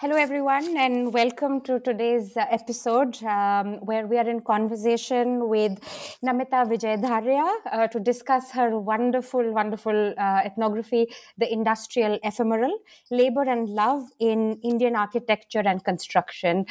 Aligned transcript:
Hello, 0.00 0.16
everyone, 0.16 0.78
and 0.78 1.12
welcome 1.12 1.60
to 1.60 1.78
today's 1.78 2.34
uh, 2.34 2.46
episode 2.50 3.22
um, 3.22 3.74
where 3.84 4.06
we 4.06 4.16
are 4.16 4.26
in 4.26 4.40
conversation 4.40 5.46
with 5.50 5.78
Namita 6.24 6.64
Vikas 6.70 7.02
Dharia 7.02 7.46
uh, 7.70 7.86
to 7.88 8.00
discuss 8.00 8.50
her 8.50 8.78
wonderful, 8.78 9.52
wonderful 9.52 10.14
uh, 10.16 10.40
ethnography, 10.42 11.06
The 11.36 11.52
Industrial 11.52 12.18
Ephemeral 12.24 12.78
Labor 13.10 13.42
and 13.42 13.68
Love 13.68 14.04
in 14.18 14.58
Indian 14.62 14.96
Architecture 14.96 15.62
and 15.66 15.84
Construction. 15.84 16.64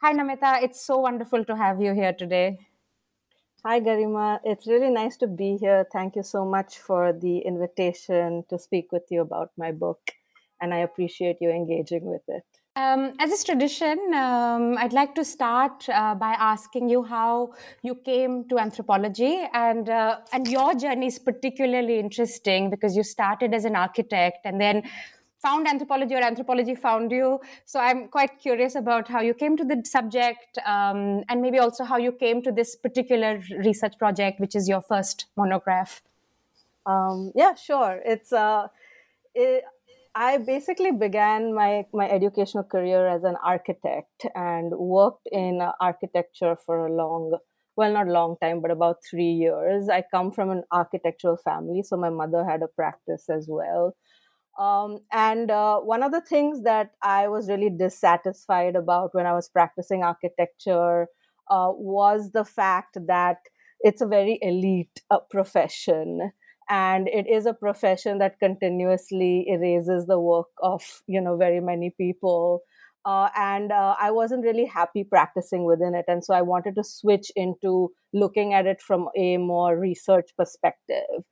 Hi, 0.00 0.12
Namita. 0.12 0.62
It's 0.62 0.80
so 0.80 0.98
wonderful 0.98 1.44
to 1.46 1.56
have 1.56 1.82
you 1.82 1.92
here 1.92 2.12
today. 2.12 2.56
Hi, 3.64 3.80
Garima. 3.80 4.38
It's 4.44 4.68
really 4.68 4.90
nice 4.90 5.16
to 5.16 5.26
be 5.26 5.56
here. 5.56 5.88
Thank 5.92 6.14
you 6.14 6.22
so 6.22 6.44
much 6.44 6.78
for 6.78 7.12
the 7.12 7.38
invitation 7.38 8.44
to 8.48 8.60
speak 8.60 8.92
with 8.92 9.10
you 9.10 9.22
about 9.22 9.50
my 9.58 9.72
book, 9.72 10.12
and 10.60 10.72
I 10.72 10.78
appreciate 10.78 11.38
you 11.40 11.50
engaging 11.50 12.04
with 12.04 12.22
it. 12.28 12.44
Um, 12.76 13.14
as 13.18 13.32
is 13.32 13.42
tradition, 13.42 13.98
um, 14.14 14.78
I'd 14.78 14.92
like 14.92 15.16
to 15.16 15.24
start 15.24 15.88
uh, 15.88 16.14
by 16.14 16.36
asking 16.38 16.88
you 16.88 17.02
how 17.02 17.52
you 17.82 17.96
came 17.96 18.48
to 18.48 18.60
anthropology, 18.60 19.44
and 19.52 19.88
uh, 19.88 20.18
and 20.32 20.46
your 20.46 20.74
journey 20.76 21.08
is 21.08 21.18
particularly 21.18 21.98
interesting 21.98 22.70
because 22.70 22.96
you 22.96 23.02
started 23.02 23.54
as 23.54 23.64
an 23.64 23.74
architect 23.74 24.38
and 24.44 24.60
then 24.60 24.84
found 25.42 25.66
anthropology 25.66 26.14
or 26.14 26.22
anthropology 26.22 26.76
found 26.76 27.10
you. 27.10 27.40
So 27.64 27.80
I'm 27.80 28.06
quite 28.06 28.38
curious 28.38 28.76
about 28.76 29.08
how 29.08 29.20
you 29.20 29.34
came 29.34 29.56
to 29.56 29.64
the 29.64 29.82
subject, 29.84 30.58
um, 30.64 31.24
and 31.28 31.42
maybe 31.42 31.58
also 31.58 31.82
how 31.82 31.96
you 31.96 32.12
came 32.12 32.40
to 32.42 32.52
this 32.52 32.76
particular 32.76 33.42
research 33.64 33.98
project, 33.98 34.38
which 34.38 34.54
is 34.54 34.68
your 34.68 34.80
first 34.80 35.26
monograph. 35.36 36.02
Um, 36.86 37.32
yeah, 37.34 37.54
sure. 37.54 38.00
It's 38.04 38.32
uh, 38.32 38.68
it, 39.34 39.64
I 40.14 40.38
basically 40.38 40.90
began 40.90 41.54
my, 41.54 41.86
my 41.92 42.08
educational 42.08 42.64
career 42.64 43.06
as 43.06 43.22
an 43.22 43.36
architect 43.44 44.26
and 44.34 44.72
worked 44.72 45.28
in 45.30 45.60
architecture 45.80 46.56
for 46.66 46.86
a 46.86 46.92
long, 46.92 47.38
well, 47.76 47.92
not 47.92 48.08
long 48.08 48.36
time, 48.42 48.60
but 48.60 48.72
about 48.72 48.96
three 49.08 49.30
years. 49.30 49.88
I 49.88 50.02
come 50.10 50.32
from 50.32 50.50
an 50.50 50.64
architectural 50.72 51.36
family, 51.36 51.82
so 51.84 51.96
my 51.96 52.10
mother 52.10 52.44
had 52.44 52.62
a 52.62 52.66
practice 52.66 53.26
as 53.30 53.46
well. 53.48 53.96
Um, 54.58 54.98
and 55.12 55.50
uh, 55.50 55.78
one 55.78 56.02
of 56.02 56.12
the 56.12 56.20
things 56.20 56.64
that 56.64 56.90
I 57.02 57.28
was 57.28 57.48
really 57.48 57.70
dissatisfied 57.70 58.76
about 58.76 59.10
when 59.14 59.26
I 59.26 59.32
was 59.32 59.48
practicing 59.48 60.02
architecture 60.02 61.06
uh, 61.50 61.70
was 61.72 62.32
the 62.32 62.44
fact 62.44 62.98
that 63.06 63.38
it's 63.80 64.02
a 64.02 64.06
very 64.06 64.38
elite 64.42 65.02
uh, 65.10 65.20
profession 65.30 66.32
and 66.70 67.08
it 67.08 67.26
is 67.28 67.46
a 67.46 67.52
profession 67.54 68.18
that 68.18 68.38
continuously 68.38 69.46
erases 69.48 70.06
the 70.06 70.18
work 70.20 70.46
of 70.62 71.02
you 71.06 71.20
know 71.20 71.36
very 71.36 71.60
many 71.60 71.90
people. 71.98 72.62
Uh, 73.06 73.30
and 73.34 73.72
uh, 73.72 73.96
i 73.98 74.10
wasn't 74.10 74.44
really 74.44 74.66
happy 74.66 75.02
practicing 75.04 75.64
within 75.64 75.94
it. 75.94 76.04
And 76.08 76.24
so 76.24 76.34
i 76.34 76.42
wanted 76.42 76.74
to 76.76 76.84
switch 76.84 77.32
into 77.36 77.90
looking 78.12 78.52
at 78.54 78.66
it 78.66 78.82
from 78.82 79.08
a 79.16 79.38
more 79.38 79.78
research 79.78 80.30
perspective. 80.36 81.24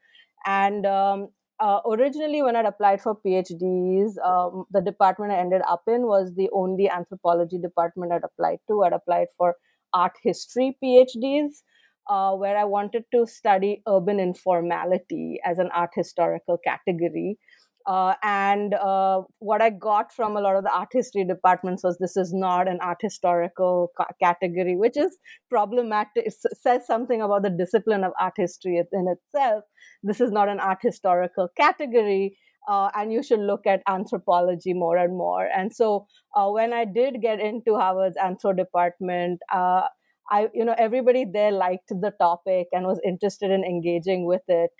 And 0.46 0.86
um, 0.86 1.28
uh, 1.60 1.80
originally 1.86 2.42
when 2.42 2.56
i'd 2.56 2.64
applied 2.64 3.00
for 3.02 3.16
phds 3.26 4.12
um, 4.24 4.64
the 4.70 4.80
department 4.80 5.32
i 5.32 5.38
ended 5.38 5.62
up 5.68 5.82
in 5.88 6.06
was 6.06 6.32
the 6.36 6.48
only 6.52 6.88
anthropology 6.88 7.58
department 7.58 8.12
i'd 8.12 8.24
applied 8.24 8.58
to. 8.68 8.82
I'd 8.84 8.92
applied 8.92 9.28
for 9.36 9.56
art 9.92 10.12
history 10.22 10.76
phds 10.82 11.62
uh, 12.08 12.32
where 12.34 12.56
I 12.56 12.64
wanted 12.64 13.04
to 13.12 13.26
study 13.26 13.82
urban 13.88 14.18
informality 14.20 15.38
as 15.44 15.58
an 15.58 15.70
art 15.74 15.90
historical 15.94 16.58
category. 16.58 17.38
Uh, 17.86 18.14
and 18.22 18.74
uh, 18.74 19.22
what 19.38 19.62
I 19.62 19.70
got 19.70 20.12
from 20.12 20.36
a 20.36 20.40
lot 20.42 20.56
of 20.56 20.64
the 20.64 20.70
art 20.70 20.88
history 20.92 21.24
departments 21.24 21.82
was 21.82 21.96
this 21.96 22.18
is 22.18 22.34
not 22.34 22.68
an 22.68 22.78
art 22.82 22.98
historical 23.00 23.90
ca- 23.96 24.12
category, 24.22 24.76
which 24.76 24.96
is 24.98 25.16
problematic. 25.48 26.26
It 26.26 26.34
says 26.60 26.86
something 26.86 27.22
about 27.22 27.44
the 27.44 27.50
discipline 27.50 28.04
of 28.04 28.12
art 28.20 28.34
history 28.36 28.76
in 28.92 29.08
itself. 29.08 29.64
This 30.02 30.20
is 30.20 30.30
not 30.30 30.50
an 30.50 30.60
art 30.60 30.80
historical 30.82 31.48
category. 31.56 32.36
Uh, 32.68 32.90
and 32.94 33.10
you 33.10 33.22
should 33.22 33.40
look 33.40 33.66
at 33.66 33.80
anthropology 33.88 34.74
more 34.74 34.98
and 34.98 35.16
more. 35.16 35.46
And 35.46 35.74
so, 35.74 36.06
uh, 36.36 36.50
when 36.50 36.74
I 36.74 36.84
did 36.84 37.22
get 37.22 37.40
into 37.40 37.76
Harvard's 37.76 38.18
anthro 38.18 38.54
department, 38.54 39.40
uh, 39.50 39.84
I, 40.30 40.48
you 40.54 40.64
know, 40.64 40.74
everybody 40.78 41.24
there 41.24 41.52
liked 41.52 41.88
the 41.88 42.12
topic 42.20 42.68
and 42.72 42.86
was 42.86 43.00
interested 43.04 43.50
in 43.50 43.64
engaging 43.64 44.26
with 44.26 44.42
it. 44.48 44.70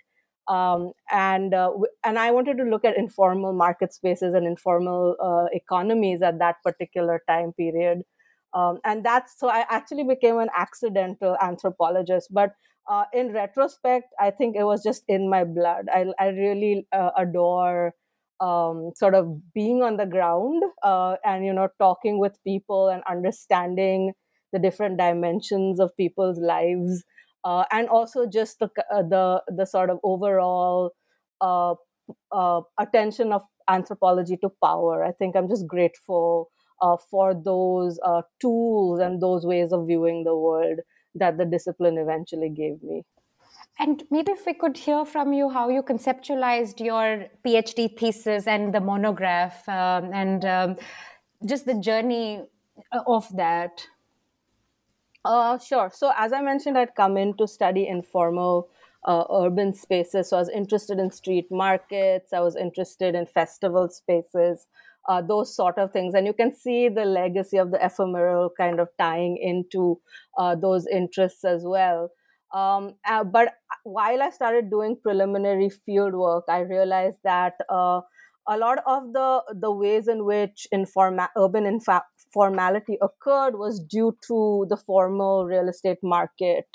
Um, 0.47 0.93
and 1.11 1.53
uh, 1.53 1.71
and 2.03 2.17
I 2.17 2.31
wanted 2.31 2.57
to 2.57 2.63
look 2.63 2.83
at 2.83 2.97
informal 2.97 3.53
market 3.53 3.93
spaces 3.93 4.33
and 4.33 4.47
informal 4.47 5.15
uh, 5.21 5.45
economies 5.55 6.23
at 6.23 6.39
that 6.39 6.55
particular 6.63 7.21
time 7.29 7.53
period. 7.53 8.01
Um, 8.53 8.79
and 8.83 9.05
that's 9.05 9.37
so 9.39 9.47
I 9.49 9.65
actually 9.69 10.03
became 10.03 10.39
an 10.39 10.49
accidental 10.55 11.37
anthropologist. 11.41 12.33
But 12.33 12.53
uh, 12.89 13.05
in 13.13 13.31
retrospect, 13.31 14.07
I 14.19 14.31
think 14.31 14.55
it 14.55 14.63
was 14.63 14.81
just 14.83 15.03
in 15.07 15.29
my 15.29 15.43
blood. 15.43 15.85
I, 15.93 16.07
I 16.19 16.29
really 16.29 16.87
uh, 16.91 17.11
adore 17.15 17.93
um, 18.39 18.91
sort 18.95 19.13
of 19.13 19.53
being 19.53 19.83
on 19.83 19.97
the 19.97 20.05
ground 20.07 20.63
uh, 20.83 21.17
and 21.23 21.45
you 21.45 21.53
know 21.53 21.67
talking 21.79 22.19
with 22.19 22.39
people 22.43 22.87
and 22.87 23.03
understanding 23.09 24.13
the 24.51 24.59
different 24.59 24.97
dimensions 24.97 25.79
of 25.79 25.95
people's 25.97 26.39
lives, 26.39 27.03
uh, 27.43 27.63
and 27.71 27.89
also 27.89 28.25
just 28.25 28.59
the 28.59 28.69
uh, 28.91 29.03
the 29.03 29.41
the 29.47 29.65
sort 29.65 29.89
of 29.89 29.99
overall 30.03 30.91
uh, 31.41 31.75
uh, 32.31 32.61
attention 32.79 33.31
of 33.31 33.43
anthropology 33.67 34.37
to 34.37 34.49
power. 34.63 35.03
I 35.03 35.11
think 35.11 35.35
I'm 35.35 35.47
just 35.47 35.67
grateful 35.67 36.49
uh, 36.81 36.97
for 37.09 37.33
those 37.33 37.99
uh, 38.05 38.21
tools 38.39 38.99
and 38.99 39.21
those 39.21 39.45
ways 39.45 39.71
of 39.71 39.87
viewing 39.87 40.23
the 40.23 40.35
world 40.35 40.79
that 41.15 41.37
the 41.37 41.45
discipline 41.45 41.97
eventually 41.97 42.49
gave 42.49 42.81
me. 42.83 43.03
And 43.77 44.03
maybe 44.11 44.33
if 44.33 44.45
we 44.45 44.53
could 44.53 44.77
hear 44.77 45.05
from 45.05 45.31
you 45.31 45.49
how 45.49 45.69
you 45.69 45.81
conceptualized 45.81 46.83
your 46.83 47.27
PhD 47.45 47.97
thesis 47.97 48.45
and 48.45 48.73
the 48.73 48.81
monograph 48.81 49.67
um, 49.69 50.11
and 50.13 50.43
um, 50.43 50.75
just 51.45 51.65
the 51.65 51.75
journey 51.75 52.43
of 53.07 53.27
that. 53.35 53.87
Uh, 55.25 55.57
sure. 55.57 55.91
So, 55.93 56.11
as 56.17 56.31
I 56.33 56.41
mentioned, 56.41 56.77
I'd 56.77 56.95
come 56.95 57.17
in 57.17 57.35
to 57.37 57.47
study 57.47 57.87
informal 57.87 58.69
uh, 59.05 59.25
urban 59.33 59.73
spaces. 59.73 60.29
So, 60.29 60.37
I 60.37 60.39
was 60.39 60.49
interested 60.49 60.97
in 60.99 61.11
street 61.11 61.47
markets, 61.51 62.31
I 62.33 62.39
was 62.39 62.55
interested 62.55 63.15
in 63.15 63.25
festival 63.25 63.89
spaces, 63.89 64.67
uh, 65.09 65.21
those 65.21 65.53
sort 65.55 65.77
of 65.77 65.91
things. 65.91 66.13
And 66.13 66.25
you 66.25 66.33
can 66.33 66.53
see 66.53 66.87
the 66.89 67.05
legacy 67.05 67.57
of 67.57 67.71
the 67.71 67.83
ephemeral 67.85 68.49
kind 68.57 68.79
of 68.79 68.87
tying 68.97 69.37
into 69.37 69.99
uh, 70.37 70.55
those 70.55 70.87
interests 70.87 71.43
as 71.43 71.63
well. 71.65 72.11
Um, 72.53 72.95
uh, 73.07 73.23
but 73.23 73.53
while 73.83 74.23
I 74.23 74.29
started 74.31 74.71
doing 74.71 74.97
preliminary 75.03 75.69
field 75.69 76.13
work, 76.15 76.45
I 76.49 76.59
realized 76.61 77.19
that 77.23 77.53
uh, 77.69 78.01
a 78.47 78.57
lot 78.57 78.79
of 78.85 79.13
the 79.13 79.43
the 79.53 79.71
ways 79.71 80.07
in 80.07 80.25
which 80.25 80.67
informa- 80.73 81.29
urban 81.37 81.65
infa- 81.65 82.09
formality 82.33 82.97
occurred 83.01 83.57
was 83.57 83.79
due 83.79 84.15
to 84.27 84.65
the 84.69 84.77
formal 84.77 85.45
real 85.45 85.69
estate 85.69 85.99
market. 86.03 86.65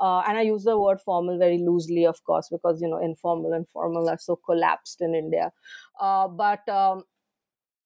Uh, 0.00 0.20
and 0.28 0.38
I 0.38 0.42
use 0.42 0.62
the 0.62 0.78
word 0.78 1.00
formal 1.00 1.38
very 1.38 1.58
loosely, 1.58 2.06
of 2.06 2.22
course, 2.24 2.48
because 2.50 2.80
you 2.80 2.88
know 2.88 2.98
informal 2.98 3.52
and 3.52 3.68
formal 3.68 4.08
are 4.08 4.18
so 4.18 4.36
collapsed 4.36 5.00
in 5.00 5.14
India. 5.14 5.50
Uh, 6.00 6.28
but 6.28 6.68
um, 6.68 7.02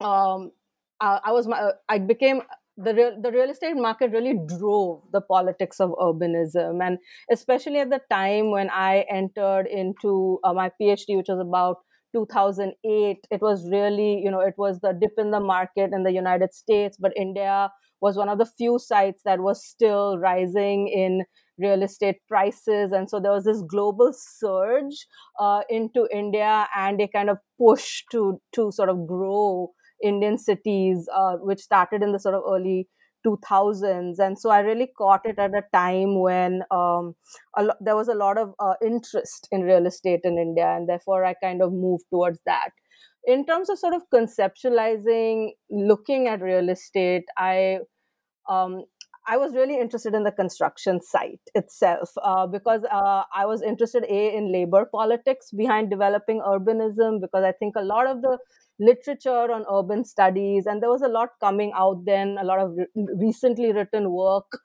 um, 0.01 0.53
I, 1.01 1.21
I, 1.25 1.33
was 1.33 1.49
I 1.89 1.99
became 1.99 2.43
the 2.77 2.95
real 2.95 3.21
the 3.21 3.31
real 3.31 3.51
estate 3.51 3.77
market 3.77 4.11
really 4.13 4.39
drove 4.47 5.03
the 5.13 5.21
politics 5.21 5.79
of 5.79 5.91
urbanism 5.93 6.85
and 6.85 6.99
especially 7.31 7.79
at 7.79 7.91
the 7.91 8.01
time 8.11 8.51
when 8.51 8.71
i 8.71 9.05
entered 9.11 9.67
into 9.67 10.39
uh, 10.43 10.55
my 10.55 10.71
phd 10.81 11.15
which 11.15 11.29
was 11.29 11.39
about 11.39 11.79
2008 12.13 13.27
it 13.31 13.41
was 13.41 13.69
really 13.71 14.21
you 14.23 14.31
know 14.31 14.41
it 14.41 14.55
was 14.57 14.81
the 14.81 14.93
dip 15.01 15.13
in 15.19 15.31
the 15.31 15.41
market 15.41 15.91
in 15.93 16.03
the 16.03 16.13
united 16.13 16.53
states 16.53 16.97
but 17.01 17.13
india 17.17 17.71
was 18.01 18.17
one 18.17 18.29
of 18.29 18.39
the 18.39 18.47
few 18.47 18.79
sites 18.79 19.23
that 19.25 19.41
was 19.41 19.65
still 19.65 20.19
rising 20.19 20.89
in 20.89 21.25
real 21.59 21.83
estate 21.83 22.17
prices. 22.29 22.91
And 22.91 23.09
so 23.09 23.21
there 23.21 23.31
was 23.31 23.45
this 23.45 23.63
global 23.63 24.13
surge 24.13 25.07
uh, 25.39 25.63
into 25.69 26.09
india 26.13 26.67
and 26.77 27.01
a 27.01 27.09
kind 27.09 27.31
of 27.31 27.39
push 27.59 28.03
to 28.11 28.41
to 28.55 28.71
sort 28.73 28.89
of 28.89 29.07
grow 29.07 29.71
indian 30.03 30.37
cities 30.39 31.09
uh, 31.15 31.37
which 31.37 31.61
started 31.61 32.03
in 32.03 32.13
the 32.13 32.19
sort 32.19 32.35
of 32.35 32.43
early 32.49 32.89
2000s 33.25 34.19
and 34.19 34.39
so 34.39 34.51
i 34.51 34.61
really 34.61 34.89
caught 34.99 35.25
it 35.25 35.39
at 35.39 35.55
a 35.55 35.63
time 35.73 36.21
when 36.21 36.63
um, 36.71 37.15
lo- 37.59 37.79
there 37.81 37.97
was 37.97 38.09
a 38.09 38.15
lot 38.15 38.39
of 38.39 38.55
uh, 38.59 38.75
interest 38.85 39.49
in 39.51 39.63
real 39.63 39.87
estate 39.87 40.21
in 40.25 40.39
india 40.39 40.67
and 40.77 40.89
therefore 40.89 41.25
i 41.25 41.35
kind 41.35 41.63
of 41.63 41.73
moved 41.73 42.05
towards 42.11 42.41
that. 42.47 42.71
In 43.25 43.47
terms 43.47 43.71
of 43.71 43.79
sort 43.79 43.95
of 43.95 44.03
conceptualizing 44.13 45.53
looking 45.71 46.27
at 46.27 46.41
real 46.43 46.69
estate 46.69 47.25
i 47.39 47.79
um, 48.49 48.85
I 49.27 49.37
was 49.37 49.55
really 49.55 49.79
interested 49.79 50.15
in 50.15 50.25
the 50.25 50.33
construction 50.33 51.01
site 51.01 51.41
itself 51.55 52.11
uh, 52.23 52.47
because 52.47 52.83
uh, 52.91 53.23
I 53.35 53.47
was 53.47 53.63
interested 53.63 54.05
a 54.05 54.37
in 54.37 54.53
labor 54.53 54.85
politics 54.85 55.51
behind 55.53 55.91
developing 55.91 56.41
urbanism 56.41 57.21
because 57.21 57.45
I 57.45 57.53
think 57.53 57.77
a 57.77 57.83
lot 57.83 58.07
of 58.07 58.23
the 58.23 58.39
literature 58.81 59.53
on 59.53 59.65
urban 59.73 60.05
studies 60.05 60.67
and 60.67 60.83
there 60.83 60.91
was 60.91 61.03
a 61.03 61.09
lot 61.09 61.29
coming 61.41 61.73
out 61.77 62.05
then 62.05 62.37
a 62.41 62.45
lot 62.45 62.59
of 62.59 62.73
re- 62.77 63.07
recently 63.21 63.73
written 63.73 64.11
work 64.11 64.59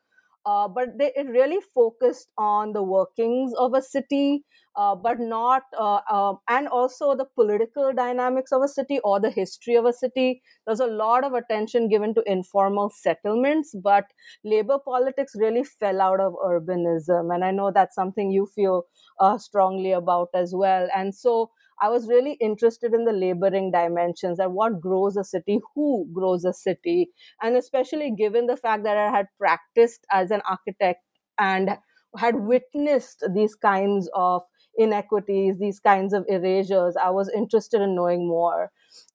uh, 0.47 0.67
but 0.67 0.97
they, 0.97 1.11
it 1.15 1.27
really 1.27 1.59
focused 1.75 2.29
on 2.38 2.73
the 2.73 2.81
workings 2.83 3.53
of 3.59 3.73
a 3.73 3.81
city, 3.81 4.45
uh, 4.77 4.95
but 4.95 5.19
not, 5.19 5.63
uh, 5.77 5.99
uh, 6.09 6.33
and 6.47 6.67
also 6.69 7.15
the 7.15 7.25
political 7.35 7.91
dynamics 7.94 8.51
of 8.53 8.61
a 8.61 8.67
city 8.67 8.99
or 9.03 9.19
the 9.19 9.29
history 9.31 9.75
of 9.75 9.85
a 9.85 9.94
city. 9.94 10.41
There's 10.65 10.79
a 10.79 10.88
lot 10.88 11.23
of 11.25 11.33
attention 11.33 11.89
given 11.89 12.13
to 12.15 12.23
informal 12.25 12.89
settlements, 12.91 13.75
but 13.83 14.05
labor 14.44 14.79
politics 14.83 15.33
really 15.35 15.63
fell 15.63 16.01
out 16.01 16.19
of 16.19 16.33
urbanism. 16.35 17.33
And 17.33 17.44
I 17.44 17.51
know 17.51 17.71
that's 17.71 17.95
something 17.95 18.31
you 18.31 18.47
feel 18.55 18.83
uh, 19.19 19.38
strongly 19.38 19.91
about 19.91 20.29
as 20.33 20.53
well. 20.55 20.88
And 20.95 21.13
so 21.13 21.51
I 21.81 21.89
was 21.89 22.07
really 22.07 22.33
interested 22.33 22.94
in 22.94 23.06
the 23.06 23.13
laboring 23.13 23.71
dimensions 23.71 24.39
and 24.39 24.53
what 24.53 24.81
grows 24.81 25.18
a 25.18 25.24
city, 25.24 25.59
who 25.75 26.07
grows 26.13 26.45
a 26.45 26.53
city, 26.53 27.09
and 27.41 27.56
especially 27.56 28.12
given 28.12 28.47
the 28.47 28.57
fact 28.57 28.83
that 28.83 28.97
I 28.97 29.12
had 29.12 29.27
practiced 29.38 30.06
as 30.12 30.31
an 30.31 30.41
architect 30.50 31.01
and 31.39 31.77
had 32.18 32.35
witnessed 32.35 33.24
these 33.33 33.56
kinds 33.56 34.09
of 34.15 34.41
inequities, 34.77 35.59
these 35.59 35.79
kinds 35.79 36.13
of 36.13 36.25
erasures, 36.27 36.95
I 36.95 37.09
was 37.09 37.29
interested 37.35 37.81
in 37.81 37.95
knowing 37.95 38.27
more. 38.27 38.71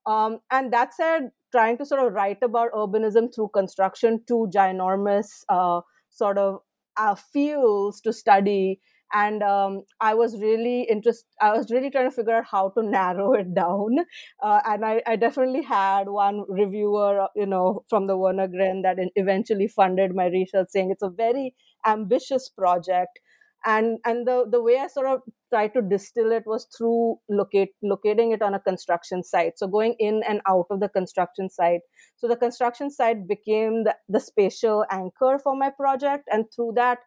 Um, 0.07 0.39
and 0.51 0.73
that 0.73 0.95
said, 0.95 1.31
trying 1.53 1.79
to 1.79 1.87
sort 1.87 2.05
of 2.05 2.13
write 2.13 2.43
about 2.43 2.73
urbanism 2.73 3.35
through 3.35 3.51
construction, 3.55 4.23
two 4.27 4.49
ginormous 4.55 5.45
uh, 5.49 5.81
sort 6.11 6.39
of 6.39 6.61
uh, 6.97 7.15
fields 7.15 8.01
to 8.03 8.13
study 8.13 8.81
and 9.13 9.43
um, 9.43 9.83
i 10.01 10.15
was 10.15 10.39
really 10.41 10.83
interested 10.91 11.27
i 11.41 11.53
was 11.57 11.71
really 11.71 11.91
trying 11.91 12.09
to 12.09 12.15
figure 12.15 12.35
out 12.35 12.45
how 12.51 12.69
to 12.71 12.83
narrow 12.97 13.33
it 13.35 13.55
down 13.55 13.99
uh, 14.43 14.61
and 14.67 14.85
I, 14.85 15.03
I, 15.07 15.17
definitely 15.17 15.63
had 15.63 16.09
one 16.09 16.45
reviewer 16.49 17.21
uh, 17.21 17.29
you 17.37 17.47
know 17.47 17.85
from 17.89 18.07
the 18.07 18.17
Wenner-Gren 18.17 18.83
that 18.83 18.97
eventually 19.17 19.69
funded 19.69 20.15
my 20.15 20.27
research 20.27 20.69
saying 20.71 20.91
it's 20.91 21.03
a 21.03 21.11
very 21.11 21.55
ambitious 21.87 22.49
project. 22.49 23.19
And 23.65 23.99
and 24.05 24.27
the 24.27 24.45
the 24.51 24.61
way 24.61 24.77
i 24.79 24.89
sort 24.89 25.07
of 25.07 25.21
tried 25.53 25.73
to 25.75 25.83
distill 25.83 26.33
it 26.33 26.43
was 26.47 26.67
through 26.77 27.19
locate 27.31 27.69
locating 27.81 28.33
it 28.33 28.43
on 28.43 28.55
a 28.55 28.59
construction 28.61 29.23
site. 29.23 29.53
So 29.57 29.69
going 29.69 29.95
in 30.01 30.23
and 30.29 30.41
out 30.49 30.67
of 30.71 30.81
the 30.81 30.89
construction 30.89 31.49
site. 31.49 31.83
So 32.17 32.27
the 32.27 32.35
construction 32.35 32.91
site 32.91 33.29
became 33.29 33.85
the, 33.85 33.95
the 34.09 34.19
spatial 34.19 34.85
anchor 34.91 35.39
for 35.39 35.57
my 35.57 35.71
project. 35.71 36.25
And 36.33 36.47
through 36.53 36.73
that 36.75 36.99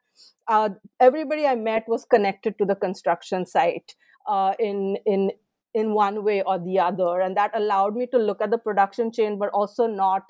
uh, 0.47 0.69
everybody 0.99 1.45
I 1.45 1.55
met 1.55 1.83
was 1.87 2.05
connected 2.05 2.57
to 2.59 2.65
the 2.65 2.75
construction 2.75 3.45
site 3.45 3.95
uh, 4.27 4.53
in 4.59 4.97
in 5.05 5.31
in 5.73 5.93
one 5.93 6.23
way 6.23 6.41
or 6.41 6.57
the 6.59 6.79
other, 6.79 7.19
and 7.19 7.35
that 7.37 7.51
allowed 7.55 7.95
me 7.95 8.07
to 8.07 8.17
look 8.17 8.41
at 8.41 8.51
the 8.51 8.57
production 8.57 9.11
chain, 9.11 9.37
but 9.37 9.49
also 9.49 9.87
not 9.87 10.23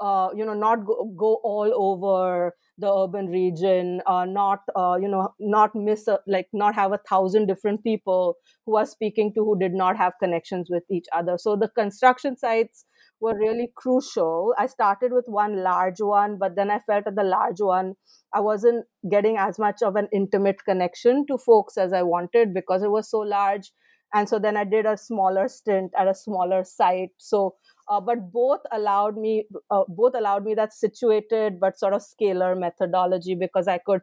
uh, 0.00 0.28
you 0.34 0.44
know 0.44 0.54
not 0.54 0.84
go, 0.84 1.12
go, 1.16 1.40
all 1.42 1.72
over 1.74 2.54
the 2.78 2.92
urban 2.92 3.26
region 3.26 4.00
uh, 4.06 4.24
not 4.24 4.60
uh, 4.76 4.96
you 5.00 5.08
know 5.08 5.34
not 5.40 5.74
miss 5.74 6.06
a, 6.08 6.18
like 6.26 6.48
not 6.52 6.74
have 6.74 6.92
a 6.92 7.00
thousand 7.08 7.46
different 7.46 7.82
people 7.82 8.36
who 8.66 8.76
are 8.76 8.86
speaking 8.86 9.32
to 9.34 9.44
who 9.44 9.58
did 9.58 9.72
not 9.74 9.96
have 9.96 10.12
connections 10.20 10.68
with 10.70 10.84
each 10.90 11.06
other. 11.12 11.36
So 11.38 11.56
the 11.56 11.68
construction 11.68 12.36
sites 12.36 12.84
were 13.20 13.36
really 13.38 13.70
crucial 13.76 14.54
i 14.58 14.66
started 14.66 15.12
with 15.12 15.24
one 15.26 15.62
large 15.62 16.00
one 16.00 16.36
but 16.38 16.56
then 16.56 16.70
i 16.70 16.78
felt 16.78 17.06
at 17.06 17.16
the 17.16 17.24
large 17.24 17.60
one 17.60 17.94
I 18.34 18.40
wasn't 18.40 18.84
getting 19.10 19.38
as 19.38 19.58
much 19.58 19.82
of 19.82 19.96
an 19.96 20.08
intimate 20.12 20.62
connection 20.64 21.26
to 21.28 21.38
folks 21.38 21.78
as 21.78 21.92
I 21.92 22.02
wanted 22.02 22.52
because 22.52 22.82
it 22.82 22.90
was 22.90 23.10
so 23.10 23.20
large. 23.20 23.72
And 24.14 24.28
so 24.28 24.38
then 24.38 24.56
I 24.56 24.64
did 24.64 24.86
a 24.86 24.96
smaller 24.96 25.48
stint 25.48 25.92
at 25.98 26.08
a 26.08 26.14
smaller 26.14 26.64
site. 26.64 27.10
So, 27.18 27.56
uh, 27.88 28.00
but 28.00 28.32
both 28.32 28.60
allowed 28.72 29.16
me, 29.16 29.46
uh, 29.70 29.84
both 29.88 30.14
allowed 30.14 30.44
me 30.44 30.54
that 30.54 30.72
situated 30.72 31.60
but 31.60 31.78
sort 31.78 31.94
of 31.94 32.02
scalar 32.02 32.58
methodology 32.58 33.34
because 33.34 33.68
I 33.68 33.78
could 33.78 34.00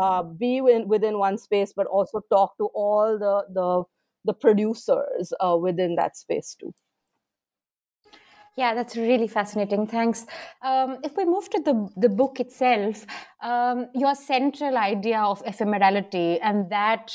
uh, 0.00 0.22
be 0.22 0.58
in, 0.58 0.88
within 0.88 1.18
one 1.18 1.38
space, 1.38 1.72
but 1.74 1.86
also 1.86 2.20
talk 2.30 2.56
to 2.58 2.68
all 2.74 3.18
the 3.18 3.44
the 3.52 3.84
the 4.24 4.34
producers 4.34 5.32
uh, 5.40 5.56
within 5.56 5.94
that 5.96 6.16
space 6.16 6.56
too. 6.58 6.74
Yeah, 8.56 8.74
that's 8.74 8.96
really 8.96 9.28
fascinating. 9.28 9.86
Thanks. 9.86 10.24
Um, 10.62 10.98
if 11.04 11.14
we 11.16 11.26
move 11.26 11.50
to 11.50 11.60
the, 11.60 11.88
the 11.96 12.08
book 12.08 12.40
itself, 12.40 13.04
um, 13.42 13.88
your 13.94 14.14
central 14.14 14.78
idea 14.78 15.20
of 15.20 15.44
ephemerality 15.44 16.38
and 16.42 16.70
that 16.70 17.12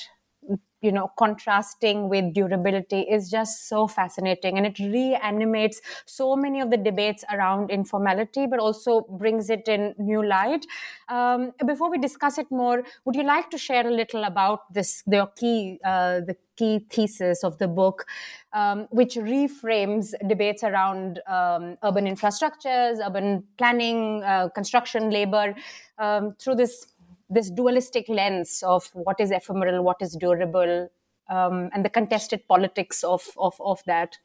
you 0.81 0.91
know 0.91 1.11
contrasting 1.17 2.09
with 2.09 2.33
durability 2.33 3.01
is 3.01 3.29
just 3.29 3.69
so 3.69 3.87
fascinating. 3.87 4.57
And 4.57 4.65
it 4.65 4.79
reanimates 4.79 5.79
so 6.05 6.35
many 6.35 6.59
of 6.59 6.71
the 6.71 6.77
debates 6.77 7.23
around 7.31 7.69
informality 7.69 8.47
but 8.47 8.59
also 8.59 9.01
brings 9.01 9.49
it 9.49 9.67
in 9.67 9.93
new 9.99 10.25
light. 10.25 10.65
Um, 11.07 11.51
before 11.65 11.91
we 11.91 11.97
discuss 11.97 12.37
it 12.37 12.47
more 12.51 12.83
would 13.05 13.15
you 13.15 13.23
like 13.23 13.49
to 13.51 13.57
share 13.57 13.85
a 13.87 13.91
little 13.91 14.23
about 14.23 14.73
this 14.73 15.03
the 15.05 15.29
key 15.35 15.79
uh, 15.85 16.21
the 16.21 16.35
key 16.55 16.85
thesis 16.89 17.43
of 17.43 17.57
the 17.57 17.67
book 17.67 18.05
um, 18.53 18.87
which 18.91 19.15
reframes 19.15 20.13
debates 20.27 20.63
around 20.63 21.19
um, 21.27 21.77
urban 21.83 22.05
infrastructures 22.05 22.99
urban 23.05 23.43
planning 23.57 24.23
uh, 24.23 24.49
construction 24.49 25.09
labor 25.09 25.55
um, 25.97 26.35
through 26.39 26.55
this 26.55 26.87
this 27.31 27.49
dualistic 27.49 28.09
lens 28.09 28.63
of 28.65 28.89
what 28.93 29.19
is 29.19 29.31
ephemeral, 29.31 29.83
what 29.83 30.01
is 30.01 30.15
durable, 30.19 30.89
um, 31.29 31.69
and 31.73 31.85
the 31.85 31.89
contested 31.89 32.47
politics 32.47 33.03
of 33.03 33.29
of, 33.37 33.55
of 33.59 33.81
that. 33.87 34.17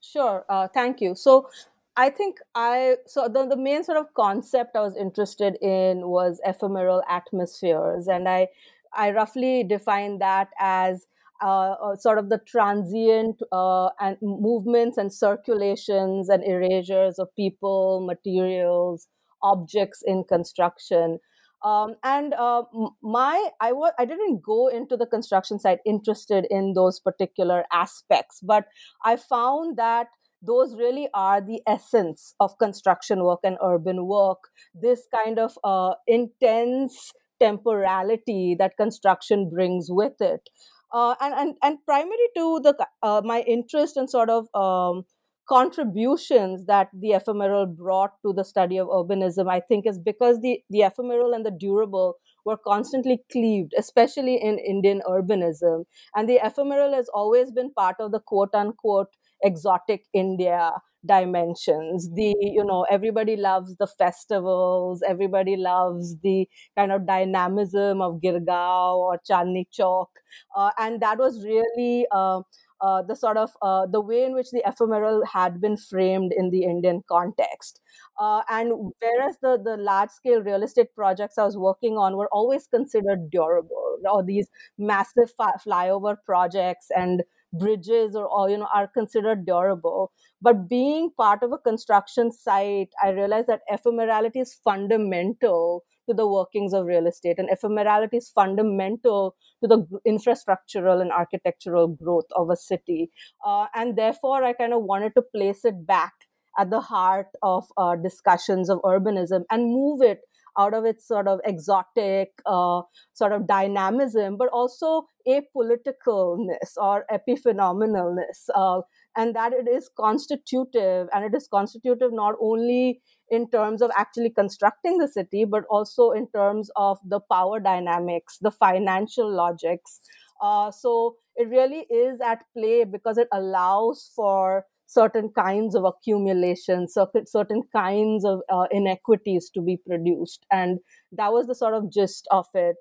Sure, 0.00 0.44
uh, 0.48 0.68
thank 0.68 1.00
you. 1.00 1.14
So 1.14 1.48
I 1.96 2.10
think 2.10 2.38
I 2.54 2.96
so 3.06 3.28
the, 3.28 3.46
the 3.46 3.56
main 3.56 3.84
sort 3.84 3.98
of 3.98 4.12
concept 4.14 4.76
I 4.76 4.80
was 4.80 4.96
interested 4.96 5.56
in 5.62 6.08
was 6.08 6.40
ephemeral 6.44 7.02
atmospheres, 7.08 8.06
and 8.06 8.28
I 8.28 8.48
I 8.94 9.12
roughly 9.12 9.64
define 9.64 10.18
that 10.18 10.48
as 10.58 11.06
uh, 11.42 11.72
uh, 11.72 11.96
sort 11.96 12.18
of 12.18 12.28
the 12.28 12.38
transient 12.38 13.40
uh, 13.50 13.88
and 13.98 14.18
movements 14.20 14.98
and 14.98 15.10
circulations 15.10 16.28
and 16.28 16.44
erasures 16.44 17.18
of 17.18 17.34
people, 17.34 18.02
materials, 18.06 19.08
objects 19.42 20.02
in 20.06 20.24
construction 20.24 21.18
um, 21.62 21.96
and 22.02 22.34
uh, 22.34 22.62
my 23.02 23.50
I 23.60 23.72
was 23.72 23.92
I 23.98 24.04
didn't 24.04 24.42
go 24.42 24.68
into 24.68 24.96
the 24.96 25.06
construction 25.06 25.58
site 25.58 25.80
interested 25.84 26.46
in 26.50 26.72
those 26.74 27.00
particular 27.00 27.64
aspects, 27.72 28.40
but 28.42 28.66
I 29.04 29.16
found 29.16 29.76
that 29.76 30.08
those 30.42 30.74
really 30.74 31.08
are 31.12 31.40
the 31.40 31.60
essence 31.66 32.34
of 32.40 32.58
construction 32.58 33.24
work 33.24 33.40
and 33.44 33.58
urban 33.62 34.06
work. 34.06 34.38
This 34.74 35.06
kind 35.14 35.38
of 35.38 35.58
uh, 35.62 35.94
intense 36.06 37.12
temporality 37.40 38.56
that 38.58 38.76
construction 38.76 39.50
brings 39.50 39.88
with 39.90 40.20
it. 40.20 40.48
Uh, 40.92 41.14
and, 41.20 41.34
and 41.34 41.54
and 41.62 41.78
primary 41.84 42.28
to 42.36 42.60
the 42.60 42.74
uh, 43.02 43.22
my 43.24 43.42
interest 43.42 43.96
in 43.96 44.08
sort 44.08 44.28
of 44.28 44.48
um, 44.54 45.04
contributions 45.50 46.64
that 46.66 46.88
the 46.94 47.12
ephemeral 47.12 47.66
brought 47.66 48.12
to 48.22 48.32
the 48.32 48.44
study 48.44 48.78
of 48.78 48.88
urbanism, 48.88 49.50
I 49.50 49.60
think, 49.60 49.86
is 49.86 49.98
because 49.98 50.40
the, 50.40 50.62
the 50.70 50.82
ephemeral 50.82 51.34
and 51.34 51.44
the 51.44 51.50
durable 51.50 52.14
were 52.44 52.56
constantly 52.56 53.22
cleaved, 53.32 53.74
especially 53.76 54.36
in 54.36 54.58
Indian 54.58 55.02
urbanism. 55.08 55.84
And 56.14 56.28
the 56.28 56.38
ephemeral 56.42 56.94
has 56.94 57.08
always 57.12 57.50
been 57.50 57.72
part 57.72 57.96
of 57.98 58.12
the 58.12 58.20
quote 58.20 58.54
unquote 58.54 59.08
exotic 59.42 60.04
India 60.12 60.72
dimensions 61.06 62.10
the 62.12 62.34
you 62.40 62.62
know 62.62 62.84
everybody 62.90 63.34
loves 63.34 63.74
the 63.76 63.86
festivals 63.86 65.02
everybody 65.08 65.56
loves 65.56 66.16
the 66.22 66.46
kind 66.76 66.92
of 66.92 67.06
dynamism 67.06 68.02
of 68.02 68.20
girgaon 68.20 68.96
or 68.98 69.18
chandni 69.26 69.64
chowk 69.72 70.08
uh, 70.56 70.70
and 70.78 71.00
that 71.00 71.18
was 71.18 71.42
really 71.44 72.06
uh, 72.12 72.40
uh, 72.80 73.02
the 73.02 73.14
sort 73.14 73.36
of 73.36 73.50
uh, 73.62 73.86
the 73.86 74.00
way 74.00 74.24
in 74.24 74.34
which 74.34 74.50
the 74.50 74.62
ephemeral 74.66 75.24
had 75.24 75.60
been 75.60 75.76
framed 75.76 76.32
in 76.36 76.50
the 76.50 76.64
Indian 76.64 77.02
context. 77.08 77.80
Uh, 78.18 78.42
and 78.48 78.92
whereas 79.00 79.36
the, 79.42 79.58
the 79.62 79.76
large 79.76 80.10
scale 80.10 80.42
real 80.42 80.62
estate 80.62 80.94
projects 80.94 81.38
I 81.38 81.44
was 81.44 81.56
working 81.56 81.96
on 81.96 82.16
were 82.16 82.28
always 82.32 82.66
considered 82.66 83.30
durable, 83.30 83.98
or 84.10 84.22
these 84.22 84.48
massive 84.78 85.32
flyover 85.66 86.16
projects 86.24 86.86
and 86.94 87.22
bridges 87.52 88.14
or, 88.14 88.26
or 88.26 88.48
you 88.48 88.56
know 88.56 88.68
are 88.74 88.86
considered 88.86 89.44
durable 89.44 90.12
but 90.40 90.68
being 90.68 91.10
part 91.16 91.42
of 91.42 91.52
a 91.52 91.58
construction 91.58 92.30
site 92.30 92.90
i 93.02 93.10
realized 93.10 93.48
that 93.48 93.62
ephemerality 93.72 94.40
is 94.40 94.58
fundamental 94.64 95.84
to 96.10 96.14
the 96.14 96.26
workings 96.26 96.72
of 96.72 96.86
real 96.86 97.06
estate. 97.06 97.36
And 97.38 97.48
ephemerality 97.48 98.14
is 98.14 98.30
fundamental 98.30 99.36
to 99.62 99.68
the 99.68 99.86
infrastructural 100.06 101.00
and 101.00 101.12
architectural 101.12 101.88
growth 101.88 102.26
of 102.34 102.50
a 102.50 102.56
city. 102.56 103.10
Uh, 103.46 103.66
and 103.74 103.96
therefore, 103.96 104.42
I 104.42 104.52
kind 104.52 104.72
of 104.72 104.82
wanted 104.82 105.14
to 105.14 105.22
place 105.22 105.64
it 105.64 105.86
back 105.86 106.12
at 106.58 106.70
the 106.70 106.80
heart 106.80 107.28
of 107.42 107.64
uh, 107.76 107.94
discussions 107.96 108.68
of 108.68 108.80
urbanism 108.82 109.44
and 109.50 109.72
move 109.72 110.02
it 110.02 110.20
out 110.58 110.74
of 110.74 110.84
its 110.84 111.06
sort 111.06 111.28
of 111.28 111.40
exotic 111.44 112.28
uh, 112.46 112.82
sort 113.12 113.32
of 113.32 113.46
dynamism, 113.46 114.36
but 114.36 114.48
also 114.48 115.06
apoliticalness 115.28 116.76
or 116.76 117.04
epiphenomenalness. 117.10 118.48
Uh, 118.54 118.80
and 119.16 119.34
that 119.34 119.52
it 119.52 119.68
is 119.68 119.90
constitutive, 119.96 121.08
and 121.12 121.24
it 121.24 121.34
is 121.36 121.48
constitutive 121.48 122.12
not 122.12 122.36
only 122.40 123.00
in 123.28 123.48
terms 123.50 123.82
of 123.82 123.90
actually 123.96 124.30
constructing 124.30 124.98
the 124.98 125.08
city, 125.08 125.44
but 125.44 125.64
also 125.70 126.10
in 126.10 126.28
terms 126.34 126.70
of 126.76 126.98
the 127.04 127.20
power 127.30 127.60
dynamics, 127.60 128.38
the 128.40 128.50
financial 128.50 129.30
logics. 129.30 130.00
Uh, 130.40 130.70
so 130.70 131.16
it 131.36 131.48
really 131.48 131.86
is 131.90 132.20
at 132.20 132.44
play 132.56 132.84
because 132.84 133.18
it 133.18 133.28
allows 133.32 134.10
for 134.14 134.64
certain 134.90 135.30
kinds 135.38 135.76
of 135.76 135.84
accumulation, 135.84 136.88
certain, 136.88 137.62
kinds 137.72 138.24
of 138.24 138.40
uh, 138.52 138.66
inequities 138.72 139.48
to 139.54 139.60
be 139.60 139.76
produced. 139.76 140.44
And 140.50 140.80
that 141.12 141.32
was 141.32 141.46
the 141.46 141.54
sort 141.54 141.74
of 141.74 141.92
gist 141.92 142.26
of 142.32 142.46
it, 142.54 142.76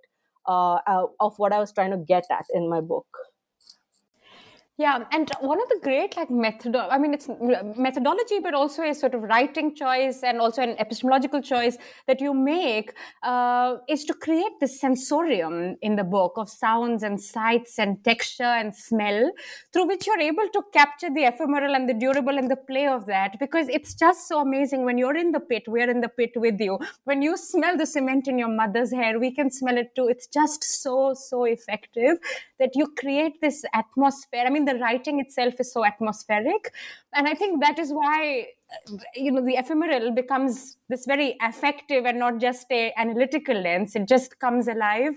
uh, 0.48 0.80
of 1.20 1.38
what 1.38 1.54
I 1.54 1.60
was 1.60 1.72
trying 1.72 1.92
to 1.92 1.98
get 1.98 2.26
at 2.32 2.46
in 2.54 2.68
my 2.68 2.82
book. 2.82 3.29
Yeah, 4.80 5.04
and 5.12 5.30
one 5.42 5.62
of 5.62 5.68
the 5.68 5.78
great 5.84 6.16
like 6.16 6.32
method, 6.32 6.74
I 6.74 6.98
mean, 6.98 7.14
it's 7.14 7.28
methodology, 7.76 8.40
but 8.42 8.54
also 8.54 8.84
a 8.84 8.94
sort 8.94 9.14
of 9.14 9.24
writing 9.24 9.76
choice 9.76 10.24
and 10.24 10.40
also 10.40 10.62
an 10.62 10.78
epistemological 10.80 11.42
choice 11.42 11.76
that 12.08 12.22
you 12.22 12.34
make 12.34 12.94
uh, 13.22 13.76
is 13.90 14.06
to 14.06 14.14
create 14.14 14.54
this 14.62 14.80
sensorium 14.80 15.76
in 15.82 15.98
the 15.98 16.06
book 16.06 16.32
of 16.38 16.50
sounds 16.50 17.04
and 17.04 17.20
sights 17.20 17.78
and 17.78 18.02
texture 18.06 18.44
and 18.46 18.74
smell, 18.74 19.30
through 19.74 19.86
which 19.86 20.08
you're 20.08 20.22
able 20.22 20.48
to 20.54 20.62
capture 20.72 21.10
the 21.14 21.26
ephemeral 21.26 21.76
and 21.76 21.90
the 21.90 21.94
durable 21.94 22.38
and 22.38 22.50
the 22.50 22.56
play 22.56 22.88
of 22.88 23.06
that. 23.08 23.38
Because 23.38 23.68
it's 23.68 23.94
just 23.94 24.30
so 24.30 24.40
amazing 24.40 24.86
when 24.86 24.98
you're 24.98 25.18
in 25.18 25.34
the 25.34 25.42
pit, 25.42 25.64
we're 25.68 25.90
in 25.90 26.00
the 26.00 26.08
pit 26.08 26.32
with 26.38 26.58
you. 26.58 26.80
When 27.04 27.22
you 27.22 27.36
smell 27.36 27.76
the 27.76 27.86
cement 27.86 28.30
in 28.30 28.40
your 28.40 28.48
mother's 28.48 28.94
hair, 28.94 29.20
we 29.20 29.36
can 29.36 29.52
smell 29.52 29.76
it 29.76 29.94
too. 29.94 30.08
It's 30.08 30.28
just 30.28 30.64
so 30.64 31.14
so 31.16 31.44
effective 31.44 32.18
that 32.60 32.72
you 32.76 32.94
create 32.98 33.42
this 33.42 33.66
atmosphere. 33.74 34.46
I 34.46 34.50
mean 34.50 34.69
the 34.70 34.76
writing 34.80 35.20
itself 35.20 35.60
is 35.60 35.72
so 35.74 35.86
atmospheric. 35.92 36.72
And 37.14 37.28
i 37.28 37.34
think 37.34 37.62
that 37.66 37.80
is 37.80 37.92
why 38.00 38.48
you 39.16 39.32
know 39.32 39.44
the 39.44 39.56
ephemeral 39.56 40.12
becomes 40.12 40.78
this 40.90 41.06
very 41.06 41.36
affective 41.42 42.06
and 42.06 42.20
not 42.20 42.40
just 42.40 42.72
a 42.72 42.94
analytical 42.98 43.60
lens. 43.60 43.96
It 43.96 44.08
just 44.08 44.40
comes 44.40 44.68
alive. 44.68 45.14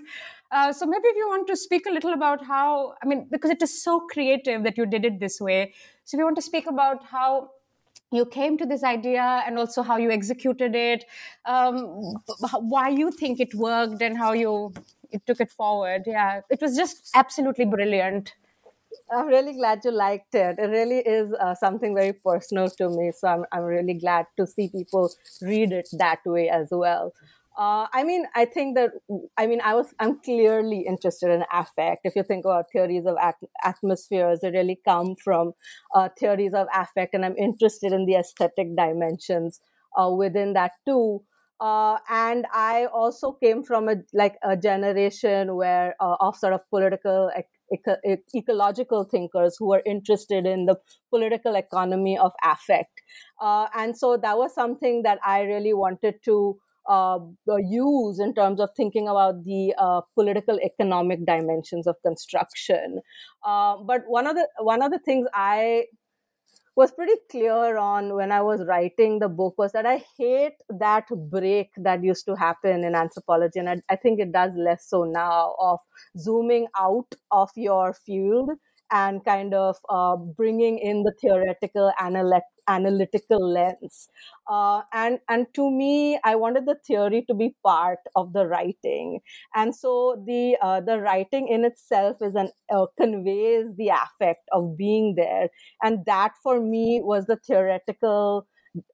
Uh, 0.51 0.71
so 0.71 0.85
maybe 0.85 1.07
if 1.07 1.15
you 1.15 1.27
want 1.27 1.47
to 1.47 1.55
speak 1.55 1.85
a 1.87 1.91
little 1.91 2.13
about 2.13 2.45
how 2.45 2.93
i 3.03 3.07
mean 3.07 3.27
because 3.31 3.49
it 3.49 3.61
is 3.61 3.73
so 3.83 3.99
creative 4.13 4.63
that 4.63 4.77
you 4.77 4.85
did 4.85 5.05
it 5.05 5.19
this 5.19 5.39
way. 5.41 5.73
So 6.05 6.15
if 6.15 6.19
you 6.19 6.25
want 6.25 6.35
to 6.35 6.47
speak 6.51 6.67
about 6.67 7.03
how 7.05 7.51
you 8.11 8.25
came 8.25 8.57
to 8.57 8.65
this 8.65 8.83
idea 8.83 9.43
and 9.47 9.57
also 9.57 9.81
how 9.81 9.97
you 9.97 10.11
executed 10.11 10.75
it 10.75 11.05
um, 11.45 11.77
why 12.73 12.89
you 12.89 13.11
think 13.11 13.39
it 13.39 13.55
worked 13.55 14.01
and 14.01 14.17
how 14.17 14.33
you 14.33 14.73
it 15.11 15.25
took 15.27 15.39
it 15.39 15.51
forward. 15.51 16.03
Yeah 16.07 16.41
it 16.49 16.61
was 16.61 16.75
just 16.75 17.09
absolutely 17.15 17.65
brilliant 17.65 18.33
I'm 19.11 19.27
really 19.27 19.53
glad 19.53 19.81
you 19.85 19.91
liked 19.91 20.33
it. 20.35 20.57
It 20.59 20.67
really 20.67 20.99
is 20.99 21.33
uh, 21.33 21.55
something 21.55 21.95
very 21.95 22.13
personal 22.13 22.67
to 22.77 22.89
me. 22.89 23.11
So 23.17 23.27
I'm, 23.27 23.45
I'm 23.51 23.63
really 23.63 23.93
glad 23.95 24.25
to 24.37 24.47
see 24.47 24.69
people 24.69 25.09
read 25.41 25.71
it 25.71 25.87
that 25.93 26.19
way 26.25 26.49
as 26.49 26.67
well. 26.71 27.13
Uh, 27.55 27.85
I 27.93 28.03
mean, 28.03 28.25
I 28.33 28.45
think 28.45 28.75
that 28.77 28.91
I 29.37 29.45
mean, 29.45 29.61
I 29.63 29.75
was 29.75 29.93
I'm 29.99 30.19
clearly 30.21 30.85
interested 30.87 31.29
in 31.29 31.43
affect. 31.53 32.01
If 32.03 32.15
you 32.15 32.23
think 32.23 32.45
about 32.45 32.71
theories 32.71 33.05
of 33.05 33.15
at- 33.21 33.35
atmospheres, 33.63 34.39
they 34.41 34.49
really 34.49 34.79
come 34.83 35.13
from 35.23 35.53
uh, 35.93 36.09
theories 36.17 36.55
of 36.55 36.65
affect, 36.73 37.13
and 37.13 37.23
I'm 37.23 37.37
interested 37.37 37.93
in 37.93 38.05
the 38.07 38.15
aesthetic 38.15 38.75
dimensions 38.75 39.61
uh, 39.95 40.09
within 40.09 40.53
that 40.53 40.71
too. 40.87 41.21
Uh, 41.59 41.97
and 42.09 42.45
I 42.51 42.87
also 42.91 43.33
came 43.33 43.63
from 43.63 43.87
a 43.87 43.97
like 44.13 44.37
a 44.43 44.57
generation 44.57 45.55
where 45.55 45.95
uh, 45.99 46.15
of 46.19 46.35
sort 46.35 46.53
of 46.53 46.67
political 46.71 47.29
eco- 47.73 47.97
ecological 48.35 49.03
thinkers 49.03 49.55
who 49.59 49.73
are 49.73 49.81
interested 49.85 50.45
in 50.45 50.65
the 50.65 50.77
political 51.09 51.55
economy 51.55 52.17
of 52.17 52.31
affect. 52.43 53.01
Uh, 53.41 53.67
and 53.75 53.97
so 53.97 54.17
that 54.17 54.37
was 54.37 54.53
something 54.53 55.03
that 55.03 55.19
I 55.25 55.41
really 55.41 55.73
wanted 55.73 56.15
to 56.25 56.57
uh, 56.89 57.19
use 57.59 58.19
in 58.19 58.33
terms 58.33 58.59
of 58.59 58.69
thinking 58.75 59.07
about 59.07 59.43
the 59.45 59.73
uh, 59.77 60.01
political 60.15 60.59
economic 60.59 61.25
dimensions 61.25 61.87
of 61.87 61.95
construction. 62.05 62.99
Uh, 63.45 63.77
but 63.77 64.03
one 64.07 64.27
of 64.27 64.35
the 64.35 64.47
one 64.59 64.81
of 64.81 64.91
the 64.91 64.99
things 64.99 65.27
I 65.33 65.85
was 66.75 66.91
pretty 66.91 67.13
clear 67.29 67.77
on 67.77 68.15
when 68.15 68.31
I 68.31 68.41
was 68.41 68.65
writing 68.65 69.19
the 69.19 69.29
book 69.29 69.55
was 69.57 69.71
that 69.73 69.85
I 69.85 70.03
hate 70.17 70.53
that 70.69 71.07
break 71.29 71.69
that 71.77 72.03
used 72.03 72.25
to 72.25 72.35
happen 72.35 72.83
in 72.83 72.95
anthropology. 72.95 73.59
And 73.59 73.69
I, 73.69 73.81
I 73.89 73.95
think 73.95 74.19
it 74.19 74.31
does 74.31 74.51
less 74.55 74.87
so 74.89 75.03
now 75.03 75.55
of 75.59 75.79
zooming 76.17 76.67
out 76.77 77.13
of 77.31 77.51
your 77.55 77.93
field 77.93 78.51
and 78.93 79.25
kind 79.25 79.53
of 79.53 79.75
uh, 79.89 80.15
bringing 80.15 80.77
in 80.77 81.03
the 81.03 81.13
theoretical 81.19 81.91
analytic 81.99 82.43
analytical 82.67 83.45
lens. 83.51 84.07
Uh, 84.47 84.81
and 84.93 85.19
and 85.27 85.47
to 85.53 85.69
me, 85.69 86.19
I 86.23 86.35
wanted 86.35 86.65
the 86.65 86.77
theory 86.87 87.25
to 87.27 87.33
be 87.33 87.55
part 87.65 87.99
of 88.15 88.33
the 88.33 88.45
writing, 88.47 89.19
and 89.55 89.75
so 89.75 90.23
the 90.25 90.57
uh, 90.61 90.79
the 90.81 90.99
writing 90.99 91.47
in 91.47 91.65
itself 91.65 92.17
is 92.21 92.35
an 92.35 92.49
uh, 92.73 92.85
conveys 92.97 93.67
the 93.77 93.89
affect 93.89 94.47
of 94.51 94.77
being 94.77 95.15
there, 95.15 95.49
and 95.81 96.05
that 96.05 96.33
for 96.41 96.59
me 96.61 97.01
was 97.03 97.25
the 97.25 97.37
theoretical. 97.37 98.47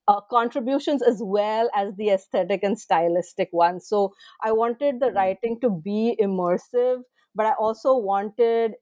Uh, 0.10 0.20
contributions 0.30 1.02
as 1.02 1.22
well 1.24 1.70
as 1.74 1.96
the 1.96 2.10
aesthetic 2.10 2.64
and 2.64 2.78
stylistic 2.78 3.48
ones. 3.54 3.88
So 3.88 4.14
I 4.44 4.52
wanted 4.52 5.00
the 5.00 5.06
mm-hmm. 5.06 5.16
writing 5.16 5.58
to 5.62 5.70
be 5.70 6.18
immersive, 6.22 7.04
but 7.34 7.46
I 7.46 7.54
also 7.54 7.96
wanted 7.96 8.74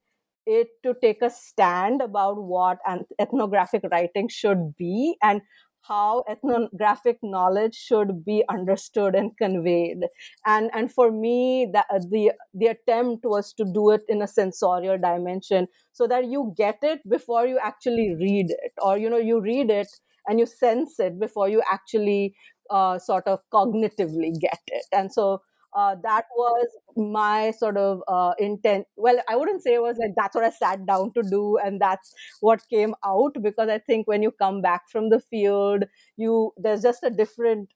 it 0.47 0.69
to 0.83 0.95
take 1.01 1.21
a 1.21 1.29
stand 1.29 2.01
about 2.01 2.41
what 2.41 2.79
an 2.87 3.05
ethnographic 3.19 3.83
writing 3.91 4.29
should 4.29 4.75
be 4.77 5.17
and 5.21 5.41
how 5.83 6.23
ethnographic 6.29 7.17
knowledge 7.23 7.75
should 7.75 8.25
be 8.25 8.43
understood 8.49 9.15
and 9.15 9.37
conveyed. 9.37 9.99
And 10.45 10.69
and 10.73 10.91
for 10.91 11.11
me 11.11 11.67
that 11.73 11.87
the 12.11 12.31
the 12.53 12.67
attempt 12.67 13.23
was 13.25 13.53
to 13.53 13.65
do 13.65 13.91
it 13.91 14.01
in 14.09 14.21
a 14.21 14.27
sensorial 14.27 14.97
dimension 14.97 15.67
so 15.93 16.07
that 16.07 16.25
you 16.25 16.53
get 16.57 16.79
it 16.83 17.01
before 17.09 17.45
you 17.47 17.59
actually 17.63 18.15
read 18.15 18.47
it. 18.49 18.73
Or 18.81 18.97
you 18.97 19.09
know 19.09 19.17
you 19.17 19.39
read 19.41 19.69
it 19.69 19.87
and 20.27 20.39
you 20.39 20.45
sense 20.45 20.99
it 20.99 21.19
before 21.19 21.47
you 21.49 21.61
actually 21.71 22.35
uh, 22.69 22.99
sort 22.99 23.27
of 23.27 23.39
cognitively 23.53 24.37
get 24.39 24.59
it. 24.67 24.85
And 24.91 25.11
so 25.13 25.41
uh, 25.77 25.95
that 26.03 26.25
was 26.35 26.67
my 26.97 27.51
sort 27.51 27.77
of 27.77 28.01
uh, 28.07 28.33
intent. 28.39 28.87
Well, 28.97 29.17
I 29.29 29.35
wouldn't 29.37 29.63
say 29.63 29.75
it 29.75 29.81
was 29.81 29.97
like 29.99 30.11
that's 30.17 30.35
what 30.35 30.43
I 30.43 30.49
sat 30.49 30.85
down 30.87 31.13
to 31.13 31.23
do 31.29 31.57
and 31.59 31.79
that's 31.79 32.13
what 32.41 32.61
came 32.69 32.95
out 33.05 33.35
because 33.41 33.69
I 33.69 33.79
think 33.79 34.07
when 34.07 34.23
you 34.23 34.31
come 34.31 34.61
back 34.61 34.89
from 34.89 35.09
the 35.09 35.19
field, 35.19 35.85
you 36.17 36.51
there's 36.57 36.81
just 36.81 37.03
a 37.03 37.11
different 37.11 37.69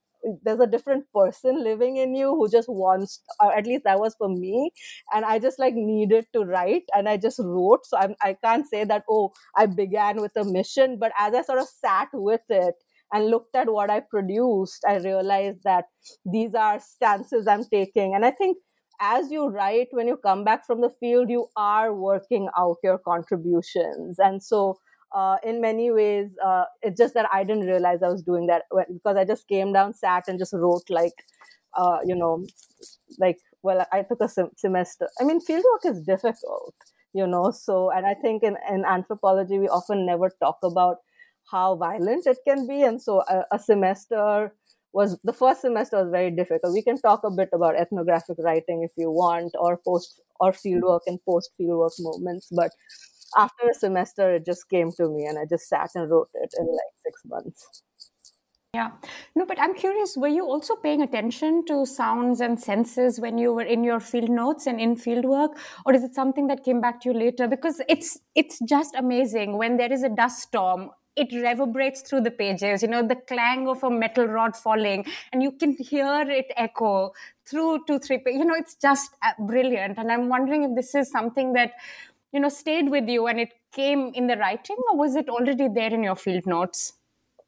there's 0.43 0.59
a 0.59 0.67
different 0.67 1.05
person 1.15 1.63
living 1.63 1.97
in 1.97 2.13
you 2.15 2.29
who 2.35 2.47
just 2.49 2.69
wants 2.69 3.21
or 3.39 3.51
at 3.57 3.65
least 3.65 3.83
that 3.85 3.99
was 3.99 4.13
for 4.19 4.29
me 4.29 4.71
and 5.15 5.25
i 5.25 5.39
just 5.39 5.57
like 5.57 5.73
needed 5.73 6.27
to 6.31 6.41
write 6.41 6.83
and 6.95 7.09
i 7.09 7.17
just 7.17 7.39
wrote 7.39 7.83
so 7.87 7.97
I'm, 7.97 8.15
i 8.21 8.33
can't 8.43 8.67
say 8.67 8.83
that 8.83 9.03
oh 9.09 9.31
i 9.57 9.65
began 9.65 10.21
with 10.21 10.35
a 10.35 10.43
mission 10.43 10.99
but 10.99 11.11
as 11.17 11.33
i 11.33 11.41
sort 11.41 11.57
of 11.57 11.67
sat 11.67 12.09
with 12.13 12.41
it 12.49 12.75
and 13.13 13.27
looked 13.29 13.55
at 13.55 13.71
what 13.71 13.89
I 13.89 13.99
produced, 13.99 14.83
I 14.87 14.97
realized 14.97 15.63
that 15.63 15.85
these 16.25 16.53
are 16.55 16.79
stances 16.79 17.47
I'm 17.47 17.65
taking. 17.65 18.15
And 18.15 18.25
I 18.25 18.31
think 18.31 18.57
as 18.99 19.31
you 19.31 19.47
write, 19.47 19.87
when 19.91 20.07
you 20.07 20.17
come 20.17 20.43
back 20.43 20.65
from 20.65 20.81
the 20.81 20.89
field, 20.99 21.29
you 21.29 21.47
are 21.57 21.93
working 21.93 22.47
out 22.57 22.77
your 22.83 22.97
contributions. 22.99 24.19
And 24.19 24.41
so 24.43 24.77
uh, 25.13 25.37
in 25.43 25.59
many 25.59 25.91
ways, 25.91 26.31
uh, 26.45 26.65
it's 26.81 26.97
just 26.97 27.13
that 27.15 27.27
I 27.33 27.43
didn't 27.43 27.65
realize 27.67 28.01
I 28.03 28.07
was 28.09 28.23
doing 28.23 28.47
that 28.47 28.63
because 28.93 29.17
I 29.17 29.25
just 29.25 29.47
came 29.47 29.73
down, 29.73 29.93
sat, 29.93 30.25
and 30.27 30.39
just 30.39 30.53
wrote 30.53 30.89
like, 30.89 31.13
uh, 31.75 31.97
you 32.05 32.15
know, 32.15 32.45
like 33.19 33.39
well, 33.63 33.85
I 33.91 34.01
took 34.03 34.21
a 34.21 34.29
sem- 34.29 34.51
semester. 34.57 35.09
I 35.19 35.23
mean, 35.23 35.39
fieldwork 35.39 35.85
is 35.85 36.01
difficult, 36.01 36.73
you 37.13 37.27
know. 37.27 37.51
So, 37.51 37.91
and 37.91 38.05
I 38.05 38.13
think 38.15 38.43
in, 38.43 38.57
in 38.69 38.85
anthropology 38.85 39.59
we 39.59 39.67
often 39.67 40.05
never 40.05 40.29
talk 40.41 40.57
about 40.63 40.97
how 41.49 41.75
violent 41.75 42.27
it 42.27 42.37
can 42.47 42.67
be, 42.67 42.83
and 42.83 43.01
so 43.01 43.23
a, 43.29 43.43
a 43.53 43.59
semester 43.59 44.53
was 44.93 45.17
the 45.23 45.33
first 45.33 45.61
semester 45.61 45.97
was 46.03 46.11
very 46.11 46.31
difficult. 46.31 46.73
We 46.73 46.81
can 46.81 46.99
talk 47.01 47.23
a 47.23 47.31
bit 47.31 47.49
about 47.53 47.75
ethnographic 47.77 48.37
writing 48.39 48.83
if 48.83 48.91
you 48.97 49.09
want, 49.09 49.53
or 49.57 49.77
post 49.77 50.19
or 50.39 50.51
fieldwork 50.51 51.01
and 51.07 51.19
post 51.25 51.51
fieldwork 51.59 51.93
movements, 51.99 52.49
but 52.51 52.71
after 53.37 53.69
a 53.69 53.73
semester 53.73 54.35
it 54.35 54.45
just 54.45 54.69
came 54.69 54.91
to 54.91 55.07
me 55.09 55.25
and 55.25 55.37
i 55.37 55.45
just 55.45 55.67
sat 55.69 55.89
and 55.95 56.09
wrote 56.09 56.29
it 56.33 56.53
in 56.59 56.65
like 56.65 56.93
six 57.03 57.21
months. 57.25 57.83
Yeah. 58.73 58.91
No 59.35 59.45
but 59.45 59.59
i'm 59.59 59.73
curious 59.73 60.15
were 60.15 60.29
you 60.29 60.45
also 60.45 60.75
paying 60.75 61.01
attention 61.01 61.65
to 61.65 61.85
sounds 61.85 62.39
and 62.39 62.59
senses 62.59 63.19
when 63.19 63.37
you 63.37 63.53
were 63.53 63.63
in 63.63 63.83
your 63.83 63.99
field 63.99 64.29
notes 64.29 64.65
and 64.65 64.79
in 64.79 64.95
field 64.95 65.25
work 65.25 65.57
or 65.85 65.93
is 65.93 66.03
it 66.03 66.15
something 66.15 66.47
that 66.47 66.63
came 66.63 66.79
back 66.79 67.01
to 67.01 67.09
you 67.09 67.17
later? 67.17 67.47
Because 67.47 67.81
it's 67.89 68.19
it's 68.35 68.59
just 68.67 68.95
amazing 68.95 69.57
when 69.57 69.77
there 69.77 69.91
is 69.91 70.03
a 70.03 70.09
dust 70.09 70.39
storm 70.43 70.89
it 71.15 71.31
reverberates 71.33 72.01
through 72.01 72.21
the 72.21 72.31
pages 72.31 72.81
you 72.81 72.87
know 72.87 73.05
the 73.05 73.15
clang 73.31 73.67
of 73.67 73.83
a 73.83 73.89
metal 73.89 74.25
rod 74.25 74.55
falling 74.55 75.05
and 75.31 75.43
you 75.43 75.51
can 75.51 75.75
hear 75.77 76.25
it 76.29 76.51
echo 76.55 77.11
through 77.45 77.79
two 77.85 77.99
three 77.99 78.19
you 78.25 78.45
know 78.45 78.55
it's 78.55 78.75
just 78.75 79.11
uh, 79.23 79.31
brilliant. 79.39 79.97
And 79.97 80.11
i'm 80.11 80.29
wondering 80.29 80.63
if 80.63 80.75
this 80.75 80.95
is 80.95 81.11
something 81.11 81.53
that 81.53 81.73
you 82.31 82.39
know 82.39 82.49
stayed 82.49 82.89
with 82.89 83.07
you 83.09 83.27
and 83.27 83.39
it 83.39 83.49
came 83.73 84.11
in 84.13 84.27
the 84.27 84.37
writing 84.37 84.77
or 84.91 84.97
was 84.97 85.15
it 85.15 85.29
already 85.29 85.67
there 85.67 85.93
in 85.93 86.03
your 86.03 86.15
field 86.15 86.45
notes? 86.45 86.93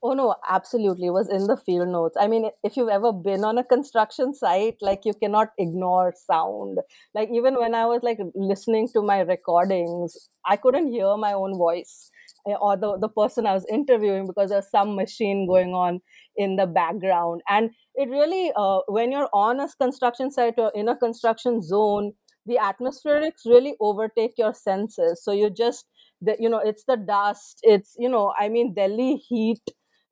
Oh 0.05 0.13
no 0.13 0.35
absolutely. 0.49 1.07
It 1.07 1.11
was 1.11 1.29
in 1.29 1.47
the 1.47 1.55
field 1.55 1.87
notes. 1.87 2.17
I 2.19 2.27
mean 2.27 2.49
if 2.63 2.75
you've 2.75 2.89
ever 2.89 3.13
been 3.13 3.45
on 3.45 3.57
a 3.57 3.63
construction 3.63 4.33
site 4.33 4.77
like 4.81 5.05
you 5.05 5.13
cannot 5.13 5.51
ignore 5.57 6.13
sound. 6.17 6.79
Like 7.13 7.29
even 7.31 7.55
when 7.55 7.73
i 7.75 7.85
was 7.85 8.01
like 8.03 8.19
listening 8.35 8.89
to 8.89 9.01
my 9.01 9.19
recordings 9.21 10.29
i 10.45 10.55
couldn't 10.57 10.91
hear 10.91 11.15
my 11.17 11.31
own 11.33 11.57
voice 11.57 12.11
or 12.45 12.75
the, 12.77 12.97
the 12.99 13.09
person 13.09 13.45
i 13.45 13.53
was 13.53 13.65
interviewing 13.71 14.27
because 14.27 14.49
there's 14.49 14.69
some 14.69 14.95
machine 14.95 15.47
going 15.47 15.73
on 15.73 15.99
in 16.35 16.55
the 16.55 16.65
background. 16.65 17.41
And 17.47 17.71
it 17.95 18.09
really 18.09 18.51
uh, 18.55 18.79
when 18.87 19.11
you're 19.11 19.29
on 19.33 19.59
a 19.59 19.67
construction 19.79 20.31
site 20.31 20.55
or 20.57 20.71
in 20.75 20.87
a 20.89 20.95
construction 20.97 21.61
zone 21.61 22.13
the 22.45 22.57
atmospherics 22.61 23.45
really 23.45 23.75
overtake 23.79 24.33
your 24.37 24.53
senses. 24.53 25.23
So 25.23 25.31
you 25.31 25.49
just 25.49 25.85
the, 26.21 26.35
you 26.39 26.49
know 26.49 26.59
it's 26.59 26.83
the 26.85 26.97
dust 26.97 27.59
it's 27.63 27.95
you 27.97 28.09
know 28.09 28.33
i 28.39 28.47
mean 28.49 28.73
delhi 28.73 29.15
heat 29.17 29.61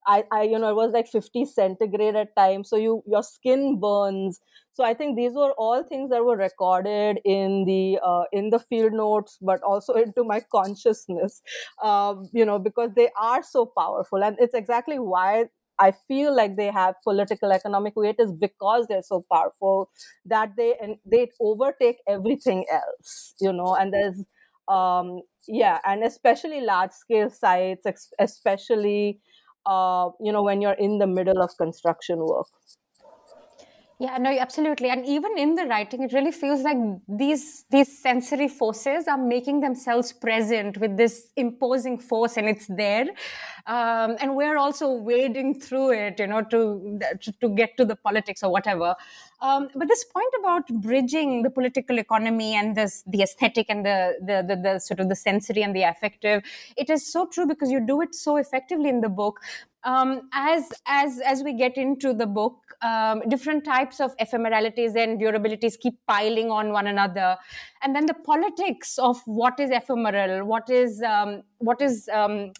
I, 0.07 0.23
I 0.31 0.43
you 0.43 0.57
know 0.59 0.69
it 0.69 0.75
was 0.75 0.91
like 0.91 1.07
50 1.07 1.45
centigrade 1.45 2.15
at 2.15 2.35
times 2.35 2.69
so 2.69 2.75
you 2.75 3.03
your 3.05 3.23
skin 3.23 3.79
burns 3.79 4.39
so 4.73 4.83
i 4.83 4.93
think 4.93 5.15
these 5.15 5.33
were 5.33 5.51
all 5.57 5.83
things 5.83 6.09
that 6.09 6.23
were 6.25 6.37
recorded 6.37 7.19
in 7.23 7.65
the 7.65 7.99
uh, 8.03 8.23
in 8.31 8.49
the 8.49 8.59
field 8.59 8.93
notes 8.93 9.37
but 9.41 9.61
also 9.63 9.93
into 10.05 10.23
my 10.23 10.39
consciousness 10.51 11.41
um, 11.83 12.29
you 12.33 12.45
know 12.45 12.59
because 12.59 12.91
they 12.95 13.09
are 13.19 13.43
so 13.43 13.65
powerful 13.77 14.23
and 14.23 14.37
it's 14.39 14.53
exactly 14.53 14.99
why 14.99 15.45
I 15.79 15.91
feel 16.07 16.35
like 16.35 16.57
they 16.57 16.69
have 16.69 16.93
political 17.03 17.51
economic 17.51 17.93
weight 17.95 18.17
is 18.19 18.31
because 18.31 18.85
they're 18.87 19.01
so 19.01 19.23
powerful 19.31 19.89
that 20.25 20.51
they 20.55 20.75
and 20.79 20.97
they 21.11 21.31
overtake 21.39 21.97
everything 22.07 22.65
else, 22.71 23.33
you 23.41 23.51
know. 23.51 23.73
And 23.73 23.91
there's 23.91 24.23
um, 24.67 25.21
yeah, 25.47 25.79
and 25.85 26.03
especially 26.03 26.61
large 26.61 26.91
scale 26.91 27.29
sites, 27.31 27.85
especially 28.19 29.19
uh, 29.65 30.09
you 30.19 30.31
know 30.31 30.43
when 30.43 30.61
you're 30.61 30.73
in 30.73 30.97
the 30.99 31.07
middle 31.07 31.41
of 31.41 31.55
construction 31.57 32.19
work. 32.19 32.47
Yeah, 34.01 34.17
no, 34.17 34.35
absolutely. 34.35 34.89
And 34.89 35.05
even 35.05 35.37
in 35.37 35.53
the 35.53 35.65
writing, 35.65 36.01
it 36.01 36.11
really 36.11 36.31
feels 36.31 36.63
like 36.63 36.77
these 37.07 37.65
these 37.69 38.01
sensory 38.01 38.47
forces 38.47 39.07
are 39.07 39.17
making 39.19 39.59
themselves 39.59 40.11
present 40.11 40.79
with 40.79 40.97
this 40.97 41.27
imposing 41.35 41.99
force, 41.99 42.35
and 42.35 42.49
it's 42.49 42.65
there. 42.65 43.05
Um, 43.67 44.15
and 44.19 44.35
we're 44.35 44.57
also 44.57 44.91
wading 44.91 45.59
through 45.59 45.91
it, 45.91 46.19
you 46.19 46.25
know, 46.25 46.41
to 46.45 46.99
to 47.41 47.49
get 47.49 47.77
to 47.77 47.85
the 47.85 47.95
politics 47.95 48.41
or 48.41 48.51
whatever. 48.51 48.95
Um, 49.41 49.69
but 49.75 49.87
this 49.87 50.03
point 50.03 50.33
about 50.39 50.67
bridging 50.81 51.41
the 51.41 51.49
political 51.49 51.97
economy 51.97 52.55
and 52.55 52.75
this 52.75 53.03
the 53.07 53.23
aesthetic 53.23 53.65
and 53.69 53.85
the, 53.85 54.15
the 54.21 54.43
the 54.47 54.61
the 54.61 54.79
sort 54.79 54.99
of 54.99 55.09
the 55.09 55.15
sensory 55.15 55.63
and 55.63 55.75
the 55.75 55.83
affective, 55.83 56.43
it 56.77 56.89
is 56.89 57.11
so 57.11 57.25
true 57.25 57.47
because 57.47 57.71
you 57.71 57.85
do 57.85 58.01
it 58.01 58.13
so 58.13 58.37
effectively 58.37 58.89
in 58.89 59.01
the 59.01 59.09
book. 59.09 59.39
Um, 59.83 60.29
as 60.31 60.71
as 60.85 61.19
as 61.25 61.41
we 61.41 61.53
get 61.53 61.75
into 61.75 62.13
the 62.13 62.27
book, 62.27 62.71
um, 62.81 63.21
different 63.29 63.63
types 63.63 63.99
of 63.99 64.15
ephemeralities 64.17 64.95
and 64.95 65.19
durabilities 65.19 65.77
keep 65.79 65.95
piling 66.07 66.51
on 66.51 66.71
one 66.71 66.87
another 66.87 67.37
and 67.81 67.95
then 67.95 68.05
the 68.05 68.13
politics 68.13 68.97
of 68.97 69.21
what 69.25 69.59
is 69.59 69.69
ephemeral 69.71 70.45
what 70.45 70.69
is 70.69 71.01
um, 71.01 71.43
what 71.59 71.81
is 71.81 72.09
um, 72.11 72.51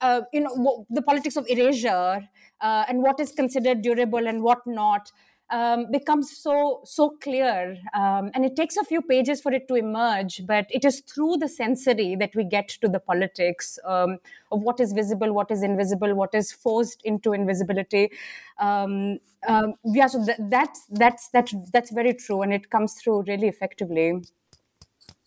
uh, 0.00 0.22
you 0.32 0.40
know 0.40 0.86
the 0.90 1.02
politics 1.02 1.36
of 1.36 1.46
erasure 1.48 2.28
uh, 2.60 2.84
and 2.88 3.02
what 3.02 3.20
is 3.20 3.32
considered 3.32 3.82
durable 3.82 4.26
and 4.26 4.42
what 4.42 4.66
not 4.66 5.12
um, 5.50 5.90
becomes 5.90 6.36
so 6.36 6.80
so 6.84 7.10
clear 7.20 7.76
um, 7.94 8.30
and 8.34 8.44
it 8.44 8.54
takes 8.54 8.76
a 8.76 8.84
few 8.84 9.00
pages 9.00 9.40
for 9.40 9.52
it 9.52 9.66
to 9.68 9.74
emerge 9.74 10.42
but 10.46 10.66
it 10.70 10.84
is 10.84 11.00
through 11.00 11.36
the 11.38 11.48
sensory 11.48 12.16
that 12.16 12.34
we 12.34 12.44
get 12.44 12.68
to 12.68 12.88
the 12.88 13.00
politics 13.00 13.78
um, 13.84 14.18
of 14.52 14.60
what 14.60 14.80
is 14.80 14.92
visible 14.92 15.32
what 15.32 15.50
is 15.50 15.62
invisible 15.62 16.14
what 16.14 16.34
is 16.34 16.52
forced 16.52 17.02
into 17.04 17.32
invisibility. 17.32 18.10
Um, 18.58 19.18
um, 19.46 19.74
yeah 19.84 20.08
so 20.08 20.24
th- 20.24 20.38
that's 20.50 20.84
that's 20.90 21.28
that's 21.28 21.54
that's 21.70 21.90
very 21.92 22.12
true 22.14 22.42
and 22.42 22.52
it 22.52 22.70
comes 22.70 22.94
through 22.94 23.22
really 23.22 23.48
effectively 23.48 24.20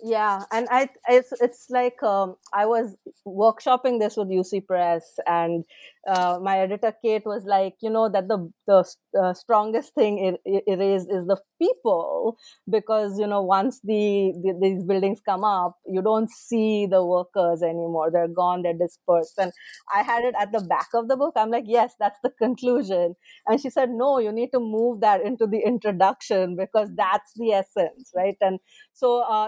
yeah 0.03 0.43
and 0.51 0.67
i 0.71 0.89
it's 1.09 1.31
it's 1.41 1.67
like 1.69 2.01
um, 2.01 2.35
i 2.53 2.65
was 2.65 2.95
workshopping 3.27 3.99
this 3.99 4.17
with 4.17 4.29
uc 4.29 4.65
press 4.65 5.19
and 5.27 5.63
uh, 6.07 6.39
my 6.41 6.59
editor 6.59 6.93
kate 7.03 7.23
was 7.25 7.43
like 7.45 7.75
you 7.81 7.89
know 7.89 8.09
that 8.09 8.27
the 8.27 8.51
the 8.65 8.83
uh, 9.21 9.33
strongest 9.33 9.93
thing 9.93 10.17
it, 10.45 10.63
it 10.65 10.81
is 10.81 11.03
is 11.03 11.25
the 11.27 11.37
people 11.61 12.37
because 12.69 13.19
you 13.19 13.27
know 13.27 13.41
once 13.41 13.79
the, 13.83 14.33
the, 14.43 14.57
these 14.61 14.83
buildings 14.83 15.19
come 15.25 15.43
up 15.43 15.77
you 15.87 16.01
don't 16.01 16.29
see 16.29 16.85
the 16.85 17.03
workers 17.05 17.61
anymore. 17.61 18.09
They're 18.11 18.27
gone 18.27 18.63
they're 18.63 18.73
dispersed. 18.73 19.37
And 19.37 19.51
i 19.93 20.01
had 20.01 20.23
it 20.23 20.35
at 20.39 20.51
the 20.51 20.61
back 20.61 20.87
of 20.93 21.07
the 21.07 21.17
book. 21.17 21.33
I'm 21.35 21.51
like 21.51 21.65
yes 21.67 21.93
that's 21.99 22.19
the 22.23 22.31
conclusion. 22.31 23.15
And 23.47 23.61
she 23.61 23.69
said 23.69 23.89
no 23.89 24.19
you 24.19 24.31
need 24.31 24.51
to 24.53 24.59
move 24.59 25.01
that 25.01 25.21
into 25.21 25.47
the 25.47 25.59
introduction 25.59 26.55
because 26.55 26.89
that's 26.95 27.31
the 27.35 27.51
essence 27.53 28.11
right? 28.15 28.37
And 28.41 28.59
so 28.93 29.21
uh, 29.21 29.47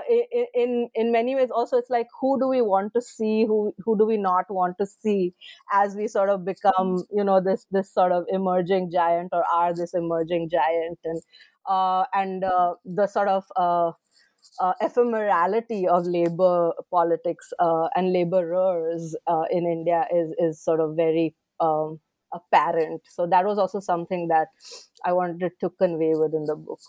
in, 0.54 0.90
in 0.96 1.12
many 1.12 1.36
ways 1.36 1.50
also 1.52 1.78
it's 1.78 1.90
like 1.90 2.08
who 2.20 2.40
do 2.40 2.48
we 2.48 2.62
want 2.62 2.94
to 2.94 3.02
see 3.02 3.46
who 3.46 3.74
who 3.86 3.98
do 3.98 4.06
we 4.06 4.18
not 4.18 4.46
want 4.50 4.78
to 4.80 4.86
see 4.86 5.34
as 5.72 5.96
we 5.96 6.08
sort 6.08 6.30
of 6.30 6.46
become 6.46 7.04
you 7.12 7.24
know 7.24 7.42
this 7.42 7.66
this 7.72 7.94
sort 7.94 8.12
of 8.12 8.26
emerging 8.30 8.92
giant 8.92 9.30
or 9.32 9.44
are 9.54 9.74
this 9.74 9.94
emerging 9.94 10.50
giant? 10.50 11.00
And 11.04 11.22
and 11.68 12.44
uh, 12.44 12.76
the 12.86 13.08
sort 13.08 13.28
of 13.28 13.46
uh, 13.56 13.92
uh 14.60 14.74
ephemerality 14.82 15.88
of 15.88 16.06
labor 16.06 16.74
politics 16.92 17.54
uh, 17.60 17.88
and 17.96 18.14
laborers 18.14 19.16
uh, 19.28 19.44
in 19.52 19.66
India 19.66 20.06
is 20.14 20.34
is 20.40 20.64
sort 20.64 20.80
of 20.80 20.96
very 20.96 21.36
um, 21.60 22.00
apparent. 22.34 23.02
So 23.10 23.28
that 23.28 23.46
was 23.46 23.58
also 23.58 23.80
something 23.80 24.28
that 24.28 24.48
I 25.06 25.14
wanted 25.14 25.54
to 25.62 25.70
convey 25.70 26.14
within 26.16 26.46
the 26.46 26.56
book. 26.56 26.80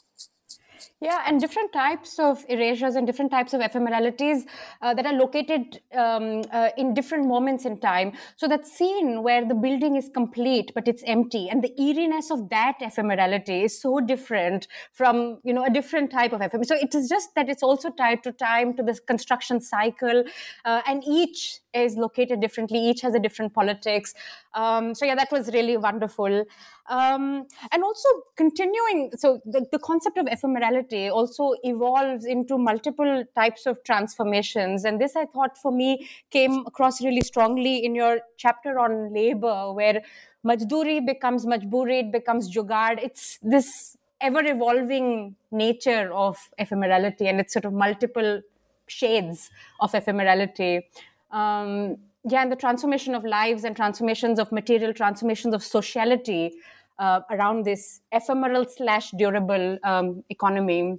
Yeah, 1.00 1.22
and 1.26 1.40
different 1.40 1.72
types 1.72 2.18
of 2.18 2.44
erasures 2.48 2.94
and 2.94 3.06
different 3.06 3.30
types 3.30 3.52
of 3.52 3.60
ephemeralities 3.60 4.42
uh, 4.80 4.94
that 4.94 5.06
are 5.06 5.12
located 5.12 5.80
um, 5.94 6.42
uh, 6.52 6.70
in 6.76 6.94
different 6.94 7.26
moments 7.26 7.64
in 7.64 7.78
time. 7.78 8.12
So 8.36 8.48
that 8.48 8.66
scene 8.66 9.22
where 9.22 9.46
the 9.46 9.54
building 9.54 9.96
is 9.96 10.10
complete 10.12 10.72
but 10.74 10.88
it's 10.88 11.02
empty, 11.06 11.48
and 11.48 11.62
the 11.62 11.72
eeriness 11.80 12.30
of 12.30 12.48
that 12.50 12.78
ephemerality 12.80 13.64
is 13.64 13.80
so 13.80 14.00
different 14.00 14.66
from 14.92 15.38
you 15.44 15.52
know 15.52 15.64
a 15.64 15.70
different 15.70 16.10
type 16.10 16.32
of 16.32 16.40
ephemeral. 16.40 16.66
So 16.66 16.76
it 16.76 16.94
is 16.94 17.08
just 17.08 17.34
that 17.34 17.48
it's 17.48 17.62
also 17.62 17.90
tied 17.90 18.22
to 18.24 18.32
time, 18.32 18.74
to 18.76 18.82
the 18.82 18.98
construction 19.06 19.60
cycle, 19.60 20.24
uh, 20.64 20.82
and 20.86 21.04
each 21.06 21.60
is 21.72 21.96
located 21.96 22.40
differently. 22.40 22.78
Each 22.78 23.00
has 23.02 23.14
a 23.14 23.18
different 23.18 23.52
politics. 23.52 24.14
Um, 24.54 24.94
so 24.94 25.04
yeah, 25.04 25.14
that 25.16 25.32
was 25.32 25.52
really 25.52 25.76
wonderful. 25.76 26.44
Um, 26.88 27.46
and 27.72 27.82
also 27.82 28.08
continuing, 28.36 29.10
so 29.16 29.40
the, 29.44 29.66
the 29.72 29.78
concept 29.78 30.16
of 30.16 30.26
ephemerality 30.26 31.10
also 31.10 31.54
evolves 31.64 32.24
into 32.24 32.56
multiple 32.58 33.24
types 33.34 33.66
of 33.66 33.82
transformations. 33.84 34.84
And 34.84 35.00
this, 35.00 35.16
I 35.16 35.26
thought, 35.26 35.58
for 35.58 35.72
me, 35.72 36.08
came 36.30 36.64
across 36.66 37.02
really 37.02 37.22
strongly 37.22 37.84
in 37.84 37.94
your 37.94 38.20
chapter 38.36 38.78
on 38.78 39.12
labor, 39.12 39.72
where 39.72 40.02
majduri 40.46 41.04
becomes 41.04 41.46
majburi, 41.46 42.04
it 42.04 42.12
becomes 42.12 42.54
jugad. 42.54 43.02
It's 43.02 43.38
this 43.42 43.96
ever 44.20 44.44
evolving 44.44 45.36
nature 45.50 46.12
of 46.12 46.38
ephemerality, 46.60 47.22
and 47.22 47.40
it's 47.40 47.52
sort 47.52 47.64
of 47.64 47.72
multiple 47.72 48.42
shades 48.86 49.50
of 49.80 49.92
ephemerality. 49.92 50.82
Um, 51.30 51.96
yeah, 52.28 52.42
and 52.42 52.50
the 52.50 52.56
transformation 52.56 53.14
of 53.14 53.24
lives 53.24 53.64
and 53.64 53.76
transformations 53.76 54.38
of 54.38 54.50
material, 54.50 54.94
transformations 54.94 55.54
of 55.54 55.62
sociality 55.62 56.54
uh, 56.98 57.20
around 57.30 57.64
this 57.64 58.00
ephemeral 58.12 58.66
slash 58.66 59.10
durable 59.12 59.78
um, 59.84 60.24
economy. 60.30 60.96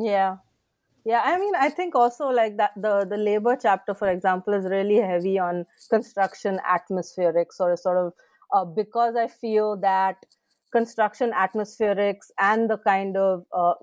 Yeah, 0.00 0.36
yeah. 1.04 1.22
I 1.24 1.38
mean, 1.38 1.54
I 1.54 1.68
think 1.68 1.94
also 1.94 2.28
like 2.28 2.56
that 2.56 2.72
the 2.76 3.06
the 3.08 3.16
labor 3.16 3.56
chapter, 3.60 3.94
for 3.94 4.08
example, 4.08 4.54
is 4.54 4.64
really 4.64 4.96
heavy 4.96 5.38
on 5.38 5.66
construction 5.90 6.58
atmospherics, 6.66 7.60
or 7.60 7.76
sort 7.76 7.98
of 7.98 8.12
uh, 8.54 8.64
because 8.64 9.16
I 9.16 9.26
feel 9.26 9.76
that 9.78 10.24
construction 10.72 11.32
atmospherics 11.32 12.30
and 12.38 12.70
the 12.70 12.78
kind 12.78 13.16
of 13.16 13.44
uh, 13.52 13.74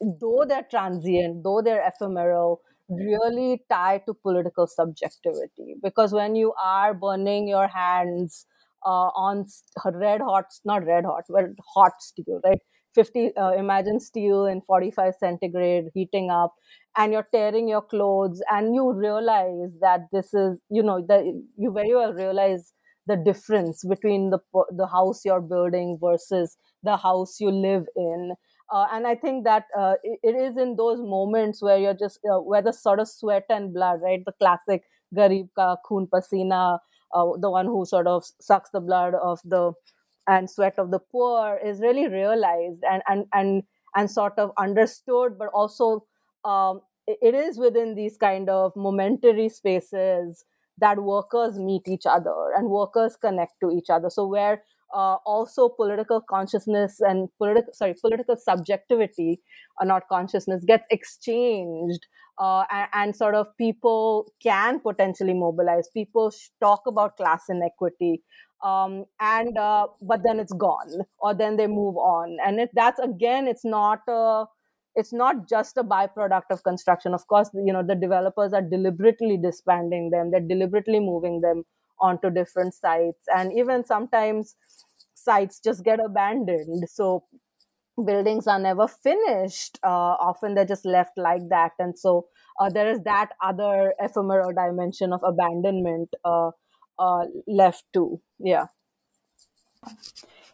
though 0.00 0.44
they're 0.48 0.66
transient, 0.70 1.44
though 1.44 1.60
they're 1.60 1.86
ephemeral, 1.86 2.62
really 2.90 3.62
tie 3.70 3.98
to 4.06 4.14
political 4.14 4.66
subjectivity. 4.66 5.76
Because 5.82 6.12
when 6.12 6.34
you 6.36 6.52
are 6.62 6.94
burning 6.94 7.48
your 7.48 7.68
hands 7.68 8.46
uh, 8.84 9.10
on 9.16 9.46
red 9.94 10.20
hot, 10.20 10.46
not 10.64 10.84
red 10.86 11.04
hot, 11.04 11.24
but 11.28 11.44
hot 11.74 11.92
steel, 12.00 12.40
right? 12.44 12.58
50, 12.94 13.34
uh, 13.36 13.52
imagine 13.52 14.00
steel 14.00 14.46
in 14.46 14.60
45 14.62 15.14
centigrade 15.20 15.86
heating 15.94 16.30
up, 16.30 16.54
and 16.96 17.12
you're 17.12 17.26
tearing 17.32 17.68
your 17.68 17.82
clothes, 17.82 18.42
and 18.50 18.74
you 18.74 18.92
realize 18.92 19.70
that 19.80 20.00
this 20.12 20.34
is, 20.34 20.60
you 20.70 20.82
know, 20.82 21.04
that 21.08 21.22
you 21.56 21.72
very 21.72 21.94
well 21.94 22.12
realize 22.12 22.72
the 23.06 23.16
difference 23.16 23.84
between 23.84 24.30
the 24.30 24.38
the 24.76 24.86
house 24.86 25.24
you're 25.24 25.40
building 25.40 25.98
versus 26.00 26.56
the 26.82 26.96
house 26.96 27.40
you 27.40 27.50
live 27.50 27.86
in 27.96 28.34
uh, 28.70 28.86
and 28.92 29.06
I 29.06 29.14
think 29.14 29.44
that 29.44 29.64
uh, 29.76 29.94
it, 30.02 30.20
it 30.22 30.36
is 30.36 30.56
in 30.56 30.76
those 30.76 31.00
moments 31.00 31.62
where 31.62 31.78
you're 31.78 31.94
just, 31.94 32.20
uh, 32.24 32.38
where 32.40 32.62
the 32.62 32.72
sort 32.72 33.00
of 33.00 33.08
sweat 33.08 33.44
and 33.48 33.72
blood, 33.74 34.00
right? 34.02 34.22
The 34.24 34.32
classic 34.32 34.84
Garib 35.14 35.48
ka 35.56 35.76
khoon 35.88 36.08
pasina, 36.08 36.78
uh, 37.14 37.26
the 37.38 37.50
one 37.50 37.66
who 37.66 37.84
sort 37.84 38.06
of 38.06 38.24
sucks 38.40 38.70
the 38.70 38.80
blood 38.80 39.14
of 39.14 39.40
the 39.44 39.72
and 40.28 40.48
sweat 40.50 40.74
of 40.78 40.90
the 40.90 40.98
poor 40.98 41.58
is 41.64 41.80
really 41.80 42.06
realized 42.08 42.82
and 42.88 43.02
and 43.08 43.24
and 43.32 43.62
and 43.96 44.10
sort 44.10 44.38
of 44.38 44.52
understood, 44.58 45.36
but 45.38 45.48
also 45.48 46.04
um, 46.44 46.80
it, 47.06 47.18
it 47.22 47.34
is 47.34 47.58
within 47.58 47.94
these 47.94 48.16
kind 48.16 48.48
of 48.48 48.72
momentary 48.76 49.48
spaces 49.48 50.44
that 50.78 50.98
workers 51.02 51.58
meet 51.58 51.86
each 51.88 52.06
other 52.06 52.52
and 52.56 52.70
workers 52.70 53.16
connect 53.16 53.54
to 53.60 53.70
each 53.70 53.90
other. 53.90 54.08
So 54.10 54.26
where 54.26 54.62
uh, 54.94 55.16
also 55.24 55.68
political 55.68 56.20
consciousness 56.20 57.00
and 57.00 57.28
political 57.38 57.72
sorry 57.72 57.94
political 58.00 58.36
subjectivity 58.36 59.40
or 59.80 59.84
uh, 59.84 59.86
not 59.86 60.08
consciousness 60.08 60.64
gets 60.64 60.84
exchanged 60.90 62.06
uh, 62.38 62.64
and, 62.70 62.88
and, 62.94 63.16
sort 63.16 63.34
of 63.34 63.54
people 63.58 64.32
can 64.42 64.80
potentially 64.80 65.34
mobilize. 65.34 65.90
People 65.92 66.32
talk 66.60 66.82
about 66.86 67.16
class 67.18 67.44
inequity 67.50 68.22
um, 68.64 69.04
and 69.20 69.56
uh, 69.58 69.86
but 70.00 70.22
then 70.24 70.40
it's 70.40 70.52
gone 70.54 71.02
or 71.18 71.34
then 71.34 71.56
they 71.56 71.66
move 71.66 71.96
on. 71.96 72.36
And 72.44 72.60
it, 72.60 72.70
that's 72.74 72.98
again 72.98 73.46
it's 73.46 73.64
not 73.64 74.00
a 74.08 74.46
it's 74.96 75.12
not 75.12 75.48
just 75.48 75.76
a 75.76 75.84
byproduct 75.84 76.50
of 76.50 76.62
construction. 76.64 77.14
Of 77.14 77.26
course 77.26 77.50
you 77.54 77.72
know 77.72 77.82
the 77.86 77.94
developers 77.94 78.52
are 78.52 78.62
deliberately 78.62 79.36
disbanding 79.36 80.10
them. 80.10 80.30
They're 80.30 80.40
deliberately 80.40 81.00
moving 81.00 81.42
them 81.42 81.64
onto 82.00 82.30
different 82.30 82.74
sites. 82.74 83.24
And 83.34 83.52
even 83.52 83.84
sometimes 83.84 84.56
sites 85.14 85.60
just 85.60 85.84
get 85.84 86.00
abandoned. 86.04 86.88
So 86.88 87.24
buildings 88.04 88.46
are 88.46 88.58
never 88.58 88.88
finished. 88.88 89.78
Uh, 89.82 90.16
often 90.20 90.54
they're 90.54 90.64
just 90.64 90.86
left 90.86 91.12
like 91.16 91.42
that. 91.50 91.72
And 91.78 91.98
so 91.98 92.26
uh, 92.60 92.70
there 92.70 92.90
is 92.90 93.00
that 93.04 93.30
other 93.42 93.94
ephemeral 94.00 94.52
dimension 94.52 95.12
of 95.12 95.20
abandonment 95.24 96.10
uh, 96.24 96.50
uh 96.98 97.24
left 97.46 97.84
too. 97.94 98.20
Yeah 98.38 98.66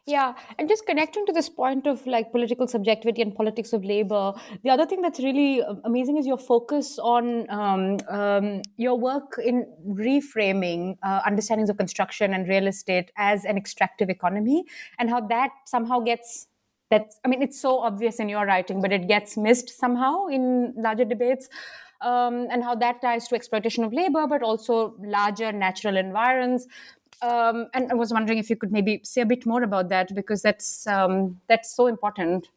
yeah, 0.07 0.35
and 0.57 0.69
just 0.69 0.87
connecting 0.87 1.27
to 1.27 1.33
this 1.33 1.49
point 1.49 1.88
of 1.88 2.07
like 2.07 2.31
political 2.31 2.69
subjectivity 2.69 3.23
and 3.23 3.35
politics 3.35 3.73
of 3.73 3.85
labor, 3.85 4.35
the 4.62 4.71
other 4.71 4.87
thing 4.87 5.03
that's 5.03 5.19
really 5.19 5.62
um, 5.62 5.81
amazing 5.85 6.16
is 6.16 6.27
your 6.27 6.38
focus 6.38 6.97
on 7.01 7.51
um, 7.51 7.99
um, 8.09 8.62
your 8.77 8.97
work 8.97 9.37
in 9.45 9.66
reframing 9.85 10.97
uh, 11.03 11.23
understandings 11.27 11.69
of 11.69 11.77
construction 11.77 12.35
and 12.35 12.49
real 12.49 12.69
estate 12.69 13.11
as 13.16 13.45
an 13.45 13.57
extractive 13.57 14.09
economy, 14.09 14.64
and 15.01 15.11
how 15.11 15.21
that 15.21 15.51
somehow 15.64 15.99
gets 15.99 16.47
that. 16.92 17.12
I 17.25 17.29
mean, 17.29 17.42
it's 17.42 17.61
so 17.61 17.81
obvious 17.81 18.21
in 18.21 18.29
your 18.29 18.47
writing, 18.47 18.81
but 18.81 18.92
it 18.92 19.09
gets 19.09 19.37
missed 19.37 19.71
somehow 19.71 20.27
in 20.29 20.73
larger 20.77 21.05
debates. 21.05 21.49
Um, 22.03 22.49
and 22.51 22.62
how 22.62 22.75
that 22.75 23.01
ties 23.01 23.27
to 23.29 23.35
exploitation 23.35 23.83
of 23.83 23.90
labor, 23.90 24.27
but 24.27 24.42
also 24.42 24.95
larger 25.01 25.51
natural 25.51 25.97
environs 25.97 26.66
um, 27.22 27.68
and 27.74 27.90
I 27.90 27.94
was 27.94 28.12
wondering 28.12 28.38
if 28.38 28.50
you 28.50 28.57
could 28.57 28.72
maybe 28.72 29.00
say 29.05 29.22
a 29.22 29.26
bit 29.26 29.46
more 29.46 29.62
about 29.62 29.88
that 29.90 30.14
because 30.14 30.42
that's 30.42 30.87
um, 30.87 31.40
that's 31.48 31.74
so 31.74 31.87
important. 31.87 32.48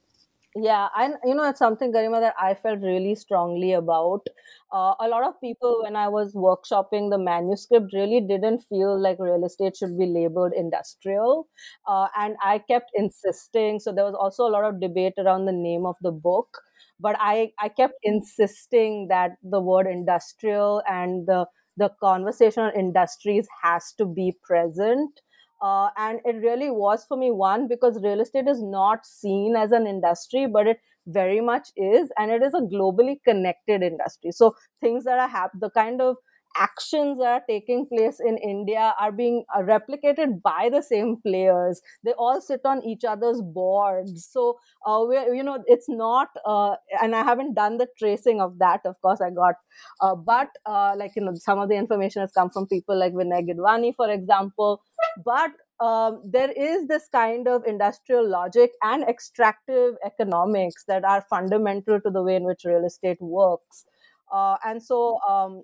Yeah, 0.56 0.88
and 0.98 1.14
you 1.24 1.36
know 1.36 1.48
it's 1.48 1.60
something, 1.60 1.94
Garima, 1.94 2.20
that 2.22 2.34
I 2.40 2.56
felt 2.56 2.82
really 2.82 3.14
strongly 3.16 3.74
about. 3.74 4.26
Uh, 4.72 4.96
a 5.00 5.08
lot 5.08 5.24
of 5.24 5.40
people, 5.40 5.82
when 5.84 5.96
I 5.96 6.08
was 6.08 6.34
workshopping 6.34 7.12
the 7.12 7.20
manuscript, 7.20 7.94
really 7.94 8.20
didn't 8.20 8.60
feel 8.62 9.00
like 9.00 9.18
real 9.20 9.46
estate 9.46 9.78
should 9.78 9.98
be 9.98 10.08
labeled 10.08 10.54
industrial, 10.54 11.48
uh, 11.88 12.08
and 12.18 12.36
I 12.42 12.60
kept 12.60 12.92
insisting. 12.96 13.80
So 13.80 13.92
there 13.94 14.06
was 14.06 14.16
also 14.16 14.48
a 14.48 14.54
lot 14.56 14.64
of 14.66 14.82
debate 14.82 15.14
around 15.20 15.46
the 15.46 15.52
name 15.52 15.86
of 15.86 15.96
the 16.02 16.12
book, 16.12 16.62
but 17.00 17.16
I 17.20 17.52
I 17.60 17.70
kept 17.70 17.96
insisting 18.04 19.08
that 19.10 19.38
the 19.44 19.62
word 19.62 19.86
industrial 19.86 20.82
and 20.90 21.28
the 21.28 21.46
the 21.80 21.90
conversation 22.02 22.64
on 22.64 22.76
industries 22.76 23.48
has 23.64 23.94
to 23.98 24.06
be 24.06 24.38
present. 24.44 25.22
Uh, 25.62 25.90
and 25.98 26.20
it 26.26 26.38
really 26.38 26.72
was 26.72 27.06
for 27.06 27.18
me 27.18 27.32
one 27.32 27.68
because 27.68 28.02
real 28.04 28.22
estate 28.22 28.48
is 28.48 28.62
not 28.62 29.06
seen 29.06 29.56
as 29.58 29.72
an 29.74 29.88
industry, 29.88 30.48
but 30.48 30.68
it 30.68 30.78
very 31.08 31.42
much 31.42 31.70
is, 31.76 32.10
and 32.18 32.32
it 32.32 32.42
is 32.42 32.54
a 32.54 32.62
globally 32.62 33.18
connected 33.26 33.82
industry. 33.84 34.32
So 34.32 34.56
things 34.82 35.04
that 35.06 35.20
are 35.20 35.28
happening, 35.28 35.60
the 35.62 35.70
kind 35.72 36.02
of 36.02 36.16
actions 36.58 37.20
that 37.20 37.28
are 37.28 37.44
taking 37.48 37.86
place 37.88 38.20
in 38.20 38.38
India 38.38 38.94
are 39.00 39.12
being 39.12 39.44
uh, 39.56 39.62
replicated 39.62 40.42
by 40.42 40.70
the 40.72 40.82
same 40.82 41.18
players. 41.26 41.82
They 42.04 42.12
all 42.14 42.42
sit 42.42 42.62
on 42.66 42.84
each 42.84 43.04
other's 43.04 43.42
boards. 43.42 44.28
So, 44.32 44.60
uh, 44.86 45.06
we 45.08 45.16
you 45.38 45.44
know, 45.44 45.64
it's 45.68 45.90
not, 45.90 46.30
uh, 46.46 46.76
and 47.02 47.16
I 47.16 47.24
haven't 47.24 47.54
done 47.54 47.78
the 47.78 47.88
tracing 47.98 48.42
of 48.42 48.60
that. 48.60 48.82
Of 48.86 49.02
course, 49.02 49.22
I 49.22 49.30
got, 49.30 49.56
uh, 50.02 50.16
but 50.16 50.50
uh, 50.66 50.94
like 50.98 51.12
you 51.16 51.24
know, 51.24 51.34
some 51.36 51.60
of 51.60 51.70
the 51.70 51.76
information 51.76 52.22
has 52.22 52.32
come 52.32 52.50
from 52.50 52.68
people 52.68 52.98
like 52.98 53.14
Vinay 53.14 53.48
Gidwani, 53.48 53.96
for 53.96 54.10
example. 54.10 54.82
But 55.24 55.52
um, 55.80 56.22
there 56.26 56.52
is 56.52 56.88
this 56.88 57.08
kind 57.12 57.48
of 57.48 57.64
industrial 57.66 58.28
logic 58.28 58.72
and 58.84 59.04
extractive 59.04 59.96
economics 60.06 60.84
that 60.88 61.06
are 61.06 61.26
fundamental 61.30 62.02
to 62.02 62.10
the 62.10 62.22
way 62.22 62.36
in 62.36 62.44
which 62.44 62.66
real 62.66 62.86
estate 62.86 63.22
works. 63.22 63.86
Uh, 64.32 64.58
and 64.66 64.84
so 64.84 65.20
um, 65.28 65.64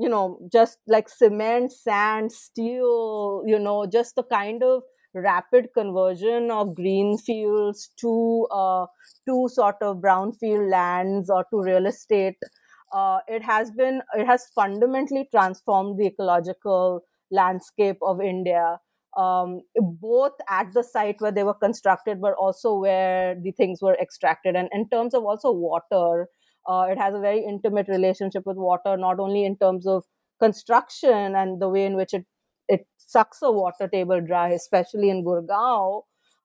you 0.00 0.08
know 0.08 0.38
just 0.52 0.78
like 0.86 1.08
cement 1.08 1.72
sand 1.72 2.32
steel 2.32 3.42
you 3.46 3.58
know 3.58 3.86
just 3.86 4.14
the 4.16 4.22
kind 4.24 4.62
of 4.62 4.82
rapid 5.14 5.68
conversion 5.74 6.50
of 6.50 6.74
green 6.74 7.18
fields 7.18 7.90
to 8.00 8.46
uh, 8.52 8.86
to 9.28 9.48
sort 9.52 9.76
of 9.82 9.96
brownfield 9.98 10.70
lands 10.70 11.28
or 11.28 11.44
to 11.50 11.60
real 11.62 11.86
estate 11.86 12.36
uh, 12.92 13.18
it 13.28 13.42
has 13.42 13.70
been 13.70 14.02
it 14.14 14.26
has 14.26 14.46
fundamentally 14.54 15.28
transformed 15.30 15.98
the 15.98 16.06
ecological 16.06 17.02
landscape 17.30 17.98
of 18.02 18.20
india. 18.20 18.78
Um, 19.16 19.62
both 19.74 20.34
at 20.48 20.72
the 20.72 20.84
site 20.84 21.16
where 21.20 21.32
they 21.32 21.42
were 21.42 21.54
constructed 21.54 22.20
but 22.20 22.34
also 22.34 22.76
where 22.78 23.34
the 23.34 23.50
things 23.50 23.80
were 23.82 23.96
extracted. 24.00 24.54
And 24.54 24.68
in 24.72 24.88
terms 24.88 25.14
of 25.14 25.24
also 25.24 25.50
water 25.50 26.28
uh, 26.66 26.86
it 26.90 26.98
has 26.98 27.14
a 27.14 27.20
very 27.20 27.44
intimate 27.44 27.88
relationship 27.88 28.44
with 28.46 28.56
water, 28.56 28.96
not 28.96 29.18
only 29.18 29.44
in 29.44 29.56
terms 29.56 29.86
of 29.86 30.04
construction 30.40 31.34
and 31.34 31.60
the 31.60 31.68
way 31.68 31.84
in 31.84 31.96
which 31.96 32.14
it 32.14 32.24
it 32.68 32.86
sucks 32.96 33.40
the 33.40 33.50
water 33.50 33.88
table 33.88 34.20
dry, 34.20 34.50
especially 34.50 35.10
in 35.10 35.24
Gurgaon, 35.24 36.02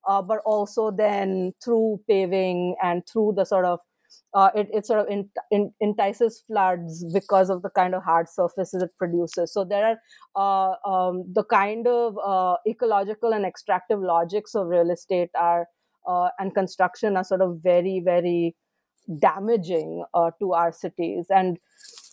uh, 0.07 0.21
but 0.21 0.39
also 0.45 0.89
then 0.89 1.53
through 1.63 2.01
paving 2.07 2.75
and 2.81 3.03
through 3.11 3.33
the 3.35 3.45
sort 3.45 3.65
of 3.65 3.79
uh, 4.33 4.49
it, 4.55 4.67
it 4.73 4.85
sort 4.85 4.99
of 4.99 5.07
in, 5.07 5.29
in, 5.51 5.71
entices 5.81 6.43
floods 6.45 7.05
because 7.13 7.49
of 7.49 7.61
the 7.61 7.69
kind 7.69 7.95
of 7.95 8.03
hard 8.03 8.27
surfaces 8.29 8.83
it 8.83 8.89
produces. 8.97 9.53
So 9.53 9.63
there 9.63 9.97
are 10.35 10.77
uh, 10.85 10.89
um, 10.89 11.23
the 11.33 11.43
kind 11.43 11.87
of 11.87 12.17
uh, 12.23 12.57
ecological 12.67 13.33
and 13.33 13.45
extractive 13.45 13.99
logics 13.99 14.55
of 14.55 14.67
real 14.67 14.91
estate 14.91 15.29
are 15.37 15.67
uh, 16.07 16.29
and 16.37 16.53
construction 16.53 17.17
are 17.17 17.23
sort 17.23 17.41
of 17.41 17.59
very 17.63 18.01
very 18.03 18.55
damaging 19.19 20.03
uh, 20.13 20.31
to 20.39 20.53
our 20.53 20.71
cities. 20.71 21.27
And 21.29 21.59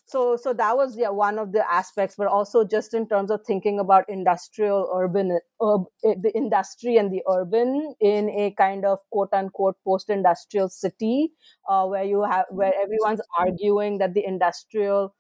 so 0.07 0.37
so 0.37 0.53
that 0.53 0.77
was 0.77 0.97
yeah 0.97 1.09
one 1.09 1.39
of 1.39 1.53
the 1.53 1.65
aspects 1.73 2.17
but 2.19 2.27
also 2.27 2.65
just 2.65 2.93
in 2.93 3.09
terms 3.09 3.31
of 3.31 3.41
thinking 3.47 3.79
about 3.79 4.05
industrial 4.11 4.91
urban 4.95 5.39
uh, 5.61 5.79
the 6.03 6.31
industry 6.35 6.97
and 6.99 7.11
the 7.11 7.23
urban 7.31 7.95
in 8.01 8.29
a 8.29 8.51
kind 8.53 8.85
of 8.85 8.99
quote 9.11 9.33
unquote 9.33 9.77
post 9.87 10.11
industrial 10.11 10.69
city 10.69 11.33
uh, 11.69 11.87
where 11.87 12.05
you 12.05 12.23
have 12.23 12.45
where 12.51 12.73
everyone's 12.83 13.23
arguing 13.39 13.99
that 13.99 14.13
the 14.13 14.25
industrial 14.25 15.15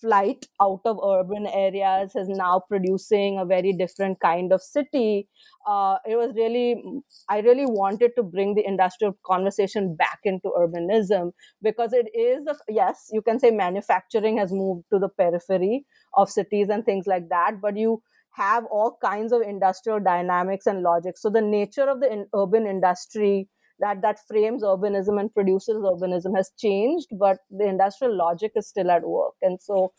flight 0.00 0.46
out 0.60 0.80
of 0.84 0.98
urban 1.04 1.46
areas 1.46 2.12
is 2.14 2.28
now 2.28 2.62
producing 2.68 3.38
a 3.38 3.44
very 3.44 3.72
different 3.72 4.20
kind 4.20 4.52
of 4.52 4.62
city. 4.62 5.28
Uh, 5.66 5.96
it 6.06 6.16
was 6.16 6.32
really, 6.34 6.82
I 7.28 7.40
really 7.40 7.66
wanted 7.66 8.12
to 8.16 8.22
bring 8.22 8.54
the 8.54 8.66
industrial 8.66 9.16
conversation 9.24 9.94
back 9.96 10.20
into 10.24 10.52
urbanism 10.56 11.32
because 11.62 11.92
it 11.92 12.08
is, 12.14 12.46
a, 12.46 12.56
yes, 12.68 13.08
you 13.12 13.22
can 13.22 13.38
say 13.38 13.50
manufacturing 13.50 14.38
has 14.38 14.52
moved 14.52 14.84
to 14.92 14.98
the 14.98 15.08
periphery 15.08 15.84
of 16.14 16.30
cities 16.30 16.68
and 16.68 16.84
things 16.84 17.06
like 17.06 17.28
that, 17.28 17.60
but 17.60 17.76
you 17.76 18.02
have 18.34 18.64
all 18.66 18.98
kinds 19.02 19.32
of 19.32 19.40
industrial 19.40 19.98
dynamics 19.98 20.66
and 20.66 20.82
logic. 20.82 21.16
So 21.16 21.30
the 21.30 21.40
nature 21.40 21.88
of 21.88 22.00
the 22.00 22.12
in, 22.12 22.26
urban 22.34 22.66
industry 22.66 23.48
that 23.80 24.02
that 24.02 24.18
frames 24.26 24.62
urbanism 24.62 25.20
and 25.20 25.32
produces 25.32 25.76
urbanism 25.76 26.36
has 26.36 26.50
changed, 26.58 27.08
but 27.18 27.38
the 27.50 27.66
industrial 27.66 28.16
logic 28.16 28.52
is 28.56 28.68
still 28.68 28.90
at 28.90 29.02
work. 29.02 29.34
And 29.42 29.60
so 29.60 29.92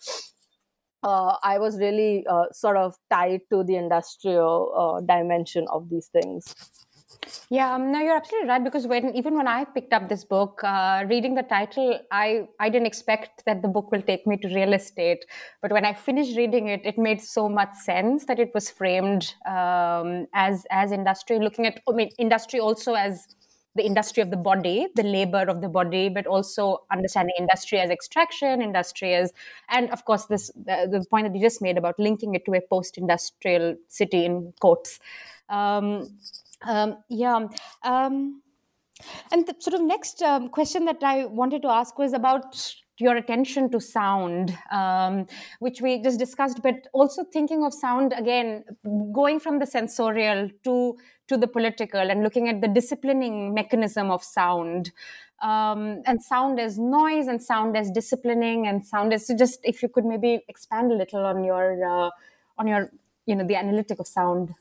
uh, 1.03 1.37
I 1.43 1.59
was 1.59 1.77
really 1.77 2.25
uh, 2.27 2.45
sort 2.51 2.77
of 2.77 2.95
tied 3.11 3.41
to 3.51 3.63
the 3.63 3.75
industrial 3.75 4.73
uh, 4.75 5.01
dimension 5.01 5.65
of 5.71 5.89
these 5.89 6.07
things. 6.07 6.53
Yeah, 7.49 7.73
um, 7.75 7.91
no, 7.91 7.99
you're 7.99 8.15
absolutely 8.15 8.49
right. 8.49 8.63
Because 8.63 8.85
when 8.87 9.15
even 9.15 9.37
when 9.37 9.47
I 9.47 9.63
picked 9.63 9.93
up 9.93 10.09
this 10.09 10.25
book, 10.25 10.61
uh, 10.63 11.05
reading 11.07 11.35
the 11.35 11.43
title, 11.43 11.99
I 12.11 12.47
I 12.59 12.69
didn't 12.69 12.87
expect 12.87 13.45
that 13.45 13.61
the 13.61 13.67
book 13.67 13.91
will 13.91 14.01
take 14.01 14.27
me 14.27 14.37
to 14.37 14.47
real 14.49 14.73
estate. 14.73 15.25
But 15.61 15.71
when 15.71 15.85
I 15.85 15.93
finished 15.93 16.35
reading 16.35 16.67
it, 16.67 16.81
it 16.83 16.97
made 16.97 17.21
so 17.21 17.47
much 17.47 17.73
sense 17.75 18.25
that 18.25 18.39
it 18.39 18.51
was 18.53 18.69
framed 18.69 19.33
um, 19.45 20.27
as 20.33 20.65
as 20.69 20.91
industry, 20.91 21.39
looking 21.39 21.65
at 21.65 21.79
I 21.87 21.93
mean 21.93 22.09
industry 22.17 22.59
also 22.59 22.93
as 22.93 23.25
the 23.77 23.85
industry 23.85 24.21
of 24.21 24.31
the 24.31 24.37
body, 24.37 24.87
the 24.95 25.03
labor 25.03 25.43
of 25.47 25.61
the 25.61 25.69
body, 25.69 26.09
but 26.09 26.27
also 26.27 26.83
understanding 26.91 27.35
industry 27.39 27.79
as 27.79 27.89
extraction, 27.89 28.61
industry 28.61 29.13
as, 29.13 29.33
and 29.69 29.89
of 29.91 30.03
course, 30.05 30.25
this 30.25 30.51
the, 30.55 30.87
the 30.91 31.05
point 31.09 31.27
that 31.27 31.35
you 31.35 31.41
just 31.41 31.61
made 31.61 31.77
about 31.77 31.97
linking 31.97 32.35
it 32.35 32.43
to 32.45 32.53
a 32.53 32.61
post-industrial 32.61 33.75
city 33.87 34.25
in 34.25 34.53
quotes. 34.59 34.99
Um, 35.49 36.17
um, 36.63 36.97
yeah. 37.09 37.47
Um, 37.83 38.41
and 39.31 39.47
the 39.47 39.55
sort 39.59 39.75
of 39.75 39.81
next 39.81 40.21
um, 40.21 40.49
question 40.49 40.85
that 40.85 41.03
I 41.03 41.25
wanted 41.25 41.61
to 41.61 41.67
ask 41.69 41.97
was 41.97 42.13
about 42.13 42.57
your 42.99 43.15
attention 43.15 43.69
to 43.71 43.79
sound, 43.79 44.57
um, 44.71 45.27
which 45.59 45.81
we 45.81 46.01
just 46.01 46.19
discussed, 46.19 46.61
but 46.63 46.87
also 46.93 47.23
thinking 47.23 47.63
of 47.63 47.73
sound 47.73 48.13
again, 48.15 48.63
going 49.13 49.39
from 49.39 49.59
the 49.59 49.65
sensorial 49.65 50.49
to 50.63 50.97
to 51.27 51.35
the 51.37 51.47
political 51.47 51.99
and 51.99 52.23
looking 52.23 52.47
at 52.47 52.61
the 52.61 52.67
disciplining 52.67 53.53
mechanism 53.53 54.09
of 54.09 54.23
sound. 54.23 54.91
Um, 55.39 56.01
and 56.07 56.23
sound 56.23 56.59
as 56.59 56.79
noise 56.79 57.27
and 57.27 57.43
sound 57.43 57.77
as 57.77 57.91
disciplining 57.91 58.65
and 58.65 58.83
sound 58.83 59.13
as 59.13 59.27
so 59.27 59.37
just 59.37 59.59
if 59.63 59.83
you 59.83 59.89
could 59.89 60.03
maybe 60.03 60.43
expand 60.47 60.91
a 60.91 60.95
little 60.95 61.23
on 61.23 61.43
your 61.43 61.85
uh, 61.85 62.09
on 62.57 62.65
your 62.65 62.89
you 63.27 63.35
know 63.35 63.45
the 63.45 63.55
analytic 63.55 63.99
of 63.99 64.07
sound 64.07 64.55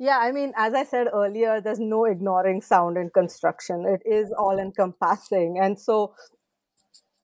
yeah, 0.00 0.18
I 0.18 0.32
mean, 0.32 0.54
as 0.56 0.72
I 0.72 0.84
said 0.84 1.08
earlier, 1.12 1.60
there's 1.60 1.78
no 1.78 2.06
ignoring 2.06 2.62
sound 2.62 2.96
in 2.96 3.10
construction. 3.10 3.84
It 3.84 4.00
is 4.06 4.32
all 4.32 4.58
encompassing. 4.58 5.58
And 5.58 5.78
so 5.78 6.14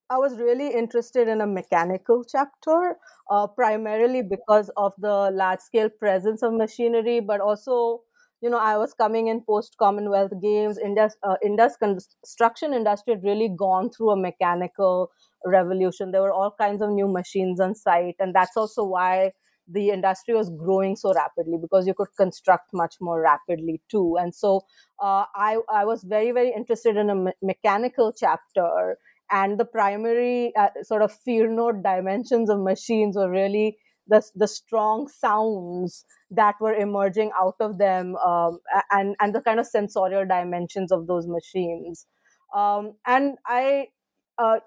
I 0.08 0.18
was 0.18 0.38
really 0.38 0.72
interested 0.72 1.26
in 1.26 1.40
a 1.40 1.46
mechanical 1.46 2.22
chapter, 2.24 2.96
uh, 3.30 3.46
primarily 3.48 4.22
because 4.22 4.70
of 4.76 4.94
the 4.98 5.30
large 5.32 5.60
scale 5.60 5.88
presence 5.90 6.42
of 6.44 6.52
machinery, 6.52 7.18
but 7.18 7.40
also, 7.40 8.02
you 8.40 8.48
know, 8.48 8.58
I 8.58 8.76
was 8.76 8.94
coming 8.94 9.26
in 9.26 9.40
post 9.42 9.76
Commonwealth 9.78 10.30
Games. 10.40 10.78
India's, 10.78 11.16
uh, 11.24 11.36
India's 11.42 11.76
construction 11.76 12.72
industry 12.72 13.14
had 13.14 13.24
really 13.24 13.48
gone 13.48 13.90
through 13.90 14.10
a 14.10 14.16
mechanical 14.16 15.10
revolution. 15.44 16.12
There 16.12 16.22
were 16.22 16.32
all 16.32 16.52
kinds 16.56 16.82
of 16.82 16.90
new 16.90 17.08
machines 17.08 17.58
on 17.58 17.74
site. 17.74 18.14
And 18.20 18.32
that's 18.32 18.56
also 18.56 18.84
why 18.84 19.32
the 19.68 19.90
industry 19.90 20.34
was 20.34 20.48
growing 20.50 20.94
so 20.94 21.12
rapidly 21.12 21.58
because 21.60 21.88
you 21.88 21.94
could 21.94 22.14
construct 22.16 22.70
much 22.72 22.94
more 23.00 23.20
rapidly 23.20 23.82
too. 23.90 24.16
And 24.16 24.32
so 24.32 24.60
uh, 25.02 25.24
I, 25.34 25.58
I 25.68 25.84
was 25.84 26.04
very, 26.04 26.30
very 26.30 26.52
interested 26.54 26.96
in 26.96 27.10
a 27.10 27.14
me- 27.16 27.32
mechanical 27.42 28.12
chapter. 28.16 28.96
And 29.30 29.58
the 29.58 29.64
primary 29.64 30.54
uh, 30.56 30.68
sort 30.82 31.02
of 31.02 31.12
fear 31.12 31.48
note 31.50 31.82
dimensions 31.82 32.48
of 32.48 32.60
machines 32.60 33.16
were 33.16 33.30
really 33.30 33.78
the, 34.08 34.22
the 34.36 34.46
strong 34.46 35.08
sounds 35.08 36.04
that 36.30 36.54
were 36.60 36.74
emerging 36.74 37.32
out 37.40 37.56
of 37.58 37.78
them 37.78 38.14
um, 38.16 38.60
and, 38.92 39.16
and 39.20 39.34
the 39.34 39.40
kind 39.40 39.58
of 39.58 39.66
sensorial 39.66 40.24
dimensions 40.26 40.92
of 40.92 41.06
those 41.08 41.26
machines. 41.26 42.06
Um, 42.54 42.94
and 43.04 43.36
I, 43.46 43.88
uh, 44.38 44.60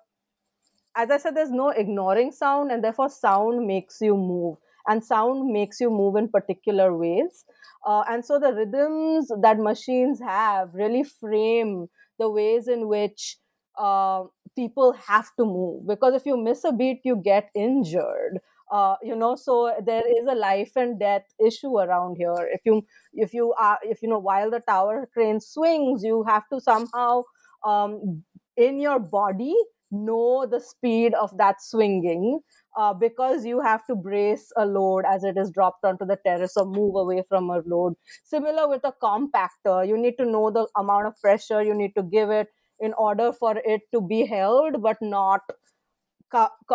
as 0.95 1.11
I 1.11 1.17
said, 1.17 1.35
there's 1.35 1.51
no 1.51 1.69
ignoring 1.69 2.31
sound, 2.31 2.71
and 2.71 2.83
therefore 2.83 3.09
sound 3.09 3.65
makes 3.65 4.01
you 4.01 4.15
move 4.17 4.57
and 4.87 5.03
sound 5.03 5.51
makes 5.51 5.79
you 5.79 5.89
move 5.89 6.15
in 6.15 6.29
particular 6.29 6.95
ways. 6.97 7.45
Uh, 7.85 8.03
and 8.09 8.25
so 8.25 8.39
the 8.39 8.53
rhythms 8.53 9.31
that 9.41 9.59
machines 9.59 10.19
have 10.19 10.73
really 10.73 11.03
frame 11.03 11.87
the 12.17 12.29
ways 12.29 12.67
in 12.67 12.87
which 12.87 13.37
uh, 13.77 14.23
people 14.59 14.93
have 15.07 15.29
to 15.37 15.45
move. 15.45 15.87
Because 15.87 16.15
if 16.15 16.25
you 16.25 16.37
miss 16.37 16.63
a 16.63 16.71
beat, 16.73 17.01
you 17.03 17.15
get 17.15 17.49
injured. 17.55 18.39
Uh, 18.71 18.95
you 19.01 19.15
know, 19.15 19.35
so 19.35 19.73
there 19.83 20.03
is 20.05 20.27
a 20.29 20.35
life 20.35 20.73
and 20.75 20.99
death 20.99 21.23
issue 21.43 21.77
around 21.79 22.17
here. 22.17 22.35
If 22.51 22.61
you, 22.65 22.85
if 23.13 23.33
you 23.33 23.53
are, 23.59 23.79
if 23.83 24.01
you 24.03 24.09
know, 24.09 24.19
while 24.19 24.51
the 24.51 24.59
tower 24.59 25.09
crane 25.13 25.39
swings, 25.39 26.03
you 26.03 26.23
have 26.27 26.43
to 26.53 26.61
somehow, 26.61 27.23
um, 27.65 28.23
in 28.57 28.79
your 28.79 28.99
body, 28.99 29.55
know 29.91 30.45
the 30.45 30.59
speed 30.59 31.13
of 31.15 31.35
that 31.37 31.55
swinging 31.61 32.39
uh, 32.77 32.93
because 32.93 33.43
you 33.43 33.59
have 33.61 33.83
to 33.87 33.95
brace 33.95 34.51
a 34.55 34.65
load 34.65 35.03
as 35.11 35.23
it 35.23 35.35
is 35.35 35.49
dropped 35.49 35.83
onto 35.83 36.05
the 36.05 36.17
terrace 36.23 36.53
or 36.55 36.65
move 36.65 36.95
away 36.95 37.23
from 37.27 37.49
a 37.49 37.61
load. 37.65 37.95
Similar 38.23 38.67
with 38.69 38.81
a 38.83 38.93
compactor, 39.03 39.87
you 39.87 39.97
need 39.97 40.15
to 40.19 40.25
know 40.25 40.51
the 40.51 40.67
amount 40.77 41.07
of 41.07 41.19
pressure 41.19 41.63
you 41.63 41.73
need 41.73 41.95
to 41.95 42.03
give 42.03 42.29
it 42.29 42.47
in 42.81 42.93
order 42.93 43.31
for 43.33 43.55
it 43.65 43.81
to 43.93 44.01
be 44.01 44.25
held 44.25 44.81
but 44.81 44.97
not 45.01 45.41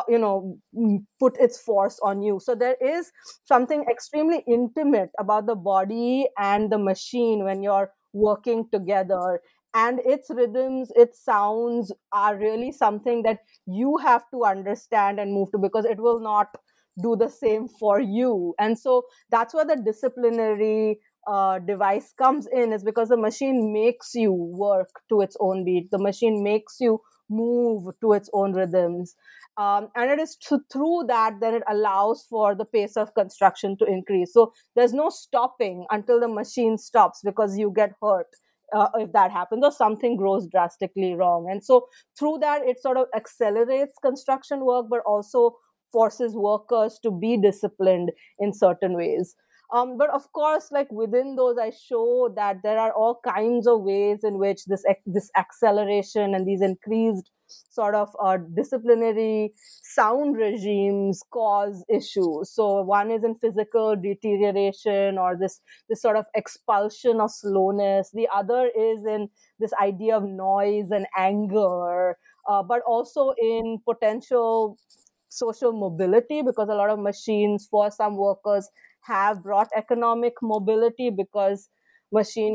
you 0.09 0.19
know 0.19 0.59
put 1.21 1.37
its 1.39 1.59
force 1.61 1.99
on 2.03 2.23
you. 2.23 2.41
So 2.43 2.55
there 2.55 2.77
is 2.81 3.11
something 3.45 3.85
extremely 3.91 4.43
intimate 4.47 5.11
about 5.19 5.47
the 5.47 5.55
body 5.55 6.27
and 6.39 6.71
the 6.71 6.79
machine 6.79 7.45
when 7.45 7.63
you're 7.63 7.93
working 8.13 8.69
together. 8.73 9.41
And 9.77 10.01
its 10.05 10.31
rhythms 10.31 10.93
its 10.95 11.23
sounds 11.25 11.93
are 12.13 12.37
really 12.37 12.71
something 12.73 13.23
that 13.25 13.41
you 13.67 13.97
have 13.99 14.25
to 14.33 14.45
understand 14.45 15.19
and 15.19 15.33
move 15.33 15.51
to 15.53 15.59
because 15.59 15.85
it 15.85 15.99
will 15.99 16.21
not 16.21 16.49
do 17.03 17.17
the 17.17 17.29
same 17.29 17.67
for 17.67 18.01
you. 18.01 18.55
And 18.61 18.79
so 18.79 19.03
that's 19.31 19.53
where 19.53 19.65
the 19.65 19.77
disciplinary 19.77 21.01
uh, 21.27 21.59
device 21.59 22.13
comes 22.17 22.47
in 22.47 22.73
is 22.73 22.85
because 22.85 23.09
the 23.09 23.17
machine 23.17 23.73
makes 23.73 24.15
you 24.15 24.33
work 24.33 24.89
to 25.09 25.21
its 25.21 25.37
own 25.41 25.65
beat. 25.65 25.91
The 25.91 25.99
machine 25.99 26.43
makes 26.43 26.77
you 26.81 27.01
move 27.31 27.95
to 28.01 28.13
its 28.13 28.29
own 28.33 28.53
rhythms. 28.53 29.15
Um, 29.57 29.89
and 29.95 30.11
it 30.11 30.19
is 30.19 30.37
th- 30.37 30.61
through 30.73 31.05
that 31.09 31.41
that 31.41 31.55
it 31.55 31.63
allows 31.69 32.27
for 32.29 32.55
the 32.55 32.65
pace 32.65 32.97
of 32.97 33.15
construction 33.15 33.77
to 33.79 33.85
increase. 33.85 34.33
So 34.33 34.53
there's 34.75 34.93
no 34.93 35.11
stopping 35.11 35.87
until 35.91 36.21
the 36.21 36.29
machine 36.29 36.77
stops 36.77 37.21
because 37.25 37.57
you 37.57 37.73
get 37.75 37.93
hurt 38.03 38.27
uh, 38.75 38.89
if 38.97 39.13
that 39.13 39.31
happens 39.31 39.65
or 39.65 39.71
something 39.71 40.17
grows 40.17 40.49
drastically 40.49 41.15
wrong. 41.15 41.49
And 41.51 41.65
so 41.65 41.87
through 42.19 42.39
that 42.41 42.63
it 42.67 42.81
sort 42.83 42.97
of 42.97 43.07
accelerates 43.15 43.95
construction 44.03 44.65
work 44.65 44.87
but 44.91 45.01
also 45.07 45.57
forces 45.93 46.35
workers 46.35 46.99
to 47.05 47.11
be 47.13 47.37
disciplined 47.37 48.11
in 48.41 48.53
certain 48.53 48.97
ways 48.97 49.37
um, 49.75 49.99
but 49.99 50.11
of 50.11 50.31
course 50.33 50.69
like 50.71 50.91
within 50.93 51.37
those 51.37 51.57
i 51.59 51.71
show 51.71 52.33
that 52.37 52.63
there 52.63 52.79
are 52.79 52.93
all 52.93 53.21
kinds 53.25 53.67
of 53.67 53.81
ways 53.83 54.21
in 54.25 54.39
which 54.39 54.65
this 54.67 54.85
this 55.07 55.31
acceleration 55.37 56.35
and 56.35 56.47
these 56.47 56.63
increased 56.63 57.31
sort 57.71 57.95
of 57.95 58.09
uh, 58.23 58.39
disciplinary 58.57 59.53
sound 59.83 60.37
regimes 60.37 61.23
cause 61.31 61.85
issues. 61.89 62.51
So 62.51 62.83
one 62.83 63.11
is 63.11 63.25
in 63.25 63.35
physical 63.35 63.97
deterioration 63.97 65.19
or 65.19 65.37
this 65.37 65.61
this 65.89 66.01
sort 66.01 66.17
of 66.17 66.27
expulsion 66.35 67.21
of 67.21 67.31
slowness. 67.31 68.11
The 68.13 68.29
other 68.35 68.71
is 68.77 69.05
in 69.07 69.29
this 69.59 69.73
idea 69.81 70.17
of 70.17 70.25
noise 70.25 70.91
and 70.91 71.07
anger, 71.17 72.17
uh, 72.49 72.63
but 72.63 72.81
also 72.87 73.35
in 73.41 73.79
potential 73.85 74.79
social 75.29 75.73
mobility 75.73 76.43
because 76.43 76.69
a 76.69 76.75
lot 76.75 76.91
of 76.91 76.99
machines 76.99 77.67
for 77.69 77.91
some 77.91 78.17
workers 78.17 78.69
have 79.05 79.43
brought 79.43 79.69
economic 79.77 80.35
mobility 80.43 81.11
because 81.11 81.69
machine 82.13 82.55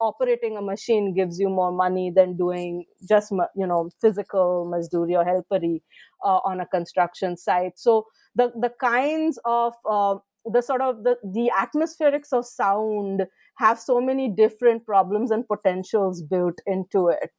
operating 0.00 0.56
a 0.56 0.62
machine 0.62 1.12
gives 1.12 1.38
you 1.38 1.48
more 1.48 1.72
money 1.72 2.12
than 2.14 2.36
doing 2.36 2.84
just 3.08 3.32
you 3.56 3.66
know 3.66 3.90
physical 4.00 4.70
mazduri 4.72 5.16
or 5.20 5.24
helpery 5.24 5.82
uh, 6.24 6.40
on 6.44 6.60
a 6.60 6.66
construction 6.66 7.36
site. 7.36 7.78
So 7.78 8.06
the 8.34 8.52
the 8.60 8.72
kinds 8.80 9.38
of 9.44 9.74
uh, 9.88 10.16
the 10.44 10.62
sort 10.62 10.80
of 10.80 11.02
the, 11.04 11.16
the 11.24 11.50
atmospherics 11.64 12.32
of 12.32 12.46
sound 12.46 13.26
have 13.56 13.78
so 13.80 14.00
many 14.00 14.28
different 14.28 14.86
problems 14.86 15.30
and 15.30 15.46
potentials 15.46 16.22
built 16.22 16.60
into 16.66 17.08
it. 17.08 17.32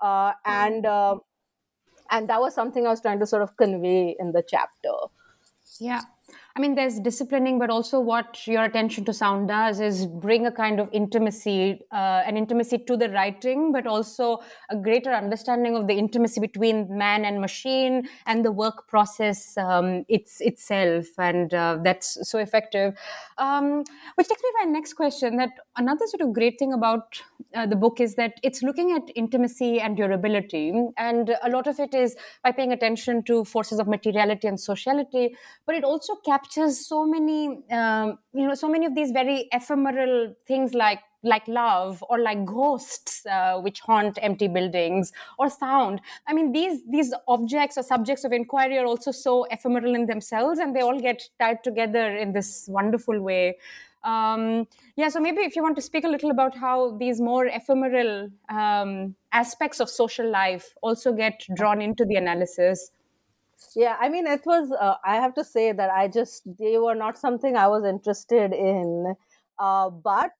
Uh, 0.00 0.32
and 0.44 0.86
uh, 0.86 1.16
and 2.10 2.28
that 2.28 2.40
was 2.40 2.54
something 2.54 2.86
i 2.86 2.90
was 2.90 3.00
trying 3.00 3.18
to 3.18 3.26
sort 3.26 3.42
of 3.42 3.56
convey 3.56 4.16
in 4.18 4.32
the 4.32 4.42
chapter. 4.48 4.96
Yeah 5.78 6.02
I 6.56 6.58
mean, 6.58 6.74
there's 6.74 6.98
disciplining, 7.00 7.58
but 7.58 7.68
also 7.68 8.00
what 8.00 8.46
your 8.46 8.64
attention 8.64 9.04
to 9.04 9.12
sound 9.12 9.48
does 9.48 9.78
is 9.78 10.06
bring 10.06 10.46
a 10.46 10.50
kind 10.50 10.80
of 10.80 10.88
intimacy, 10.90 11.82
uh, 11.92 12.22
an 12.24 12.38
intimacy 12.38 12.78
to 12.78 12.96
the 12.96 13.10
writing, 13.10 13.72
but 13.72 13.86
also 13.86 14.38
a 14.70 14.76
greater 14.76 15.12
understanding 15.12 15.76
of 15.76 15.86
the 15.86 15.92
intimacy 15.92 16.40
between 16.40 16.88
man 16.96 17.26
and 17.26 17.42
machine 17.42 18.08
and 18.24 18.42
the 18.42 18.50
work 18.50 18.88
process 18.88 19.54
um, 19.58 20.06
it's 20.08 20.40
itself, 20.40 21.04
and 21.18 21.52
uh, 21.52 21.76
that's 21.84 22.16
so 22.26 22.38
effective. 22.38 22.94
Um, 23.36 23.84
which 24.14 24.26
takes 24.26 24.42
me 24.42 24.48
to 24.48 24.66
my 24.66 24.72
next 24.72 24.94
question: 24.94 25.36
that 25.36 25.50
another 25.76 26.06
sort 26.06 26.22
of 26.22 26.32
great 26.32 26.58
thing 26.58 26.72
about 26.72 27.20
uh, 27.54 27.66
the 27.66 27.76
book 27.76 28.00
is 28.00 28.14
that 28.14 28.40
it's 28.42 28.62
looking 28.62 28.92
at 28.92 29.02
intimacy 29.14 29.78
and 29.78 29.94
durability, 29.94 30.72
and 30.96 31.36
a 31.42 31.50
lot 31.50 31.66
of 31.66 31.78
it 31.78 31.92
is 31.92 32.16
by 32.42 32.50
paying 32.50 32.72
attention 32.72 33.22
to 33.24 33.44
forces 33.44 33.78
of 33.78 33.86
materiality 33.86 34.48
and 34.48 34.58
sociality, 34.58 35.36
but 35.66 35.74
it 35.74 35.84
also 35.84 36.14
captures 36.24 36.45
captures 36.46 36.86
so 36.86 37.04
many 37.06 37.62
um, 37.70 38.18
you 38.32 38.46
know 38.46 38.54
so 38.54 38.68
many 38.68 38.86
of 38.86 38.94
these 38.94 39.10
very 39.10 39.48
ephemeral 39.52 40.34
things 40.46 40.74
like 40.74 41.00
like 41.22 41.46
love 41.48 42.04
or 42.08 42.20
like 42.20 42.44
ghosts 42.44 43.26
uh, 43.26 43.58
which 43.60 43.80
haunt 43.80 44.18
empty 44.22 44.46
buildings 44.46 45.12
or 45.38 45.50
sound. 45.50 46.00
I 46.26 46.34
mean 46.34 46.52
these 46.52 46.82
these 46.88 47.12
objects 47.26 47.76
or 47.76 47.82
subjects 47.82 48.24
of 48.24 48.32
inquiry 48.32 48.78
are 48.78 48.86
also 48.86 49.10
so 49.10 49.44
ephemeral 49.44 49.94
in 49.94 50.06
themselves 50.06 50.58
and 50.58 50.74
they 50.74 50.80
all 50.80 51.00
get 51.00 51.28
tied 51.40 51.64
together 51.64 52.16
in 52.16 52.32
this 52.32 52.66
wonderful 52.68 53.20
way. 53.20 53.58
Um, 54.04 54.68
yeah 54.94 55.08
so 55.08 55.18
maybe 55.18 55.40
if 55.40 55.56
you 55.56 55.62
want 55.62 55.74
to 55.76 55.82
speak 55.82 56.04
a 56.04 56.08
little 56.08 56.30
about 56.30 56.56
how 56.56 56.96
these 56.96 57.20
more 57.20 57.46
ephemeral 57.46 58.30
um, 58.48 59.16
aspects 59.32 59.80
of 59.80 59.90
social 59.90 60.30
life 60.30 60.76
also 60.80 61.12
get 61.12 61.42
drawn 61.56 61.82
into 61.82 62.04
the 62.04 62.14
analysis 62.14 62.92
yeah 63.74 63.96
i 64.00 64.08
mean 64.08 64.26
it 64.26 64.42
was 64.44 64.70
uh, 64.72 64.94
i 65.04 65.16
have 65.16 65.34
to 65.34 65.44
say 65.44 65.72
that 65.72 65.90
i 65.90 66.06
just 66.08 66.42
they 66.58 66.78
were 66.78 66.94
not 66.94 67.18
something 67.18 67.56
i 67.56 67.66
was 67.66 67.84
interested 67.84 68.52
in 68.52 69.14
uh, 69.58 69.88
but 69.90 70.32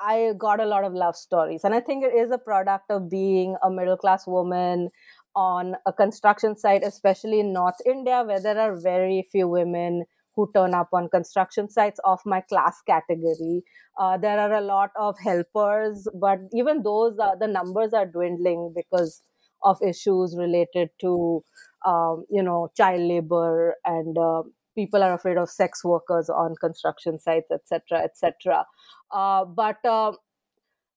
i 0.00 0.32
got 0.38 0.60
a 0.60 0.66
lot 0.66 0.84
of 0.84 0.92
love 0.92 1.16
stories 1.16 1.64
and 1.64 1.74
i 1.74 1.80
think 1.80 2.04
it 2.04 2.14
is 2.14 2.30
a 2.30 2.38
product 2.38 2.90
of 2.90 3.08
being 3.10 3.56
a 3.62 3.70
middle 3.70 3.96
class 3.96 4.26
woman 4.26 4.88
on 5.34 5.74
a 5.86 5.92
construction 5.92 6.56
site 6.56 6.82
especially 6.84 7.40
in 7.40 7.52
north 7.52 7.80
india 7.86 8.22
where 8.26 8.40
there 8.40 8.58
are 8.66 8.76
very 8.80 9.22
few 9.32 9.48
women 9.48 10.04
who 10.36 10.48
turn 10.54 10.72
up 10.72 10.88
on 10.92 11.08
construction 11.08 11.68
sites 11.68 11.98
of 12.04 12.20
my 12.24 12.40
class 12.42 12.80
category. 12.86 13.64
Uh, 13.98 14.16
there 14.16 14.38
are 14.38 14.52
a 14.52 14.60
lot 14.60 14.90
of 14.96 15.16
helpers, 15.18 16.06
but 16.14 16.38
even 16.52 16.84
those, 16.84 17.18
uh, 17.18 17.34
the 17.34 17.48
numbers 17.48 17.92
are 17.92 18.06
dwindling 18.06 18.72
because 18.72 19.20
of 19.62 19.78
issues 19.82 20.36
related 20.38 20.90
to 21.00 21.42
um, 21.86 22.24
you 22.30 22.42
know 22.42 22.70
child 22.76 23.00
labor 23.00 23.74
and 23.84 24.16
uh, 24.18 24.42
people 24.74 25.02
are 25.02 25.14
afraid 25.14 25.36
of 25.36 25.50
sex 25.50 25.84
workers 25.84 26.28
on 26.30 26.54
construction 26.60 27.18
sites 27.18 27.50
etc 27.50 28.04
etc 28.04 28.64
uh, 29.12 29.44
but 29.44 29.84
uh, 29.84 30.12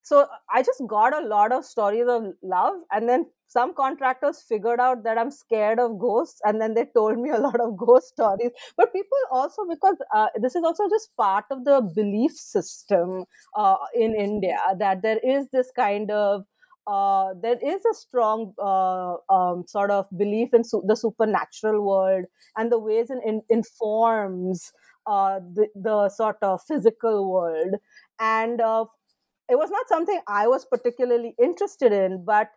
so 0.04 0.28
i 0.54 0.62
just 0.62 0.82
got 0.88 1.14
a 1.14 1.26
lot 1.28 1.52
of 1.52 1.66
stories 1.66 2.08
of 2.08 2.24
love 2.44 2.76
and 2.92 3.08
then 3.08 3.26
some 3.48 3.74
contractors 3.74 4.42
figured 4.48 4.80
out 4.80 5.04
that 5.04 5.18
i'm 5.18 5.30
scared 5.30 5.80
of 5.80 6.00
ghosts 6.00 6.42
and 6.46 6.62
then 6.62 6.74
they 6.74 6.86
told 6.96 7.20
me 7.20 7.30
a 7.30 7.38
lot 7.38 7.60
of 7.60 7.76
ghost 7.78 8.08
stories. 8.08 8.52
But 8.78 8.94
people 8.94 9.18
also 9.30 9.64
because 9.70 9.98
uh, 10.16 10.28
this 10.42 10.56
is 10.56 10.64
also 10.64 10.88
just 10.90 11.10
part 11.18 11.46
of 11.52 11.66
the 11.66 11.82
belief 11.96 12.32
system 12.32 13.26
uh, 13.58 13.76
in 13.94 14.16
india 14.16 14.58
that 14.80 15.02
there 15.02 15.20
is 15.24 15.48
this 15.52 15.72
kind 15.76 16.10
of 16.12 16.46
uh, 16.88 17.34
there 17.42 17.58
is 17.64 17.82
a 17.86 17.94
strong 17.94 18.54
uh, 18.62 19.16
um, 19.34 19.64
sort 19.68 19.92
of 19.92 20.08
belief 20.18 20.54
in 20.54 20.64
su- 20.64 20.84
the 20.86 20.96
supernatural 20.96 21.82
world 21.86 22.26
and 22.58 22.72
the 22.72 22.80
ways 22.80 23.10
it 23.10 23.20
in- 23.26 23.44
informs 23.50 24.72
uh, 25.08 25.40
the, 25.54 25.68
the, 25.76 26.10
sort 26.10 26.38
of 26.42 26.62
physical 26.68 27.32
world. 27.32 27.76
And 28.20 28.62
uh, 28.62 28.86
it 29.50 29.56
was 29.56 29.70
not 29.70 29.88
something 29.88 30.20
I 30.28 30.48
was 30.48 30.66
particularly 30.66 31.36
interested 31.42 31.92
in, 31.92 32.24
but 32.26 32.50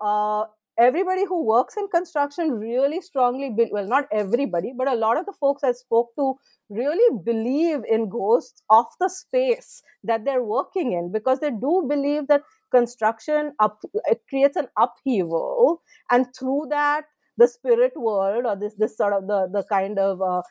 uh, 0.00 0.44
everybody 0.78 1.24
who 1.24 1.44
works 1.44 1.76
in 1.76 1.86
construction 1.88 2.52
really 2.52 3.00
strongly 3.00 3.50
be- 3.50 3.68
well 3.70 3.86
not 3.86 4.06
everybody 4.10 4.72
but 4.76 4.88
a 4.88 4.94
lot 4.94 5.18
of 5.18 5.26
the 5.26 5.32
folks 5.38 5.62
i 5.62 5.70
spoke 5.70 6.10
to 6.16 6.34
really 6.70 7.18
believe 7.24 7.80
in 7.90 8.08
ghosts 8.08 8.62
of 8.70 8.86
the 8.98 9.08
space 9.08 9.82
that 10.02 10.24
they're 10.24 10.42
working 10.42 10.92
in 10.92 11.12
because 11.12 11.40
they 11.40 11.50
do 11.50 11.84
believe 11.86 12.26
that 12.28 12.40
construction 12.72 13.52
up 13.60 13.80
it 14.06 14.20
creates 14.28 14.56
an 14.56 14.68
upheaval 14.78 15.82
and 16.10 16.26
through 16.38 16.66
that 16.70 17.04
the 17.38 17.48
spirit 17.48 17.92
world 17.96 18.44
or 18.46 18.56
this 18.56 18.74
this 18.76 18.96
sort 18.96 19.12
of 19.12 19.26
the 19.28 19.48
the 19.52 19.64
kind 19.70 19.98
of 19.98 20.20
uh, 20.22 20.42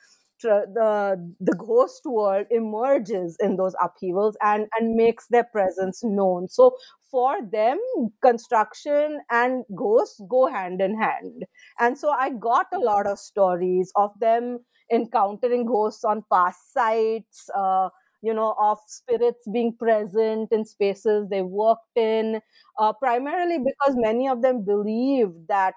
the 0.43 1.34
the 1.39 1.53
ghost 1.55 2.01
world 2.05 2.47
emerges 2.49 3.38
in 3.39 3.57
those 3.57 3.75
upheavals 3.81 4.36
and 4.41 4.67
and 4.79 4.95
makes 4.95 5.27
their 5.27 5.43
presence 5.43 6.03
known. 6.03 6.47
So 6.49 6.75
for 7.12 7.38
them 7.51 7.79
construction 8.23 9.19
and 9.29 9.63
ghosts 9.75 10.21
go 10.29 10.47
hand 10.47 10.81
in 10.81 10.99
hand. 10.99 11.45
And 11.79 11.97
so 11.97 12.10
i 12.10 12.29
got 12.31 12.67
a 12.73 12.79
lot 12.79 13.07
of 13.07 13.19
stories 13.19 13.91
of 13.95 14.12
them 14.19 14.60
encountering 14.91 15.65
ghosts 15.65 16.03
on 16.03 16.23
past 16.31 16.73
sites 16.73 17.49
uh, 17.55 17.89
you 18.21 18.34
know 18.34 18.55
of 18.60 18.77
spirits 18.88 19.47
being 19.53 19.75
present 19.77 20.51
in 20.51 20.65
spaces 20.65 21.27
they 21.29 21.41
worked 21.41 21.95
in 21.97 22.39
uh, 22.79 22.93
primarily 22.93 23.57
because 23.60 23.95
many 23.97 24.27
of 24.27 24.41
them 24.41 24.63
believe 24.63 25.29
that 25.47 25.73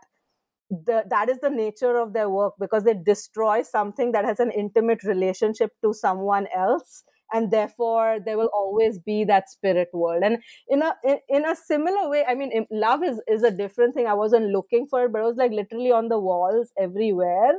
the, 0.71 1.05
that 1.11 1.29
is 1.29 1.39
the 1.41 1.51
nature 1.51 1.97
of 1.99 2.13
their 2.13 2.29
work 2.31 2.55
because 2.59 2.85
they 2.85 2.95
destroy 2.95 3.63
something 3.63 4.13
that 4.13 4.25
has 4.25 4.41
an 4.41 4.51
intimate 4.51 5.03
relationship 5.05 5.71
to 5.85 5.93
someone 5.93 6.47
else 6.57 7.05
and 7.33 7.51
therefore 7.51 8.19
there 8.25 8.37
will 8.39 8.51
always 8.55 8.99
be 8.99 9.25
that 9.25 9.51
spirit 9.51 9.89
world. 9.93 10.23
And 10.25 10.39
in 10.69 10.83
a 10.83 10.95
in, 11.05 11.19
in 11.29 11.47
a 11.47 11.55
similar 11.57 12.09
way 12.09 12.25
i 12.29 12.35
mean 12.35 12.67
love 12.71 13.03
is 13.03 13.21
is 13.29 13.43
a 13.43 13.51
different 13.51 13.95
thing. 13.95 14.07
I 14.07 14.15
wasn't 14.15 14.47
looking 14.51 14.87
for 14.89 15.05
it 15.05 15.13
but 15.13 15.21
it 15.21 15.25
was 15.25 15.37
like 15.37 15.53
literally 15.53 15.93
on 15.93 16.09
the 16.09 16.19
walls 16.19 16.73
everywhere. 16.79 17.53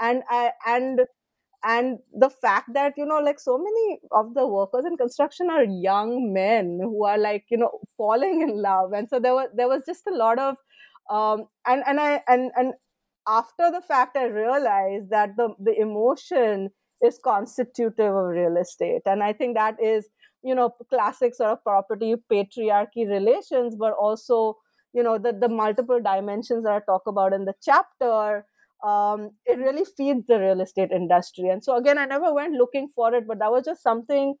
And 0.00 0.22
i 0.28 0.52
and 0.66 1.00
and 1.64 1.98
the 2.12 2.30
fact 2.30 2.70
that 2.74 2.94
you 2.96 3.04
know 3.04 3.18
like 3.20 3.40
so 3.40 3.58
many 3.58 3.98
of 4.12 4.34
the 4.34 4.46
workers 4.46 4.84
in 4.84 4.96
construction 4.96 5.50
are 5.50 5.64
young 5.64 6.32
men 6.32 6.78
who 6.80 7.04
are 7.04 7.18
like 7.18 7.44
you 7.50 7.58
know 7.58 7.80
falling 7.96 8.42
in 8.42 8.60
love. 8.62 8.92
And 8.92 9.08
so 9.08 9.18
there 9.18 9.34
was 9.34 9.48
there 9.54 9.68
was 9.68 9.82
just 9.86 10.06
a 10.06 10.14
lot 10.14 10.38
of 10.38 10.56
um 11.10 11.46
and 11.66 11.82
and 11.86 12.00
i 12.00 12.22
and 12.28 12.50
and 12.56 12.74
after 13.26 13.70
the 13.70 13.80
fact 13.80 14.16
i 14.16 14.24
realized 14.24 15.10
that 15.10 15.36
the 15.36 15.48
the 15.58 15.74
emotion 15.80 16.70
is 17.02 17.18
constitutive 17.22 18.14
of 18.14 18.26
real 18.26 18.56
estate. 18.56 19.02
And 19.06 19.22
i 19.22 19.32
think 19.32 19.56
that 19.56 19.82
is 19.82 20.08
you 20.42 20.54
know 20.54 20.70
classic 20.90 21.34
sort 21.34 21.50
of 21.50 21.62
property 21.64 22.14
patriarchy 22.32 23.08
relations 23.08 23.74
but 23.76 23.92
also 23.92 24.56
you 24.92 25.02
know 25.02 25.18
the 25.18 25.32
the 25.32 25.48
multiple 25.48 26.00
dimensions 26.00 26.64
that 26.64 26.72
i 26.72 26.80
talk 26.80 27.02
about 27.06 27.32
in 27.32 27.44
the 27.44 27.54
chapter 27.62 28.44
um, 28.84 29.30
it 29.46 29.58
really 29.58 29.84
feeds 29.84 30.26
the 30.26 30.38
real 30.38 30.60
estate 30.60 30.90
industry. 30.92 31.48
And 31.48 31.62
so 31.62 31.76
again, 31.76 31.98
I 31.98 32.06
never 32.06 32.32
went 32.32 32.54
looking 32.54 32.88
for 32.88 33.14
it, 33.14 33.26
but 33.26 33.38
that 33.40 33.50
was 33.50 33.64
just 33.64 33.82
something 33.82 34.34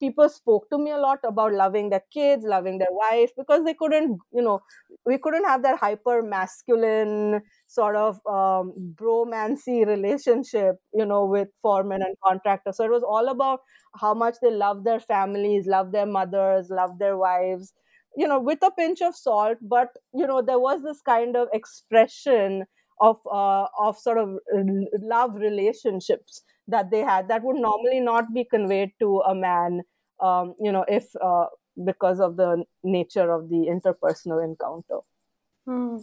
people 0.00 0.28
spoke 0.28 0.68
to 0.68 0.78
me 0.78 0.90
a 0.90 0.96
lot 0.98 1.20
about 1.22 1.52
loving 1.52 1.88
their 1.90 2.02
kids, 2.12 2.44
loving 2.44 2.78
their 2.78 2.90
wife, 2.90 3.30
because 3.36 3.64
they 3.64 3.74
couldn't, 3.74 4.18
you 4.32 4.42
know, 4.42 4.60
we 5.06 5.16
couldn't 5.16 5.44
have 5.44 5.62
that 5.62 5.78
hyper 5.78 6.22
masculine 6.22 7.40
sort 7.68 7.94
of 7.94 8.16
um, 8.26 8.72
bromancy 9.00 9.86
relationship, 9.86 10.76
you 10.92 11.06
know, 11.06 11.24
with 11.24 11.48
foremen 11.60 12.02
and 12.02 12.16
contractors. 12.24 12.76
So 12.78 12.84
it 12.84 12.90
was 12.90 13.04
all 13.04 13.28
about 13.28 13.60
how 14.00 14.12
much 14.12 14.36
they 14.42 14.50
love 14.50 14.82
their 14.82 14.98
families, 15.00 15.66
love 15.68 15.92
their 15.92 16.06
mothers, 16.06 16.68
love 16.68 16.98
their 16.98 17.16
wives, 17.16 17.72
you 18.16 18.26
know, 18.26 18.40
with 18.40 18.58
a 18.62 18.72
pinch 18.72 19.00
of 19.02 19.14
salt. 19.14 19.58
But, 19.60 19.88
you 20.12 20.26
know, 20.26 20.42
there 20.42 20.58
was 20.58 20.82
this 20.82 21.00
kind 21.00 21.36
of 21.36 21.46
expression 21.52 22.64
of 23.00 23.18
uh, 23.30 23.66
of 23.78 23.98
sort 23.98 24.18
of 24.18 24.38
love 25.00 25.34
relationships 25.36 26.42
that 26.68 26.90
they 26.90 27.00
had 27.00 27.28
that 27.28 27.42
would 27.42 27.56
normally 27.56 28.00
not 28.00 28.32
be 28.32 28.44
conveyed 28.44 28.92
to 29.00 29.20
a 29.20 29.34
man 29.34 29.82
um, 30.20 30.54
you 30.60 30.70
know 30.70 30.84
if 30.88 31.04
uh, 31.22 31.46
because 31.84 32.20
of 32.20 32.36
the 32.36 32.64
nature 32.84 33.30
of 33.32 33.48
the 33.48 33.66
interpersonal 33.74 34.44
encounter 34.44 35.00
hmm. 35.66 35.96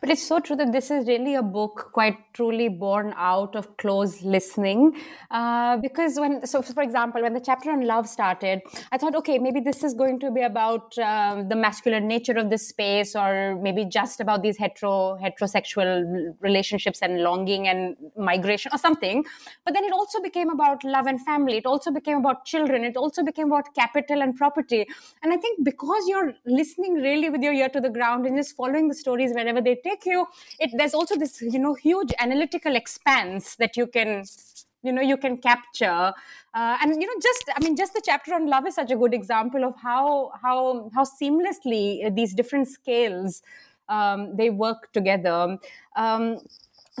But 0.00 0.10
it's 0.10 0.26
so 0.26 0.40
true 0.40 0.56
that 0.56 0.72
this 0.72 0.90
is 0.90 1.06
really 1.06 1.34
a 1.34 1.42
book 1.42 1.90
quite 1.92 2.16
truly 2.32 2.68
born 2.68 3.12
out 3.16 3.54
of 3.54 3.76
close 3.76 4.22
listening. 4.22 4.96
Uh, 5.30 5.76
because 5.76 6.18
when, 6.18 6.46
so 6.46 6.62
for 6.62 6.82
example, 6.82 7.22
when 7.22 7.34
the 7.34 7.40
chapter 7.40 7.70
on 7.70 7.86
love 7.86 8.08
started, 8.08 8.62
I 8.92 8.98
thought, 8.98 9.14
okay, 9.16 9.38
maybe 9.38 9.60
this 9.60 9.84
is 9.84 9.94
going 9.94 10.18
to 10.20 10.30
be 10.30 10.42
about 10.42 10.96
um, 10.98 11.48
the 11.48 11.56
masculine 11.56 12.08
nature 12.08 12.32
of 12.32 12.50
this 12.50 12.68
space, 12.68 13.14
or 13.14 13.58
maybe 13.60 13.84
just 13.84 14.20
about 14.20 14.42
these 14.42 14.56
hetero 14.56 15.18
heterosexual 15.22 16.34
relationships 16.40 17.00
and 17.02 17.22
longing 17.22 17.68
and 17.68 17.96
migration 18.16 18.72
or 18.74 18.78
something. 18.78 19.24
But 19.64 19.74
then 19.74 19.84
it 19.84 19.92
also 19.92 20.20
became 20.20 20.50
about 20.50 20.82
love 20.84 21.06
and 21.06 21.20
family. 21.20 21.58
It 21.58 21.66
also 21.66 21.90
became 21.90 22.18
about 22.18 22.44
children. 22.44 22.84
It 22.84 22.96
also 22.96 23.22
became 23.22 23.48
about 23.48 23.74
capital 23.74 24.22
and 24.22 24.34
property. 24.36 24.86
And 25.22 25.32
I 25.32 25.36
think 25.36 25.64
because 25.64 26.08
you're 26.08 26.32
listening 26.46 26.94
really 26.94 27.28
with 27.28 27.42
your 27.42 27.52
ear 27.52 27.68
to 27.68 27.80
the 27.80 27.90
ground 27.90 28.26
and 28.26 28.36
just 28.36 28.56
following 28.56 28.88
the 28.88 28.94
stories 28.94 29.32
wherever 29.34 29.59
wherever 29.60 29.76
they 29.84 29.88
take 29.88 30.06
you 30.06 30.26
it 30.58 30.70
there's 30.76 30.94
also 30.94 31.16
this 31.16 31.40
you 31.42 31.58
know 31.58 31.74
huge 31.74 32.12
analytical 32.18 32.74
expanse 32.76 33.56
that 33.56 33.76
you 33.76 33.86
can 33.86 34.24
you 34.82 34.92
know 34.92 35.02
you 35.02 35.16
can 35.16 35.36
capture. 35.36 36.12
Uh, 36.52 36.76
and 36.82 37.00
you 37.00 37.06
know 37.06 37.20
just 37.22 37.44
i 37.56 37.60
mean 37.62 37.76
just 37.76 37.92
the 37.94 38.02
chapter 38.04 38.34
on 38.34 38.48
love 38.48 38.66
is 38.66 38.74
such 38.74 38.90
a 38.90 38.96
good 38.96 39.14
example 39.14 39.64
of 39.64 39.74
how 39.80 40.32
how 40.42 40.90
how 40.94 41.04
seamlessly 41.04 42.14
these 42.16 42.34
different 42.34 42.66
scales 42.66 43.42
um, 43.88 44.36
they 44.36 44.50
work 44.50 44.92
together. 44.92 45.58
Um, 45.96 46.38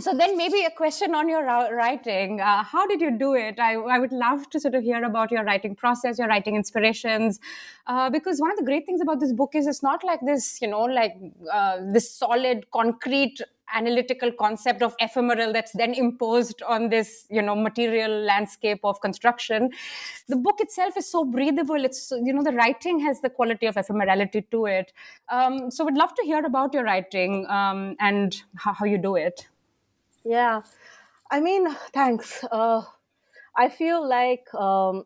so 0.00 0.14
then 0.14 0.36
maybe 0.36 0.64
a 0.64 0.70
question 0.70 1.14
on 1.14 1.28
your 1.28 1.44
writing. 1.44 2.40
Uh, 2.40 2.62
how 2.62 2.86
did 2.86 3.00
you 3.00 3.16
do 3.18 3.34
it? 3.34 3.58
I, 3.58 3.74
I, 3.74 3.98
would 3.98 4.12
love 4.12 4.48
to 4.50 4.60
sort 4.60 4.74
of 4.74 4.82
hear 4.82 5.04
about 5.04 5.30
your 5.30 5.44
writing 5.44 5.74
process 5.74 6.18
your 6.18 6.28
writing 6.28 6.56
inspirations. 6.56 7.38
Uh, 7.86 8.10
because 8.10 8.40
one 8.40 8.50
of 8.50 8.56
the 8.56 8.64
great 8.64 8.86
things 8.86 9.00
about 9.00 9.20
this 9.20 9.32
book 9.32 9.54
is 9.54 9.66
it's 9.66 9.82
not 9.82 10.02
like 10.04 10.20
this 10.24 10.60
you 10.60 10.68
know 10.68 10.82
like 10.82 11.14
uh, 11.52 11.78
this 11.92 12.10
solid 12.10 12.70
concrete 12.70 13.40
analytical 13.72 14.32
concept 14.32 14.82
of 14.82 14.94
ephemeral 15.00 15.52
that's 15.52 15.72
then 15.72 15.94
imposed 15.94 16.62
on 16.62 16.88
this 16.88 17.26
you 17.30 17.42
know 17.42 17.54
material 17.54 18.10
landscape 18.10 18.80
of 18.84 19.00
construction. 19.00 19.70
The 20.28 20.36
book 20.36 20.60
itself 20.60 20.96
is 20.96 21.06
so 21.06 21.24
breathable. 21.24 21.84
It's 21.84 22.10
you 22.10 22.32
know 22.32 22.42
the 22.42 22.52
writing 22.52 23.00
has 23.00 23.20
the 23.20 23.30
quality 23.30 23.66
of 23.66 23.76
ephemerality 23.76 24.50
to 24.50 24.66
it. 24.66 24.92
Um, 25.30 25.70
so 25.70 25.84
we'd 25.84 25.96
love 25.96 26.14
to 26.14 26.22
hear 26.22 26.44
about 26.44 26.74
your 26.74 26.84
writing 26.84 27.46
um, 27.48 27.96
and 28.00 28.42
how, 28.56 28.72
how 28.72 28.84
you 28.86 28.98
do 28.98 29.16
it 29.16 29.46
yeah, 30.24 30.62
I 31.30 31.40
mean, 31.40 31.68
thanks. 31.92 32.44
Uh, 32.50 32.82
I 33.56 33.68
feel 33.68 34.06
like 34.08 34.52
um, 34.54 35.04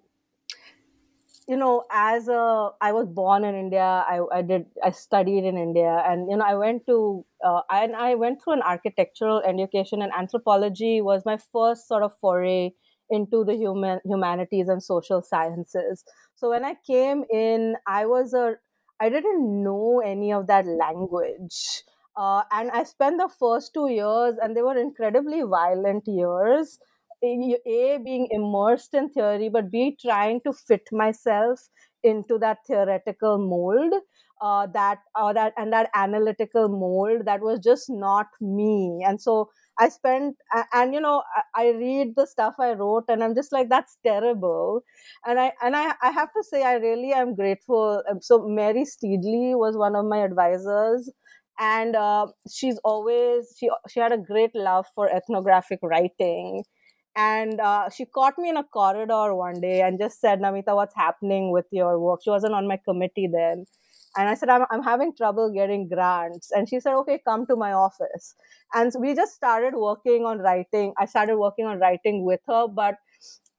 you 1.46 1.56
know, 1.56 1.84
as 1.90 2.28
a 2.28 2.70
I 2.80 2.92
was 2.92 3.06
born 3.06 3.44
in 3.44 3.54
India. 3.54 3.82
I, 3.82 4.20
I 4.32 4.42
did 4.42 4.66
I 4.82 4.90
studied 4.90 5.44
in 5.44 5.58
India, 5.58 6.02
and 6.06 6.30
you 6.30 6.36
know, 6.38 6.44
I 6.44 6.54
went 6.54 6.86
to 6.86 7.24
uh, 7.44 7.60
and 7.70 7.94
I 7.94 8.14
went 8.14 8.42
through 8.42 8.54
an 8.54 8.62
architectural 8.62 9.42
education, 9.42 10.00
and 10.02 10.12
anthropology 10.16 11.00
was 11.02 11.22
my 11.26 11.36
first 11.52 11.86
sort 11.86 12.02
of 12.02 12.16
foray 12.18 12.70
into 13.10 13.44
the 13.44 13.54
human 13.54 14.00
humanities 14.06 14.68
and 14.68 14.82
social 14.82 15.20
sciences. 15.20 16.04
So 16.36 16.48
when 16.50 16.64
I 16.64 16.76
came 16.86 17.24
in, 17.30 17.76
I 17.86 18.06
was 18.06 18.32
a 18.32 18.54
I 19.00 19.10
didn't 19.10 19.62
know 19.62 20.00
any 20.00 20.32
of 20.32 20.46
that 20.46 20.66
language. 20.66 21.82
Uh, 22.16 22.42
and 22.52 22.70
I 22.70 22.84
spent 22.84 23.18
the 23.18 23.28
first 23.28 23.74
two 23.74 23.88
years, 23.88 24.36
and 24.40 24.56
they 24.56 24.62
were 24.62 24.76
incredibly 24.78 25.42
violent 25.42 26.04
years. 26.06 26.78
A, 27.22 27.98
being 28.04 28.28
immersed 28.30 28.92
in 28.92 29.08
theory, 29.08 29.48
but 29.48 29.70
B, 29.70 29.96
trying 29.98 30.42
to 30.42 30.52
fit 30.52 30.82
myself 30.92 31.58
into 32.02 32.38
that 32.38 32.58
theoretical 32.66 33.38
mold, 33.38 33.94
uh, 34.42 34.66
that 34.74 34.98
or 35.18 35.32
that 35.32 35.54
and 35.56 35.72
that 35.72 35.88
analytical 35.94 36.68
mold 36.68 37.24
that 37.24 37.40
was 37.40 37.60
just 37.60 37.88
not 37.88 38.26
me. 38.42 39.02
And 39.06 39.18
so 39.22 39.48
I 39.78 39.88
spent, 39.88 40.36
and 40.74 40.92
you 40.92 41.00
know, 41.00 41.22
I, 41.54 41.62
I 41.64 41.70
read 41.70 42.14
the 42.14 42.26
stuff 42.26 42.54
I 42.60 42.72
wrote, 42.72 43.04
and 43.08 43.24
I'm 43.24 43.34
just 43.34 43.52
like, 43.52 43.70
that's 43.70 43.96
terrible. 44.04 44.82
And 45.26 45.40
I 45.40 45.52
and 45.62 45.74
I, 45.74 45.94
I 46.02 46.10
have 46.10 46.28
to 46.34 46.42
say, 46.44 46.62
I 46.62 46.74
really 46.74 47.12
am 47.14 47.34
grateful. 47.34 48.02
So 48.20 48.46
Mary 48.46 48.84
Steedly 48.84 49.54
was 49.54 49.78
one 49.78 49.96
of 49.96 50.04
my 50.04 50.18
advisors 50.18 51.10
and 51.58 51.94
uh, 51.96 52.26
she's 52.50 52.78
always 52.84 53.54
she 53.58 53.70
she 53.88 54.00
had 54.00 54.12
a 54.12 54.18
great 54.18 54.54
love 54.54 54.86
for 54.94 55.08
ethnographic 55.08 55.80
writing. 55.82 56.64
And 57.16 57.60
uh, 57.60 57.90
she 57.90 58.06
caught 58.06 58.38
me 58.38 58.48
in 58.48 58.56
a 58.56 58.64
corridor 58.64 59.34
one 59.36 59.60
day 59.60 59.82
and 59.82 60.00
just 60.00 60.20
said 60.20 60.40
namita 60.40 60.74
what's 60.74 60.96
happening 60.96 61.52
with 61.52 61.66
your 61.70 62.00
work? 62.00 62.20
She 62.24 62.30
wasn't 62.30 62.54
on 62.54 62.66
my 62.66 62.78
committee 62.84 63.28
then. 63.32 63.66
And 64.16 64.28
i 64.28 64.34
said 64.34 64.48
i'm, 64.48 64.64
I'm 64.70 64.82
having 64.82 65.12
trouble 65.16 65.52
getting 65.52 65.88
grants. 65.88 66.50
And 66.52 66.68
she 66.68 66.80
said 66.80 66.94
okay 66.94 67.20
come 67.26 67.46
to 67.46 67.56
my 67.56 67.72
office. 67.72 68.34
And 68.74 68.92
so 68.92 69.00
we 69.00 69.14
just 69.14 69.34
started 69.34 69.74
working 69.76 70.24
on 70.24 70.38
writing. 70.38 70.92
I 70.98 71.06
started 71.06 71.36
working 71.36 71.66
on 71.66 71.78
writing 71.78 72.24
with 72.24 72.40
her 72.48 72.66
but 72.68 72.96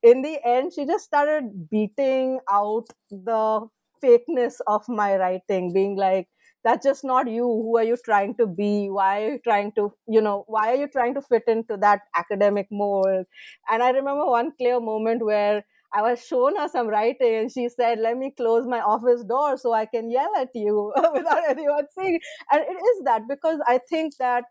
in 0.03 0.21
the 0.21 0.37
end 0.45 0.73
she 0.73 0.85
just 0.85 1.05
started 1.05 1.69
beating 1.69 2.39
out 2.51 2.85
the 3.09 3.67
fakeness 4.03 4.55
of 4.67 4.83
my 4.87 5.15
writing 5.17 5.73
being 5.73 5.95
like 5.95 6.27
that's 6.65 6.85
just 6.85 7.05
not 7.05 7.29
you. 7.29 7.45
Who 7.45 7.77
are 7.77 7.85
you 7.85 7.97
trying 8.03 8.35
to 8.35 8.47
be? 8.47 8.89
Why 8.89 9.23
are 9.23 9.31
you 9.33 9.39
trying 9.43 9.71
to 9.77 9.93
you 10.09 10.21
know 10.21 10.43
why 10.47 10.73
are 10.73 10.75
you 10.75 10.89
trying 10.89 11.15
to 11.15 11.21
fit 11.21 11.43
into 11.47 11.77
that 11.77 12.01
academic 12.17 12.67
mold? 12.71 13.25
And 13.69 13.83
i 13.83 13.91
remember 13.91 14.25
one 14.25 14.51
clear 14.57 14.79
moment 14.79 15.23
where 15.25 15.63
I 15.93 16.01
was 16.01 16.25
shown 16.25 16.57
her 16.57 16.67
some 16.67 16.87
writing 16.87 17.35
and 17.35 17.51
she 17.51 17.69
said, 17.69 17.99
Let 17.99 18.17
me 18.17 18.31
close 18.35 18.67
my 18.67 18.81
office 18.81 19.23
door 19.23 19.55
so 19.57 19.71
I 19.71 19.85
can 19.85 20.11
yell 20.11 20.31
at 20.37 20.49
you 20.53 20.91
without 21.13 21.47
anyone 21.49 21.85
seeing. 21.97 22.19
And 22.51 22.61
it 22.63 22.73
is 22.91 23.03
that 23.05 23.21
because 23.29 23.59
I 23.65 23.79
think 23.89 24.17
that, 24.17 24.43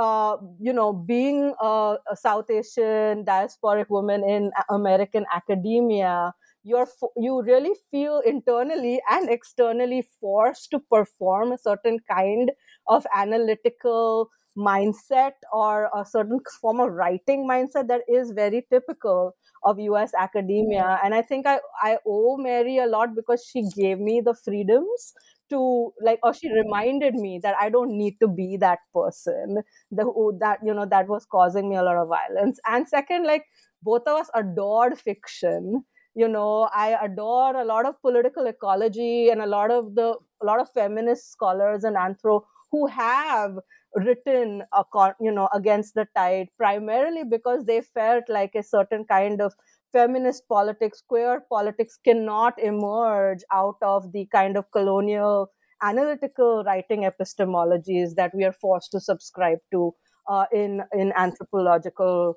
uh, 0.00 0.36
you 0.60 0.72
know, 0.72 0.92
being 0.92 1.54
a, 1.60 1.96
a 2.10 2.16
South 2.16 2.50
Asian 2.50 3.24
diasporic 3.24 3.86
woman 3.90 4.24
in 4.28 4.50
American 4.70 5.26
academia, 5.34 6.32
you're 6.68 6.88
you 7.16 7.42
really 7.42 7.72
feel 7.90 8.20
internally 8.24 9.00
and 9.10 9.28
externally 9.30 10.02
forced 10.20 10.70
to 10.70 10.78
perform 10.78 11.52
a 11.52 11.58
certain 11.58 11.98
kind 12.10 12.50
of 12.88 13.06
analytical 13.14 14.28
mindset 14.56 15.32
or 15.52 15.88
a 15.96 16.04
certain 16.04 16.40
form 16.60 16.80
of 16.80 16.90
writing 16.92 17.46
mindset 17.48 17.86
that 17.88 18.02
is 18.08 18.32
very 18.32 18.66
typical 18.70 19.34
of 19.64 19.78
US 19.78 20.12
academia. 20.18 20.98
And 21.04 21.14
I 21.14 21.22
think 21.22 21.46
I, 21.46 21.60
I 21.82 21.98
owe 22.06 22.36
Mary 22.36 22.78
a 22.78 22.86
lot 22.86 23.14
because 23.14 23.44
she 23.48 23.62
gave 23.76 23.98
me 24.00 24.20
the 24.20 24.34
freedoms 24.34 25.12
to 25.50 25.92
like 26.02 26.18
or 26.22 26.34
she 26.34 26.50
reminded 26.52 27.14
me 27.14 27.40
that 27.42 27.54
I 27.58 27.70
don't 27.70 27.96
need 27.96 28.16
to 28.20 28.28
be 28.28 28.56
that 28.58 28.80
person 28.94 29.62
the 29.90 30.04
who, 30.04 30.36
that 30.40 30.58
you 30.64 30.74
know 30.74 30.86
that 30.86 31.08
was 31.08 31.24
causing 31.24 31.70
me 31.70 31.76
a 31.76 31.82
lot 31.82 31.96
of 31.96 32.08
violence. 32.08 32.58
And 32.66 32.86
second, 32.88 33.26
like 33.26 33.44
both 33.82 34.02
of 34.06 34.20
us 34.20 34.30
adored 34.34 34.98
fiction 34.98 35.84
you 36.20 36.28
know 36.28 36.68
i 36.74 36.86
adore 37.06 37.56
a 37.60 37.64
lot 37.64 37.86
of 37.90 38.00
political 38.02 38.46
ecology 38.46 39.28
and 39.30 39.40
a 39.42 39.46
lot 39.46 39.70
of 39.70 39.94
the 39.94 40.08
a 40.42 40.46
lot 40.50 40.60
of 40.60 40.70
feminist 40.72 41.30
scholars 41.32 41.84
and 41.84 41.96
anthro 41.96 42.40
who 42.70 42.86
have 42.86 43.58
written 43.94 44.62
a, 44.74 44.84
you 45.20 45.32
know 45.32 45.48
against 45.54 45.94
the 45.94 46.06
tide 46.16 46.48
primarily 46.56 47.24
because 47.24 47.64
they 47.64 47.80
felt 47.80 48.24
like 48.28 48.54
a 48.54 48.62
certain 48.62 49.04
kind 49.04 49.40
of 49.40 49.52
feminist 49.92 50.46
politics 50.48 51.02
queer 51.08 51.42
politics 51.50 51.98
cannot 52.04 52.58
emerge 52.62 53.42
out 53.52 53.76
of 53.82 54.12
the 54.12 54.26
kind 54.32 54.56
of 54.56 54.70
colonial 54.72 55.50
analytical 55.82 56.62
writing 56.64 57.08
epistemologies 57.10 58.14
that 58.16 58.32
we 58.34 58.44
are 58.44 58.52
forced 58.52 58.90
to 58.90 59.00
subscribe 59.00 59.58
to 59.72 59.94
uh, 60.28 60.44
in 60.52 60.82
in 60.92 61.12
anthropological 61.16 62.34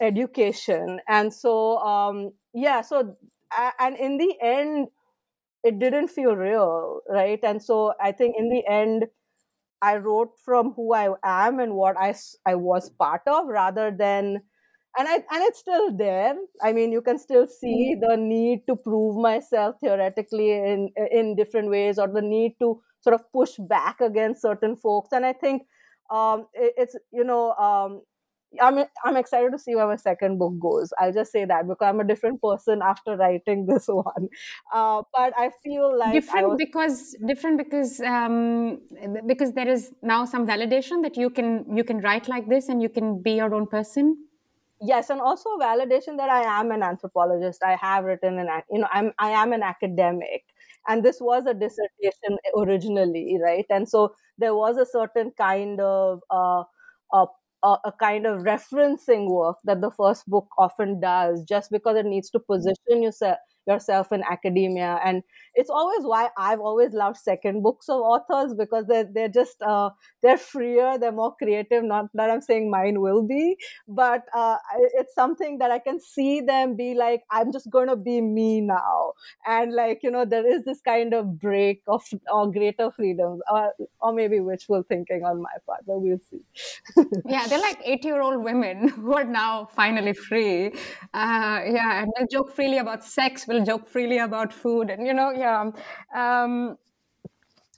education 0.00 1.00
and 1.08 1.32
so 1.32 1.78
um, 1.78 2.32
yeah 2.54 2.80
so 2.80 3.16
and 3.78 3.96
in 3.96 4.18
the 4.18 4.34
end 4.42 4.88
it 5.64 5.78
didn't 5.78 6.08
feel 6.08 6.34
real 6.34 7.00
right 7.08 7.40
and 7.42 7.62
so 7.62 7.92
i 8.00 8.10
think 8.10 8.34
in 8.36 8.48
the 8.48 8.62
end 8.68 9.04
i 9.80 9.96
wrote 9.96 10.30
from 10.44 10.72
who 10.72 10.92
i 10.92 11.08
am 11.22 11.60
and 11.60 11.74
what 11.74 11.96
i 11.96 12.14
i 12.46 12.54
was 12.54 12.90
part 12.90 13.22
of 13.26 13.46
rather 13.46 13.90
than 13.90 14.40
and 14.98 15.08
I 15.08 15.14
and 15.14 15.42
it's 15.42 15.58
still 15.58 15.96
there. 15.96 16.34
I 16.62 16.72
mean, 16.72 16.92
you 16.92 17.00
can 17.00 17.18
still 17.18 17.46
see 17.46 17.94
mm-hmm. 17.94 18.10
the 18.10 18.16
need 18.16 18.66
to 18.66 18.76
prove 18.76 19.16
myself 19.16 19.76
theoretically 19.80 20.52
in 20.52 20.90
in 21.10 21.34
different 21.34 21.70
ways, 21.70 21.98
or 21.98 22.08
the 22.08 22.22
need 22.22 22.56
to 22.60 22.80
sort 23.00 23.14
of 23.14 23.22
push 23.32 23.52
back 23.58 24.00
against 24.00 24.42
certain 24.42 24.76
folks. 24.76 25.08
And 25.12 25.24
I 25.24 25.32
think 25.32 25.62
um, 26.10 26.46
it, 26.52 26.74
it's 26.76 26.96
you 27.10 27.24
know 27.24 27.52
um, 27.52 28.02
I'm 28.60 28.84
I'm 29.04 29.16
excited 29.16 29.52
to 29.52 29.58
see 29.58 29.74
where 29.74 29.86
my 29.86 29.96
second 29.96 30.38
book 30.38 30.58
goes. 30.60 30.92
I'll 30.98 31.12
just 31.12 31.32
say 31.32 31.44
that 31.44 31.68
because 31.68 31.86
I'm 31.86 32.00
a 32.00 32.04
different 32.04 32.42
person 32.42 32.80
after 32.82 33.16
writing 33.16 33.66
this 33.70 33.86
one. 33.86 34.28
Uh, 34.72 35.02
but 35.14 35.32
I 35.36 35.50
feel 35.62 35.98
like 35.98 36.12
different 36.12 36.48
was... 36.48 36.56
because 36.58 37.16
different 37.26 37.58
because 37.58 38.00
um, 38.00 38.80
because 39.26 39.52
there 39.52 39.68
is 39.68 39.92
now 40.02 40.24
some 40.24 40.46
validation 40.46 41.02
that 41.02 41.16
you 41.16 41.30
can 41.30 41.64
you 41.74 41.84
can 41.84 42.00
write 42.00 42.28
like 42.28 42.48
this 42.48 42.68
and 42.68 42.82
you 42.82 42.88
can 42.88 43.22
be 43.22 43.32
your 43.32 43.54
own 43.54 43.66
person. 43.66 44.16
Yes, 44.84 45.10
and 45.10 45.20
also 45.20 45.50
validation 45.58 46.16
that 46.16 46.28
I 46.28 46.42
am 46.60 46.72
an 46.72 46.82
anthropologist. 46.82 47.62
I 47.62 47.76
have 47.76 48.04
written 48.04 48.38
an 48.38 48.48
you 48.70 48.80
know 48.80 48.88
I'm 48.92 49.12
I 49.18 49.30
am 49.30 49.52
an 49.52 49.62
academic 49.62 50.44
and 50.88 51.04
this 51.04 51.20
was 51.20 51.46
a 51.46 51.54
dissertation 51.54 52.38
originally 52.56 53.38
right 53.40 53.66
and 53.70 53.88
so 53.88 54.14
there 54.38 54.54
was 54.54 54.76
a 54.76 54.86
certain 54.86 55.30
kind 55.38 55.80
of 55.80 56.20
uh, 56.30 56.64
uh, 57.12 57.26
a, 57.84 57.92
kind 58.00 58.26
of 58.26 58.40
referencing 58.42 59.28
work 59.30 59.58
that 59.64 59.80
the 59.80 59.90
first 59.90 60.28
book 60.28 60.48
often 60.58 61.00
does 61.00 61.42
just 61.44 61.70
because 61.70 61.96
it 61.96 62.06
needs 62.06 62.30
to 62.30 62.40
position 62.40 63.02
yourself 63.02 63.38
yourself 63.66 64.12
in 64.12 64.22
academia. 64.30 65.00
And 65.04 65.22
it's 65.54 65.70
always 65.70 66.04
why 66.04 66.28
i've 66.36 66.60
always 66.60 66.92
loved 66.92 67.16
second 67.16 67.62
books 67.62 67.88
of 67.88 68.00
authors 68.00 68.54
because 68.54 68.86
they're, 68.86 69.08
they're 69.12 69.28
just 69.28 69.60
uh, 69.62 69.90
they're 70.22 70.38
freer 70.38 70.98
they're 70.98 71.12
more 71.12 71.34
creative. 71.36 71.84
Not 71.84 72.06
that 72.14 72.30
i'm 72.30 72.40
saying 72.40 72.70
mine 72.70 73.00
will 73.00 73.22
be 73.26 73.56
but 73.88 74.22
uh, 74.34 74.56
it's 74.94 75.14
something 75.14 75.58
that 75.58 75.70
i 75.70 75.78
can 75.78 76.00
see 76.00 76.40
them 76.40 76.76
be 76.76 76.94
like 76.94 77.22
i'm 77.30 77.52
just 77.52 77.70
going 77.70 77.88
to 77.88 77.96
be 77.96 78.20
me 78.20 78.60
now. 78.60 79.12
And 79.46 79.74
like 79.74 80.00
you 80.02 80.10
know 80.10 80.24
there 80.24 80.46
is 80.46 80.64
this 80.64 80.80
kind 80.80 81.14
of 81.14 81.38
break 81.38 81.82
of 81.86 82.02
or 82.32 82.50
greater 82.50 82.90
freedom 82.90 83.40
or, 83.50 83.72
or 84.00 84.12
maybe 84.12 84.40
wishful 84.40 84.82
thinking 84.88 85.24
on 85.24 85.42
my 85.42 85.50
part 85.66 85.80
but 85.86 86.00
we'll 86.00 86.18
see. 86.30 86.40
Yeah 87.26 87.46
they're 87.46 87.60
like 87.60 87.78
80 87.84 88.08
year 88.08 88.22
old 88.22 88.42
women 88.42 88.88
who 89.02 89.14
are 89.14 89.24
now 89.24 89.68
finally 89.72 90.12
free. 90.12 90.68
Uh, 91.12 91.60
yeah 91.66 92.02
and 92.02 92.10
they'll 92.16 92.26
joke 92.28 92.54
freely 92.54 92.78
about 92.78 93.04
sex 93.04 93.46
we'll 93.52 93.64
joke 93.72 93.88
freely 93.88 94.18
about 94.18 94.52
food 94.52 94.90
and 94.90 95.06
you 95.06 95.14
know 95.14 95.30
yeah 95.30 95.70
um, 96.14 96.76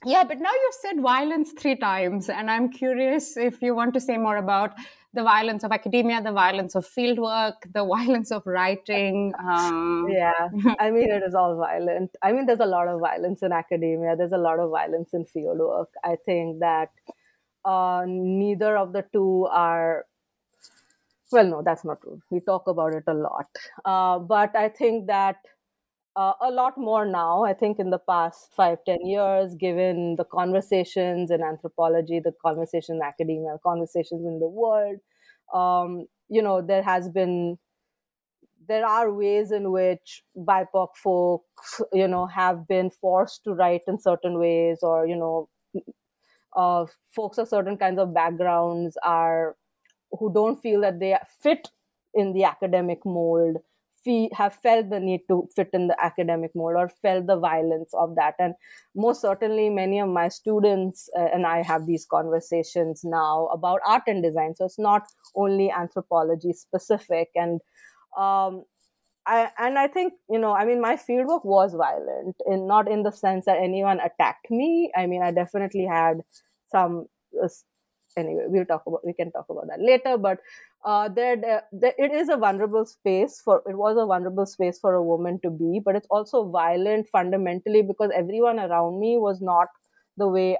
yeah 0.05 0.23
but 0.23 0.39
now 0.39 0.51
you've 0.61 0.79
said 0.81 1.01
violence 1.01 1.51
three 1.57 1.75
times 1.75 2.29
and 2.29 2.49
i'm 2.49 2.69
curious 2.69 3.37
if 3.37 3.61
you 3.61 3.75
want 3.75 3.93
to 3.93 3.99
say 3.99 4.17
more 4.17 4.37
about 4.37 4.73
the 5.15 5.23
violence 5.23 5.63
of 5.63 5.71
academia, 5.71 6.21
the 6.21 6.31
violence 6.31 6.75
of 6.75 6.85
fieldwork, 6.85 7.53
the 7.73 7.83
violence 7.95 8.31
of 8.31 8.45
writing. 8.45 9.33
Um... 9.39 10.07
Yeah, 10.09 10.49
I 10.79 10.91
mean, 10.91 11.09
it 11.09 11.23
is 11.23 11.33
all 11.33 11.55
violent. 11.55 12.11
I 12.21 12.33
mean, 12.33 12.45
there's 12.45 12.59
a 12.59 12.65
lot 12.65 12.87
of 12.87 12.99
violence 12.99 13.41
in 13.41 13.51
academia, 13.51 14.15
there's 14.15 14.33
a 14.33 14.37
lot 14.37 14.59
of 14.59 14.69
violence 14.69 15.13
in 15.13 15.25
fieldwork. 15.25 15.87
I 16.03 16.17
think 16.25 16.59
that 16.59 16.89
uh, 17.63 18.03
neither 18.05 18.77
of 18.77 18.93
the 18.93 19.05
two 19.11 19.47
are. 19.49 20.05
Well, 21.31 21.47
no, 21.47 21.61
that's 21.63 21.83
not 21.83 22.01
true. 22.01 22.21
We 22.29 22.39
talk 22.39 22.67
about 22.67 22.93
it 22.93 23.05
a 23.07 23.13
lot. 23.13 23.49
Uh, 23.83 24.19
but 24.19 24.55
I 24.55 24.69
think 24.69 25.07
that 25.07 25.37
uh, 26.15 26.33
a 26.41 26.51
lot 26.51 26.77
more 26.77 27.05
now. 27.05 27.43
I 27.43 27.53
think 27.53 27.79
in 27.79 27.89
the 27.89 27.99
past 27.99 28.53
five, 28.55 28.79
ten 28.85 29.05
years, 29.05 29.55
given 29.55 30.15
the 30.15 30.25
conversations 30.25 31.31
in 31.31 31.41
anthropology, 31.43 32.19
the 32.19 32.33
conversations 32.41 32.97
in 32.97 33.01
academia, 33.01 33.57
conversations 33.63 34.25
in 34.25 34.39
the 34.39 34.47
world, 34.47 34.99
um, 35.53 36.05
you 36.29 36.41
know, 36.41 36.61
there 36.61 36.83
has 36.83 37.09
been, 37.09 37.57
there 38.67 38.85
are 38.85 39.11
ways 39.13 39.51
in 39.51 39.71
which 39.71 40.23
BIPOC 40.37 40.89
folks, 40.95 41.81
you 41.93 42.07
know, 42.07 42.25
have 42.25 42.67
been 42.67 42.89
forced 42.89 43.43
to 43.43 43.53
write 43.53 43.81
in 43.87 43.99
certain 43.99 44.39
ways, 44.39 44.79
or 44.81 45.05
you 45.07 45.15
know, 45.15 45.49
uh, 46.55 46.85
folks 47.15 47.37
of 47.37 47.47
certain 47.47 47.77
kinds 47.77 47.99
of 47.99 48.13
backgrounds 48.13 48.97
are 49.03 49.55
who 50.19 50.33
don't 50.33 50.61
feel 50.61 50.81
that 50.81 50.99
they 50.99 51.17
fit 51.41 51.69
in 52.13 52.33
the 52.33 52.43
academic 52.45 53.05
mold 53.05 53.57
fe- 54.05 54.29
have 54.33 54.53
felt 54.53 54.89
the 54.89 54.99
need 54.99 55.21
to 55.27 55.49
fit 55.55 55.69
in 55.73 55.87
the 55.87 55.97
academic 56.01 56.51
mold 56.55 56.75
or 56.77 56.87
felt 57.01 57.25
the 57.27 57.37
violence 57.37 57.93
of 57.93 58.15
that. 58.15 58.35
And 58.39 58.53
most 58.95 59.21
certainly, 59.21 59.69
many 59.69 59.99
of 59.99 60.09
my 60.09 60.29
students 60.29 61.09
uh, 61.17 61.27
and 61.33 61.45
I 61.45 61.63
have 61.63 61.85
these 61.87 62.05
conversations 62.05 63.01
now 63.03 63.47
about 63.47 63.81
art 63.85 64.03
and 64.07 64.23
design. 64.23 64.55
So 64.55 64.65
it's 64.65 64.79
not 64.79 65.03
only 65.35 65.71
anthropology 65.71 66.53
specific. 66.53 67.29
And 67.35 67.59
um, 68.17 68.63
I, 69.27 69.49
and 69.57 69.79
I 69.79 69.87
think 69.87 70.13
you 70.29 70.39
know, 70.39 70.53
I 70.53 70.65
mean, 70.65 70.79
my 70.79 70.95
fieldwork 70.95 71.45
was 71.45 71.73
violent, 71.73 72.35
in 72.45 72.67
not 72.67 72.89
in 72.89 73.03
the 73.03 73.11
sense 73.11 73.45
that 73.45 73.57
anyone 73.57 73.99
attacked 73.99 74.51
me. 74.51 74.91
I 74.95 75.07
mean, 75.07 75.23
I 75.23 75.31
definitely 75.31 75.85
had 75.85 76.21
some. 76.71 77.07
Uh, 77.43 77.47
anyway, 78.17 78.45
we'll 78.47 78.65
talk 78.65 78.83
about 78.85 79.05
we 79.05 79.13
can 79.13 79.31
talk 79.31 79.47
about 79.49 79.67
that 79.67 79.81
later. 79.81 80.17
But 80.17 80.39
uh, 80.85 81.09
it 81.97 82.11
is 82.11 82.29
a 82.29 82.37
vulnerable 82.37 82.85
space 82.85 83.41
for 83.43 83.61
it 83.67 83.75
was 83.77 83.97
a 83.97 84.05
vulnerable 84.05 84.45
space 84.45 84.79
for 84.79 84.93
a 84.93 85.03
woman 85.03 85.39
to 85.43 85.49
be 85.49 85.81
but 85.83 85.95
it's 85.95 86.07
also 86.11 86.49
violent 86.49 87.07
fundamentally 87.09 87.81
because 87.81 88.11
everyone 88.15 88.59
around 88.59 88.99
me 88.99 89.17
was 89.17 89.41
not 89.41 89.67
the 90.17 90.27
way 90.27 90.57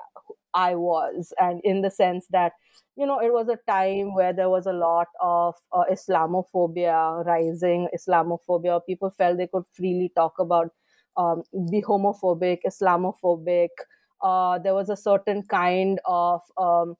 i 0.54 0.74
was. 0.76 1.34
And 1.40 1.62
in 1.64 1.82
the 1.82 1.92
sense 1.92 2.28
that 2.32 2.54
you 2.96 3.06
know 3.06 3.20
it 3.20 3.32
was 3.34 3.48
a 3.50 3.60
time 3.72 4.14
where 4.16 4.34
there 4.34 4.50
was 4.50 4.66
a 4.68 4.74
lot 4.74 5.08
of 5.22 5.56
uh, 5.74 5.84
islamophobia 5.92 7.26
rising 7.26 7.88
islamophobia 7.98 8.82
people 8.88 9.12
felt 9.18 9.38
they 9.38 9.48
could 9.48 9.66
freely 9.74 10.12
talk 10.16 10.40
about 10.40 10.70
um, 11.18 11.44
be 11.72 11.82
homophobic 11.82 12.60
islamophobic. 12.68 13.70
Uh, 14.22 14.58
there 14.60 14.74
was 14.74 14.90
a 14.90 14.98
certain 14.98 15.44
kind 15.44 16.00
of 16.06 16.42
um, 16.58 16.96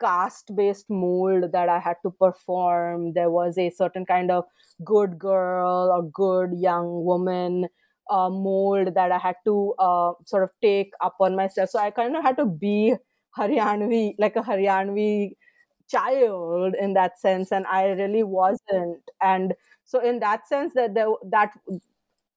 caste 0.00 0.50
based 0.56 0.86
mold 0.90 1.52
that 1.52 1.68
I 1.68 1.78
had 1.78 1.96
to 2.04 2.10
perform. 2.10 3.12
There 3.14 3.30
was 3.30 3.58
a 3.58 3.70
certain 3.70 4.06
kind 4.06 4.30
of 4.30 4.44
good 4.84 5.18
girl 5.18 5.90
or 5.92 6.02
good 6.10 6.58
young 6.58 7.04
woman 7.04 7.68
uh, 8.10 8.28
mold 8.30 8.94
that 8.94 9.12
I 9.12 9.18
had 9.18 9.36
to 9.46 9.74
uh, 9.78 10.12
sort 10.26 10.42
of 10.44 10.50
take 10.62 10.92
upon 11.00 11.36
myself. 11.36 11.70
So 11.70 11.78
I 11.78 11.90
kind 11.90 12.16
of 12.16 12.22
had 12.22 12.36
to 12.38 12.46
be 12.46 12.94
Haryanvi, 13.38 14.14
like 14.18 14.36
a 14.36 14.42
Haryanvi 14.42 15.32
child 15.88 16.74
in 16.80 16.94
that 16.94 17.18
sense, 17.18 17.52
and 17.52 17.66
I 17.66 17.88
really 17.92 18.22
wasn't. 18.22 19.02
And 19.22 19.54
so 19.84 20.00
in 20.00 20.20
that 20.20 20.48
sense, 20.48 20.74
that 20.74 20.94
there, 20.94 21.08
that 21.30 21.52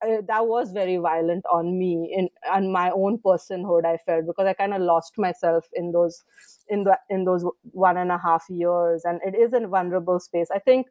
uh, 0.06 0.22
that 0.28 0.48
was 0.48 0.72
very 0.72 0.98
violent 0.98 1.46
on 1.52 1.78
me 1.78 2.14
in 2.16 2.30
on 2.52 2.72
my 2.72 2.92
own 2.92 3.18
personhood. 3.20 3.86
I 3.86 3.98
felt 3.98 4.26
because 4.28 4.46
I 4.48 4.54
kind 4.54 4.74
of 4.74 4.82
lost 4.82 5.14
myself 5.18 5.66
in 5.74 5.92
those 5.92 6.24
in 6.70 6.84
the 6.84 6.98
in 7.10 7.26
those 7.26 7.46
one 7.72 7.98
and 7.98 8.12
a 8.12 8.18
half 8.18 8.46
years, 8.50 9.04
and 9.06 9.20
it 9.26 9.36
is 9.36 9.54
a 9.54 9.68
vulnerable 9.68 10.20
space. 10.20 10.48
I 10.54 10.60
think 10.60 10.88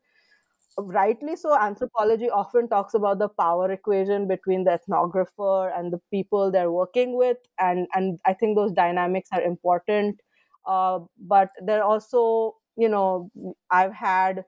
rightly 0.79 1.37
so 1.37 1.57
anthropology 1.59 2.29
often 2.29 2.69
talks 2.69 2.95
about 2.95 3.19
the 3.19 3.29
power 3.29 3.71
equation 3.73 4.29
between 4.29 4.65
the 4.65 4.79
ethnographer 4.79 5.73
and 5.79 5.93
the 5.93 6.01
people 6.11 6.51
they're 6.51 6.71
working 6.73 7.17
with 7.17 7.39
and 7.59 7.87
and 7.95 8.19
i 8.27 8.35
think 8.35 8.57
those 8.57 8.73
dynamics 8.73 9.29
are 9.33 9.41
important 9.43 10.21
uh, 10.67 10.99
but 11.19 11.51
they're 11.65 11.83
also 11.85 12.55
you 12.77 12.89
know 12.89 13.31
i've 13.71 13.95
had 13.95 14.45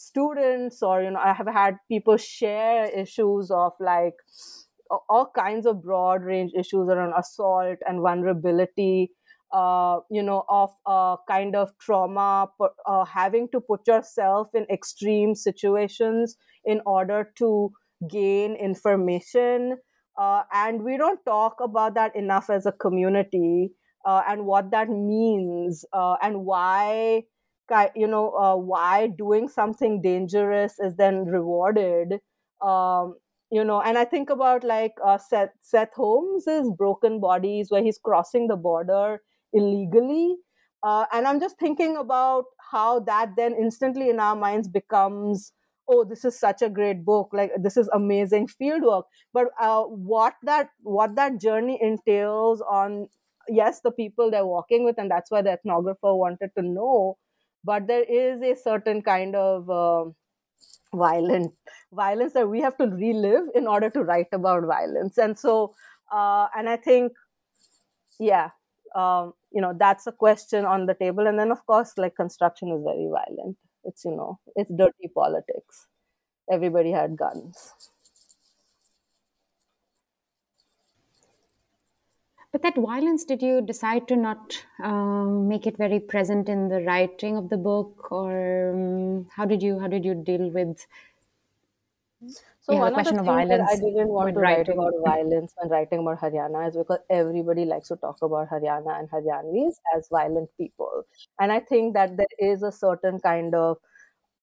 students 0.00 0.82
or 0.82 1.02
you 1.02 1.10
know 1.10 1.20
i 1.30 1.32
have 1.32 1.46
had 1.46 1.76
people 1.88 2.16
share 2.16 2.84
issues 3.04 3.50
of 3.50 3.72
like 3.80 4.14
all 5.08 5.30
kinds 5.36 5.66
of 5.66 5.82
broad 5.82 6.24
range 6.24 6.52
issues 6.56 6.88
around 6.88 7.12
assault 7.16 7.78
and 7.86 8.00
vulnerability 8.00 9.12
uh, 9.52 9.98
you 10.10 10.22
know 10.22 10.44
of 10.48 10.70
a 10.86 11.16
kind 11.28 11.54
of 11.56 11.70
trauma 11.78 12.48
uh, 12.86 13.04
having 13.04 13.48
to 13.50 13.60
put 13.60 13.86
yourself 13.86 14.48
in 14.54 14.64
extreme 14.70 15.34
situations 15.34 16.36
in 16.64 16.80
order 16.86 17.32
to 17.36 17.70
gain 18.08 18.54
information 18.54 19.76
uh, 20.18 20.42
and 20.52 20.82
we 20.82 20.96
don't 20.96 21.24
talk 21.24 21.56
about 21.62 21.94
that 21.94 22.14
enough 22.16 22.48
as 22.48 22.66
a 22.66 22.72
community 22.72 23.72
uh, 24.06 24.22
and 24.28 24.46
what 24.46 24.70
that 24.70 24.88
means 24.88 25.84
uh, 25.92 26.16
and 26.22 26.44
why 26.44 27.22
you 27.94 28.06
know 28.06 28.30
uh, 28.36 28.56
why 28.56 29.06
doing 29.06 29.48
something 29.48 30.00
dangerous 30.02 30.78
is 30.78 30.96
then 30.96 31.24
rewarded 31.26 32.18
um, 32.62 33.14
you 33.50 33.64
know 33.64 33.80
and 33.80 33.98
i 33.98 34.04
think 34.04 34.30
about 34.30 34.64
like 34.64 34.92
uh, 35.04 35.18
seth 35.18 35.50
seth 35.60 35.92
holmes's 35.94 36.70
broken 36.78 37.20
bodies 37.20 37.70
where 37.70 37.82
he's 37.82 37.98
crossing 37.98 38.48
the 38.48 38.56
border 38.56 39.20
illegally 39.52 40.36
uh, 40.82 41.04
and 41.12 41.26
i'm 41.26 41.40
just 41.40 41.58
thinking 41.58 41.96
about 41.96 42.44
how 42.70 43.00
that 43.00 43.30
then 43.36 43.54
instantly 43.54 44.08
in 44.10 44.20
our 44.20 44.36
minds 44.36 44.68
becomes 44.68 45.52
oh 45.88 46.04
this 46.04 46.24
is 46.24 46.38
such 46.38 46.62
a 46.62 46.68
great 46.68 47.04
book 47.04 47.28
like 47.32 47.50
this 47.62 47.76
is 47.76 47.88
amazing 47.94 48.46
fieldwork 48.46 49.04
but 49.32 49.48
uh, 49.60 49.82
what 49.82 50.34
that 50.42 50.68
what 50.82 51.14
that 51.16 51.40
journey 51.40 51.78
entails 51.82 52.60
on 52.62 53.08
yes 53.48 53.80
the 53.80 53.90
people 53.90 54.30
they're 54.30 54.46
walking 54.46 54.84
with 54.84 54.96
and 54.98 55.10
that's 55.10 55.30
why 55.30 55.42
the 55.42 55.50
ethnographer 55.58 56.16
wanted 56.16 56.50
to 56.56 56.62
know 56.62 57.16
but 57.64 57.86
there 57.86 58.04
is 58.04 58.42
a 58.42 58.54
certain 58.60 59.02
kind 59.02 59.34
of 59.36 59.68
uh, 59.70 60.04
violent 60.94 61.52
violence 61.92 62.32
that 62.34 62.48
we 62.48 62.60
have 62.60 62.76
to 62.78 62.86
relive 62.86 63.44
in 63.54 63.66
order 63.66 63.90
to 63.90 64.02
write 64.02 64.28
about 64.32 64.64
violence. 64.64 65.18
And 65.18 65.38
so 65.38 65.74
uh, 66.12 66.48
and 66.56 66.68
i 66.68 66.76
think 66.76 67.12
yeah 68.18 68.50
um, 68.94 69.32
you 69.52 69.60
know 69.60 69.72
that's 69.78 70.06
a 70.06 70.12
question 70.12 70.64
on 70.64 70.86
the 70.86 70.94
table. 70.94 71.26
And 71.26 71.38
then 71.38 71.50
of 71.52 71.64
course 71.66 71.92
like 71.96 72.16
construction 72.16 72.68
is 72.72 72.82
very 72.82 73.08
violent. 73.08 73.56
It's 73.84 74.04
you 74.04 74.12
know 74.16 74.38
it's 74.56 74.70
dirty 74.76 75.08
politics. 75.14 75.86
Everybody 76.50 76.90
had 76.92 77.16
guns 77.16 77.74
But 82.52 82.62
that 82.62 82.76
violence, 82.76 83.24
did 83.24 83.42
you 83.42 83.60
decide 83.60 84.08
to 84.08 84.16
not 84.16 84.64
um, 84.80 85.48
make 85.48 85.66
it 85.66 85.76
very 85.76 86.00
present 86.00 86.48
in 86.48 86.68
the 86.68 86.80
writing 86.82 87.36
of 87.36 87.48
the 87.48 87.56
book, 87.56 88.10
or 88.12 88.70
um, 88.72 89.28
how 89.36 89.44
did 89.44 89.62
you 89.62 89.78
how 89.78 89.86
did 89.88 90.04
you 90.04 90.14
deal 90.14 90.50
with? 90.50 90.86
So 92.60 92.76
one 92.76 92.92
the 92.92 92.92
question 92.92 93.18
of, 93.18 93.18
the 93.18 93.22
of 93.24 93.24
violence. 93.24 93.68
I 93.68 93.76
didn't 93.76 94.08
want 94.08 94.34
to 94.34 94.40
writing. 94.40 94.42
write 94.42 94.68
about 94.68 94.92
violence 95.04 95.54
when 95.56 95.70
writing 95.70 96.00
about 96.00 96.20
Haryana 96.20 96.68
is 96.68 96.76
because 96.76 97.00
everybody 97.08 97.64
likes 97.64 97.88
to 97.88 97.96
talk 97.96 98.20
about 98.22 98.48
Haryana 98.50 98.98
and 98.98 99.10
Haryanvis 99.10 99.80
as 99.96 100.08
violent 100.10 100.50
people, 100.58 101.04
and 101.38 101.50
I 101.52 101.60
think 101.60 101.94
that 101.94 102.16
there 102.16 102.34
is 102.38 102.62
a 102.62 102.72
certain 102.72 103.18
kind 103.20 103.54
of 103.54 103.78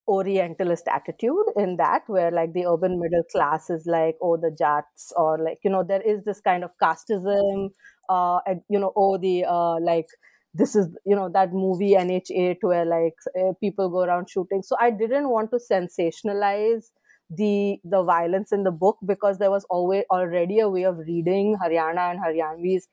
orientalist 0.08 0.88
attitude 0.88 1.46
in 1.58 1.76
that 1.78 2.02
where 2.08 2.32
like 2.32 2.54
the 2.54 2.66
urban 2.66 3.00
middle 3.00 3.24
class 3.32 3.70
is 3.70 3.86
like 3.86 4.16
oh 4.22 4.38
the 4.38 4.52
jats 4.58 5.12
or 5.18 5.38
like 5.38 5.60
you 5.64 5.70
know 5.70 5.84
there 5.84 6.02
is 6.02 6.24
this 6.24 6.40
kind 6.42 6.64
of 6.64 6.72
casteism 6.82 7.70
uh 8.10 8.40
and, 8.46 8.62
you 8.70 8.80
know 8.80 8.94
oh 8.96 9.18
the 9.18 9.44
uh 9.46 9.78
like 9.82 10.08
this 10.54 10.76
is 10.76 10.88
you 11.06 11.16
know 11.16 11.30
that 11.30 11.52
movie 11.54 11.94
nh8 11.96 12.58
where 12.62 12.86
like 12.86 13.16
uh, 13.40 13.54
people 13.62 13.90
go 13.90 14.02
around 14.04 14.30
shooting. 14.30 14.64
So 14.64 14.76
i 14.80 14.90
didn't 14.92 15.30
want 15.30 15.52
to 15.52 15.58
sensationalize 15.72 16.86
the 17.30 17.78
the 17.84 18.04
violence 18.04 18.52
in 18.54 18.64
the 18.64 18.72
book 18.72 18.98
because 19.06 19.38
there 19.38 19.52
was 19.52 19.66
always 19.70 20.04
already 20.10 20.60
a 20.60 20.70
way 20.70 20.84
of 20.84 20.98
reading 21.00 21.58
haryana 21.62 22.12
and 22.12 22.20
haryanvis 22.24 22.84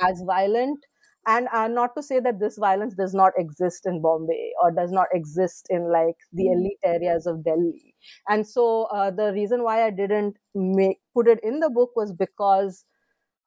as 0.00 0.22
violent 0.26 0.80
and 1.26 1.48
uh, 1.52 1.68
not 1.68 1.94
to 1.96 2.02
say 2.02 2.20
that 2.20 2.38
this 2.40 2.56
violence 2.58 2.94
does 2.94 3.14
not 3.14 3.32
exist 3.38 3.86
in 3.86 4.02
bombay 4.02 4.52
or 4.62 4.70
does 4.70 4.90
not 4.90 5.08
exist 5.12 5.66
in 5.70 5.90
like 5.90 6.16
the 6.32 6.44
mm. 6.44 6.54
elite 6.54 6.78
areas 6.84 7.26
of 7.26 7.44
delhi. 7.44 7.94
And 8.28 8.46
so 8.46 8.84
uh, 8.84 9.10
the 9.10 9.32
reason 9.32 9.62
why 9.62 9.84
i 9.86 9.90
didn't 9.90 10.36
make 10.54 10.98
put 11.14 11.28
it 11.28 11.40
in 11.42 11.60
the 11.60 11.70
book 11.70 11.90
was 11.96 12.12
because 12.12 12.84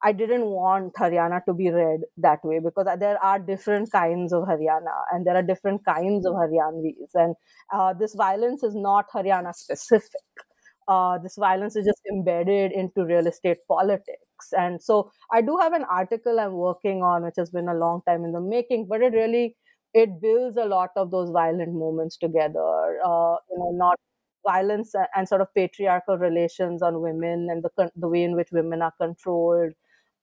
i 0.02 0.12
didn't 0.12 0.46
want 0.46 0.92
haryana 0.94 1.44
to 1.44 1.52
be 1.54 1.70
read 1.70 2.00
that 2.16 2.38
way 2.44 2.58
because 2.64 2.86
there 3.00 3.22
are 3.22 3.38
different 3.38 3.90
kinds 3.92 4.32
of 4.32 4.44
haryana 4.44 4.96
and 5.12 5.26
there 5.26 5.36
are 5.36 5.42
different 5.42 5.84
kinds 5.84 6.26
of 6.26 6.34
haryanvis. 6.34 7.14
And 7.14 7.34
uh, 7.72 7.94
this 7.94 8.14
violence 8.14 8.62
is 8.62 8.74
not 8.74 9.06
haryana 9.14 9.54
specific. 9.54 10.44
Uh, 10.88 11.18
this 11.18 11.36
violence 11.36 11.76
is 11.76 11.84
just 11.84 12.02
embedded 12.10 12.72
into 12.72 13.04
real 13.04 13.26
estate 13.26 13.58
politics 13.68 14.27
and 14.56 14.82
so 14.82 15.10
I 15.32 15.40
do 15.42 15.58
have 15.60 15.72
an 15.72 15.84
article 15.84 16.40
I'm 16.40 16.52
working 16.52 17.02
on, 17.02 17.24
which 17.24 17.34
has 17.36 17.50
been 17.50 17.68
a 17.68 17.74
long 17.74 18.02
time 18.06 18.24
in 18.24 18.32
the 18.32 18.40
making, 18.40 18.86
but 18.88 19.02
it 19.02 19.12
really 19.12 19.56
it 19.94 20.20
builds 20.20 20.56
a 20.56 20.64
lot 20.64 20.90
of 20.96 21.10
those 21.10 21.30
violent 21.30 21.72
moments 21.74 22.16
together. 22.16 23.00
Uh, 23.04 23.36
you 23.50 23.58
know, 23.58 23.70
not 23.72 23.98
violence 24.46 24.94
and 25.14 25.28
sort 25.28 25.40
of 25.40 25.52
patriarchal 25.54 26.18
relations 26.18 26.82
on 26.82 27.00
women 27.00 27.48
and 27.50 27.62
the 27.64 27.90
the 27.96 28.08
way 28.08 28.22
in 28.22 28.36
which 28.36 28.48
women 28.52 28.82
are 28.82 28.94
controlled, 29.00 29.72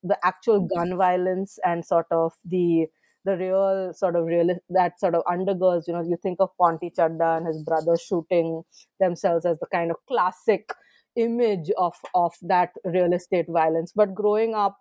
the 0.03 0.17
actual 0.23 0.61
mm-hmm. 0.61 0.77
gun 0.77 0.97
violence 0.97 1.59
and 1.65 1.85
sort 1.85 2.07
of 2.11 2.33
the 2.45 2.87
the 3.25 3.37
real 3.37 3.91
sort 3.93 4.15
of 4.15 4.25
real 4.25 4.55
that 4.69 4.99
sort 4.99 5.15
of 5.15 5.23
undergirls. 5.25 5.87
You 5.87 5.93
know, 5.93 6.01
you 6.01 6.17
think 6.21 6.37
of 6.39 6.49
Ponty 6.59 6.91
Chadha 6.97 7.37
and 7.37 7.47
his 7.47 7.63
brother 7.63 7.97
shooting 7.97 8.63
themselves 8.99 9.45
as 9.45 9.59
the 9.59 9.67
kind 9.67 9.91
of 9.91 9.97
classic 10.07 10.69
image 11.15 11.71
of 11.77 11.95
of 12.13 12.33
that 12.41 12.71
real 12.85 13.13
estate 13.13 13.47
violence. 13.49 13.91
But 13.95 14.13
growing 14.15 14.53
up 14.55 14.77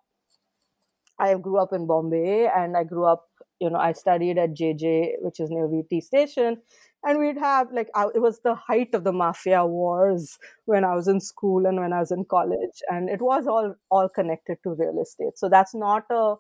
i 1.19 1.35
grew 1.35 1.59
up 1.59 1.73
in 1.73 1.87
bombay 1.87 2.47
and 2.47 2.77
i 2.77 2.83
grew 2.85 3.05
up 3.05 3.27
you 3.61 3.71
know 3.71 3.79
i 3.79 3.93
studied 3.93 4.39
at 4.39 4.55
jj 4.55 5.13
which 5.21 5.39
is 5.41 5.51
near 5.51 5.69
vt 5.69 6.03
station. 6.03 6.61
And 7.07 7.19
we'd 7.19 7.37
have 7.37 7.71
like 7.71 7.89
it 8.15 8.21
was 8.21 8.41
the 8.45 8.55
height 8.55 8.95
of 8.95 9.05
the 9.05 9.13
mafia 9.13 9.67
wars 9.67 10.39
when 10.65 10.85
i 10.85 10.95
was 10.95 11.07
in 11.07 11.21
school 11.21 11.67
and 11.67 11.79
when 11.79 11.93
i 11.93 12.01
was 12.01 12.11
in 12.11 12.25
college. 12.25 12.79
And 12.91 13.11
it 13.11 13.21
was 13.21 13.47
all 13.47 13.75
all 13.91 14.09
connected 14.09 14.57
to 14.63 14.71
real 14.71 14.99
estate. 15.03 15.37
So 15.37 15.49
that's 15.51 15.75
not 15.75 16.05
a 16.11 16.35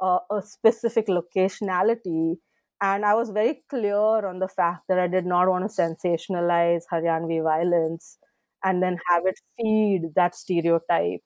a, 0.00 0.18
a 0.30 0.42
specific 0.42 1.06
locationality. 1.06 2.36
And 2.80 3.04
i 3.06 3.14
was 3.14 3.30
very 3.30 3.62
clear 3.70 4.26
on 4.30 4.38
the 4.38 4.48
fact 4.48 4.84
that 4.88 4.98
i 4.98 5.06
did 5.06 5.26
not 5.26 5.48
want 5.48 5.64
to 5.68 5.82
sensationalize 5.82 6.82
haryanvi 6.92 7.42
violence 7.42 8.18
and 8.64 8.82
then 8.82 8.98
have 9.10 9.24
it 9.26 9.38
feed 9.56 10.12
that 10.16 10.34
stereotype 10.34 11.20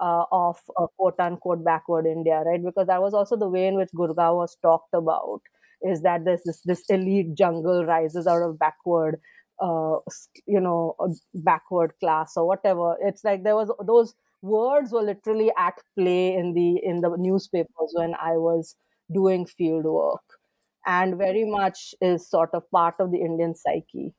uh, 0.00 0.24
of 0.32 0.58
uh, 0.80 0.86
quote 0.98 1.18
unquote 1.20 1.64
backward 1.64 2.06
India, 2.06 2.42
right? 2.46 2.62
Because 2.64 2.86
that 2.86 3.00
was 3.02 3.14
also 3.14 3.36
the 3.36 3.48
way 3.48 3.66
in 3.66 3.76
which 3.76 3.90
Gurgaon 3.94 4.36
was 4.36 4.56
talked 4.62 4.94
about 4.94 5.40
is 5.82 6.02
that 6.02 6.24
there's 6.24 6.42
this, 6.44 6.60
this 6.64 6.84
elite 6.88 7.34
jungle 7.34 7.84
rises 7.84 8.26
out 8.26 8.42
of 8.42 8.58
backward, 8.58 9.20
uh, 9.60 9.96
you 10.46 10.60
know, 10.60 10.94
backward 11.34 11.92
class 12.00 12.32
or 12.36 12.46
whatever. 12.46 12.96
It's 13.00 13.24
like 13.24 13.42
there 13.44 13.56
was 13.56 13.70
those 13.86 14.14
words 14.42 14.92
were 14.92 15.02
literally 15.02 15.52
at 15.58 15.74
play 15.98 16.34
in 16.34 16.52
the 16.54 16.80
in 16.84 17.00
the 17.00 17.14
newspapers 17.16 17.92
when 17.94 18.14
I 18.14 18.36
was 18.36 18.76
doing 19.12 19.46
field 19.46 19.84
work, 19.84 20.22
and 20.86 21.16
very 21.18 21.44
much 21.44 21.94
is 22.00 22.28
sort 22.28 22.50
of 22.54 22.68
part 22.70 22.94
of 23.00 23.10
the 23.12 23.18
Indian 23.20 23.54
psyche. 23.54 24.14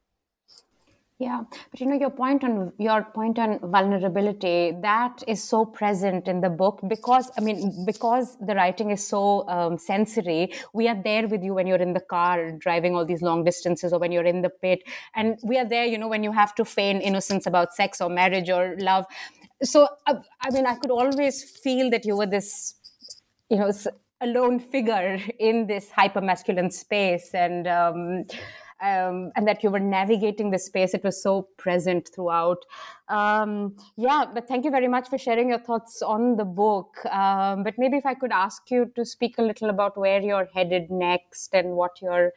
Yeah, 1.24 1.44
but 1.72 1.80
you 1.80 1.88
know 1.88 1.96
your 1.96 2.10
point 2.10 2.44
on 2.44 2.74
your 2.78 3.04
point 3.18 3.40
on 3.40 3.60
vulnerability 3.60 4.74
that 4.82 5.24
is 5.26 5.42
so 5.42 5.64
present 5.64 6.28
in 6.28 6.42
the 6.42 6.50
book 6.50 6.82
because 6.90 7.32
I 7.38 7.42
mean 7.42 7.86
because 7.86 8.36
the 8.42 8.56
writing 8.56 8.90
is 8.92 9.08
so 9.08 9.48
um, 9.48 9.78
sensory. 9.78 10.52
We 10.74 10.90
are 10.90 11.02
there 11.02 11.26
with 11.30 11.42
you 11.42 11.54
when 11.54 11.66
you're 11.66 11.86
in 11.88 11.94
the 11.94 12.02
car 12.02 12.52
driving 12.52 12.94
all 12.94 13.06
these 13.06 13.22
long 13.22 13.46
distances, 13.46 13.94
or 13.94 14.00
when 14.00 14.12
you're 14.12 14.26
in 14.26 14.42
the 14.42 14.50
pit, 14.50 14.84
and 15.16 15.40
we 15.44 15.58
are 15.58 15.64
there. 15.76 15.86
You 15.86 15.98
know 15.98 16.10
when 16.10 16.24
you 16.24 16.34
have 16.34 16.54
to 16.56 16.66
feign 16.66 17.00
innocence 17.00 17.48
about 17.48 17.74
sex 17.74 18.02
or 18.02 18.10
marriage 18.10 18.50
or 18.50 18.76
love. 18.80 19.06
So 19.62 19.88
uh, 20.08 20.16
I 20.42 20.50
mean, 20.50 20.66
I 20.66 20.76
could 20.76 20.92
always 20.92 21.42
feel 21.42 21.90
that 21.92 22.04
you 22.04 22.18
were 22.18 22.26
this, 22.26 22.76
you 23.50 23.60
know, 23.60 23.72
alone 24.20 24.60
figure 24.60 25.22
in 25.40 25.68
this 25.68 25.90
hyper 25.90 26.20
masculine 26.20 26.72
space, 26.72 27.34
and. 27.34 27.66
Um, 27.66 28.26
um, 28.84 29.32
and 29.36 29.48
that 29.48 29.64
you 29.64 29.70
were 29.70 29.80
navigating 29.80 30.52
the 30.52 30.60
space. 30.60 30.94
It 30.94 31.04
was 31.04 31.22
so 31.22 31.48
present 31.58 32.10
throughout. 32.14 32.66
Um, 33.08 33.76
yeah, 33.96 34.26
but 34.34 34.48
thank 34.48 34.66
you 34.66 34.72
very 34.72 34.88
much 34.88 35.08
for 35.08 35.18
sharing 35.18 35.50
your 35.50 35.60
thoughts 35.60 36.02
on 36.02 36.36
the 36.36 36.46
book. 36.46 37.04
Um, 37.06 37.64
but 37.64 37.76
maybe 37.78 37.98
if 37.98 38.06
I 38.06 38.14
could 38.14 38.32
ask 38.32 38.70
you 38.70 38.92
to 38.96 39.06
speak 39.06 39.38
a 39.38 39.42
little 39.42 39.70
about 39.70 39.98
where 39.98 40.22
you're 40.22 40.50
headed 40.54 40.92
next 40.92 41.54
and 41.54 41.72
what 41.72 42.02
your 42.02 42.34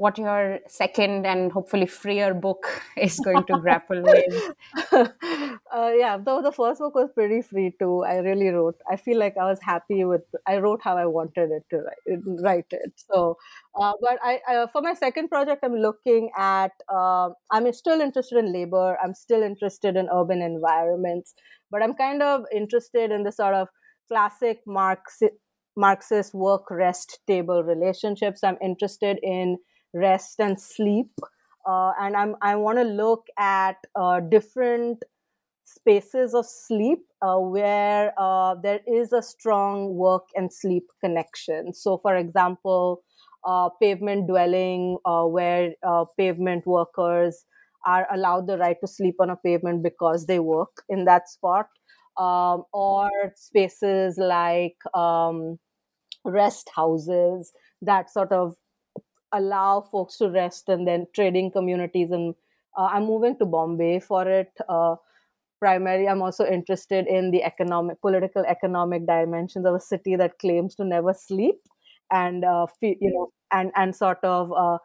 what 0.00 0.16
your 0.16 0.60
second 0.66 1.26
and 1.26 1.52
hopefully 1.52 1.84
freer 1.84 2.32
book 2.32 2.66
is 2.96 3.20
going 3.20 3.44
to 3.44 3.58
grapple 3.60 4.02
with. 4.02 4.54
Uh, 5.72 5.92
yeah, 5.96 6.18
though 6.18 6.42
the 6.42 6.50
first 6.50 6.80
book 6.80 6.96
was 6.96 7.10
pretty 7.14 7.40
free 7.42 7.72
too. 7.78 8.02
I 8.02 8.16
really 8.16 8.48
wrote. 8.48 8.76
I 8.90 8.96
feel 8.96 9.18
like 9.18 9.36
I 9.40 9.44
was 9.44 9.60
happy 9.62 10.04
with. 10.04 10.22
I 10.44 10.56
wrote 10.58 10.80
how 10.82 10.96
I 10.96 11.06
wanted 11.06 11.50
it 11.52 11.64
to 11.70 11.76
write, 11.76 12.20
write 12.42 12.72
it. 12.72 12.92
So, 12.96 13.36
uh, 13.80 13.92
but 14.00 14.18
I, 14.20 14.40
I, 14.48 14.66
for 14.72 14.82
my 14.82 14.94
second 14.94 15.28
project, 15.28 15.62
I'm 15.62 15.76
looking 15.76 16.30
at. 16.36 16.72
Uh, 16.92 17.28
I'm 17.52 17.72
still 17.72 18.00
interested 18.00 18.38
in 18.38 18.52
labor. 18.52 18.98
I'm 19.02 19.14
still 19.14 19.42
interested 19.44 19.96
in 19.96 20.08
urban 20.12 20.42
environments, 20.42 21.34
but 21.70 21.84
I'm 21.84 21.94
kind 21.94 22.20
of 22.20 22.46
interested 22.52 23.12
in 23.12 23.22
the 23.22 23.32
sort 23.32 23.54
of 23.54 23.68
classic 24.08 24.58
Marxist 24.66 25.34
Marxist 25.76 26.34
work 26.34 26.68
rest 26.68 27.20
table 27.28 27.62
relationships. 27.62 28.42
I'm 28.42 28.58
interested 28.60 29.18
in 29.22 29.58
rest 29.94 30.40
and 30.40 30.60
sleep. 30.60 31.10
Uh, 31.66 31.92
and 32.00 32.16
I'm, 32.16 32.36
I 32.42 32.56
want 32.56 32.78
to 32.78 32.84
look 32.84 33.26
at 33.38 33.76
uh, 33.94 34.20
different 34.20 35.02
spaces 35.64 36.34
of 36.34 36.46
sleep 36.46 37.00
uh, 37.22 37.36
where 37.38 38.12
uh, 38.18 38.54
there 38.62 38.80
is 38.86 39.12
a 39.12 39.22
strong 39.22 39.94
work 39.94 40.24
and 40.34 40.52
sleep 40.52 40.84
connection. 41.02 41.72
So, 41.74 41.98
for 41.98 42.16
example, 42.16 43.02
uh, 43.46 43.70
pavement 43.80 44.26
dwelling, 44.28 44.98
uh, 45.04 45.24
where 45.24 45.72
pavement 46.18 46.66
workers 46.66 47.44
are 47.86 48.06
allowed 48.12 48.46
the 48.46 48.58
right 48.58 48.76
to 48.80 48.86
sleep 48.86 49.16
on 49.20 49.30
a 49.30 49.36
pavement 49.36 49.82
because 49.82 50.26
they 50.26 50.38
work 50.38 50.82
in 50.88 51.04
that 51.06 51.28
spot, 51.28 51.68
um, 52.18 52.64
or 52.72 53.08
spaces 53.36 54.18
like 54.18 54.76
um, 54.94 55.58
rest 56.24 56.70
houses 56.74 57.52
that 57.82 58.10
sort 58.10 58.32
of 58.32 58.54
allow 59.32 59.80
folks 59.80 60.16
to 60.18 60.28
rest 60.30 60.68
and 60.68 60.86
then 60.86 61.06
trading 61.14 61.50
communities 61.50 62.10
and 62.10 62.34
uh, 62.76 62.88
i'm 62.92 63.04
moving 63.04 63.36
to 63.36 63.44
bombay 63.46 63.98
for 64.00 64.28
it 64.28 64.52
uh, 64.68 64.96
primarily 65.60 66.08
i'm 66.08 66.22
also 66.22 66.46
interested 66.46 67.06
in 67.06 67.30
the 67.30 67.42
economic 67.44 68.00
political 68.00 68.44
economic 68.46 69.06
dimensions 69.06 69.66
of 69.66 69.74
a 69.74 69.80
city 69.80 70.16
that 70.16 70.38
claims 70.38 70.74
to 70.74 70.84
never 70.84 71.12
sleep 71.12 71.56
and 72.10 72.44
uh, 72.44 72.66
you 72.82 73.10
know 73.14 73.32
and 73.52 73.70
and 73.76 73.94
sort 73.94 74.22
of 74.24 74.52
uh, 74.52 74.78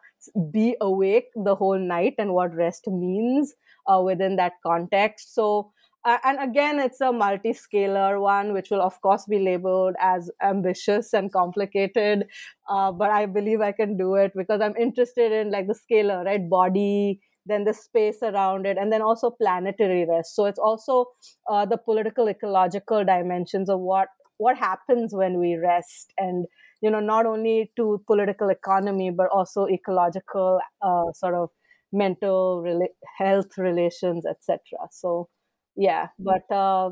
be 0.50 0.76
awake 0.80 1.28
the 1.34 1.54
whole 1.54 1.78
night 1.78 2.14
and 2.18 2.34
what 2.34 2.54
rest 2.54 2.86
means 2.88 3.54
uh, 3.86 4.00
within 4.04 4.36
that 4.36 4.54
context. 4.64 5.34
So 5.34 5.72
uh, 6.06 6.18
and 6.24 6.38
again 6.40 6.78
it's 6.80 7.00
a 7.00 7.12
multi-scalar 7.12 8.20
one 8.20 8.52
which 8.52 8.70
will 8.70 8.80
of 8.82 9.00
course 9.02 9.26
be 9.26 9.38
labeled 9.38 9.94
as 10.00 10.30
ambitious 10.42 11.12
and 11.12 11.32
complicated. 11.32 12.26
Uh, 12.68 12.90
but 12.92 13.10
i 13.10 13.26
believe 13.26 13.60
i 13.60 13.72
can 13.72 13.96
do 13.96 14.14
it 14.14 14.32
because 14.36 14.60
i'm 14.60 14.76
interested 14.76 15.32
in 15.32 15.50
like 15.50 15.66
the 15.66 15.74
scalar 15.74 16.24
right? 16.24 16.48
Body 16.50 17.20
then 17.46 17.64
the 17.64 17.74
space 17.74 18.22
around 18.22 18.66
it 18.66 18.76
and 18.76 18.92
then 18.92 19.02
also 19.02 19.30
planetary 19.30 20.04
rest. 20.08 20.34
So 20.34 20.46
it's 20.46 20.58
also 20.58 21.06
uh, 21.48 21.64
the 21.64 21.76
political 21.78 22.28
ecological 22.28 23.04
dimensions 23.04 23.70
of 23.70 23.80
what 23.80 24.08
what 24.38 24.56
happens 24.58 25.14
when 25.14 25.38
we 25.38 25.54
rest. 25.54 26.12
And 26.18 26.46
you 26.82 26.90
know 26.90 27.00
not 27.00 27.26
only 27.26 27.70
to 27.76 28.02
political 28.06 28.48
economy 28.48 29.10
but 29.10 29.28
also 29.32 29.66
ecological 29.66 30.60
uh, 30.82 31.12
sort 31.14 31.34
of 31.34 31.50
mental 31.92 32.62
rela- 32.66 32.96
health 33.18 33.56
relations 33.56 34.26
etc 34.26 34.58
so 34.90 35.28
yeah 35.76 36.08
but 36.18 36.50
uh, 36.50 36.90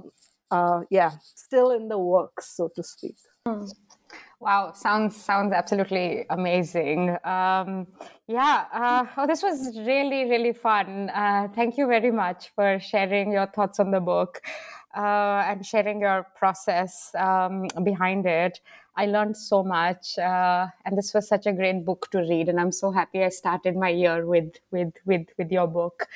uh, 0.51 0.80
yeah 0.91 1.12
still 1.22 1.70
in 1.70 1.89
the 1.89 1.99
works 1.99 2.57
so 2.57 2.68
to 2.74 2.82
speak 2.82 3.16
mm. 3.47 3.68
Wow, 4.41 4.72
sounds 4.74 5.16
sounds 5.16 5.55
absolutely 5.55 6.26
amazing. 6.28 7.16
Um, 7.24 7.87
Yeah. 8.26 8.64
Uh, 8.72 9.07
oh, 9.16 9.26
this 9.26 9.43
was 9.43 9.78
really, 9.78 10.28
really 10.28 10.53
fun. 10.53 11.11
Uh, 11.11 11.49
thank 11.55 11.78
you 11.78 11.87
very 11.87 12.11
much 12.11 12.51
for 12.55 12.78
sharing 12.78 13.32
your 13.32 13.47
thoughts 13.47 13.80
on 13.80 13.91
the 13.91 14.01
book 14.01 14.43
uh, 14.97 15.45
and 15.49 15.64
sharing 15.64 16.01
your 16.01 16.26
process 16.37 17.11
um, 17.14 17.68
behind 17.85 18.26
it. 18.26 18.61
I 18.97 19.07
learned 19.07 19.37
so 19.37 19.64
much, 19.64 20.18
uh, 20.18 20.66
and 20.85 20.97
this 20.97 21.12
was 21.14 21.26
such 21.26 21.47
a 21.47 21.53
great 21.53 21.85
book 21.85 22.09
to 22.12 22.18
read. 22.18 22.49
And 22.49 22.61
I'm 22.61 22.70
so 22.72 22.93
happy 22.93 23.24
I 23.24 23.30
started 23.30 23.76
my 23.76 23.89
year 23.89 24.26
with 24.26 24.53
with 24.70 24.93
with 25.05 25.26
with 25.39 25.51
your 25.51 25.66
book. 25.66 26.07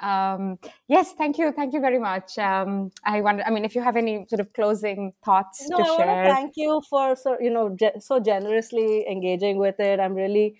Um, 0.00 0.58
yes, 0.88 1.12
thank 1.12 1.38
you, 1.38 1.52
thank 1.52 1.74
you 1.74 1.80
very 1.80 1.98
much. 1.98 2.38
Um, 2.38 2.90
I 3.04 3.20
wonder, 3.20 3.42
I 3.46 3.50
mean, 3.50 3.64
if 3.64 3.74
you 3.74 3.82
have 3.82 3.96
any 3.96 4.26
sort 4.28 4.40
of 4.40 4.52
closing 4.52 5.12
thoughts 5.24 5.66
no, 5.68 5.76
to 5.76 5.84
I 5.84 5.96
share. 5.96 6.06
want 6.06 6.24
to 6.24 6.30
thank 6.34 6.52
you 6.56 6.82
for 6.88 7.16
so 7.16 7.36
you 7.40 7.50
know 7.50 7.76
ge- 7.76 8.00
so 8.00 8.20
generously 8.20 9.06
engaging 9.08 9.58
with 9.58 9.78
it. 9.78 10.00
I'm 10.00 10.14
really 10.14 10.58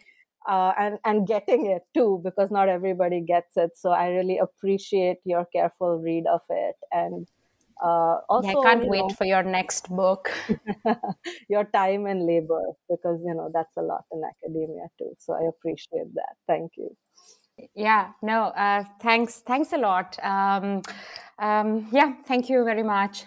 uh, 0.49 0.73
and 0.79 0.99
and 1.05 1.27
getting 1.27 1.67
it 1.67 1.83
too 1.95 2.21
because 2.25 2.51
not 2.51 2.69
everybody 2.69 3.21
gets 3.21 3.57
it. 3.57 3.71
So 3.77 3.91
I 3.91 4.09
really 4.09 4.39
appreciate 4.39 5.19
your 5.25 5.47
careful 5.53 5.99
read 5.99 6.25
of 6.27 6.43
it 6.49 6.77
and. 6.93 7.27
Uh, 7.83 8.21
also, 8.29 8.47
yeah, 8.47 8.59
I 8.59 8.63
can't 8.63 8.89
wait 8.89 9.01
know, 9.01 9.09
for 9.17 9.25
your 9.25 9.43
next 9.43 9.89
book. 9.89 10.31
your 11.49 11.65
time 11.65 12.05
and 12.05 12.27
labor, 12.27 12.61
because 12.91 13.19
you 13.25 13.33
know 13.33 13.51
that's 13.55 13.75
a 13.79 13.81
lot 13.81 14.05
in 14.13 14.21
academia 14.23 14.85
too. 14.99 15.15
So 15.19 15.33
I 15.33 15.49
appreciate 15.49 16.13
that. 16.15 16.35
Thank 16.47 16.73
you 16.77 16.95
yeah 17.75 18.13
no 18.23 18.45
uh, 18.65 18.85
thanks 19.01 19.43
thanks 19.47 19.73
a 19.73 19.79
lot. 19.79 20.19
Um, 20.23 20.83
um, 21.39 21.89
yeah 21.93 22.15
thank 22.27 22.49
you 22.49 22.65
very 22.65 22.83
much. 22.83 23.25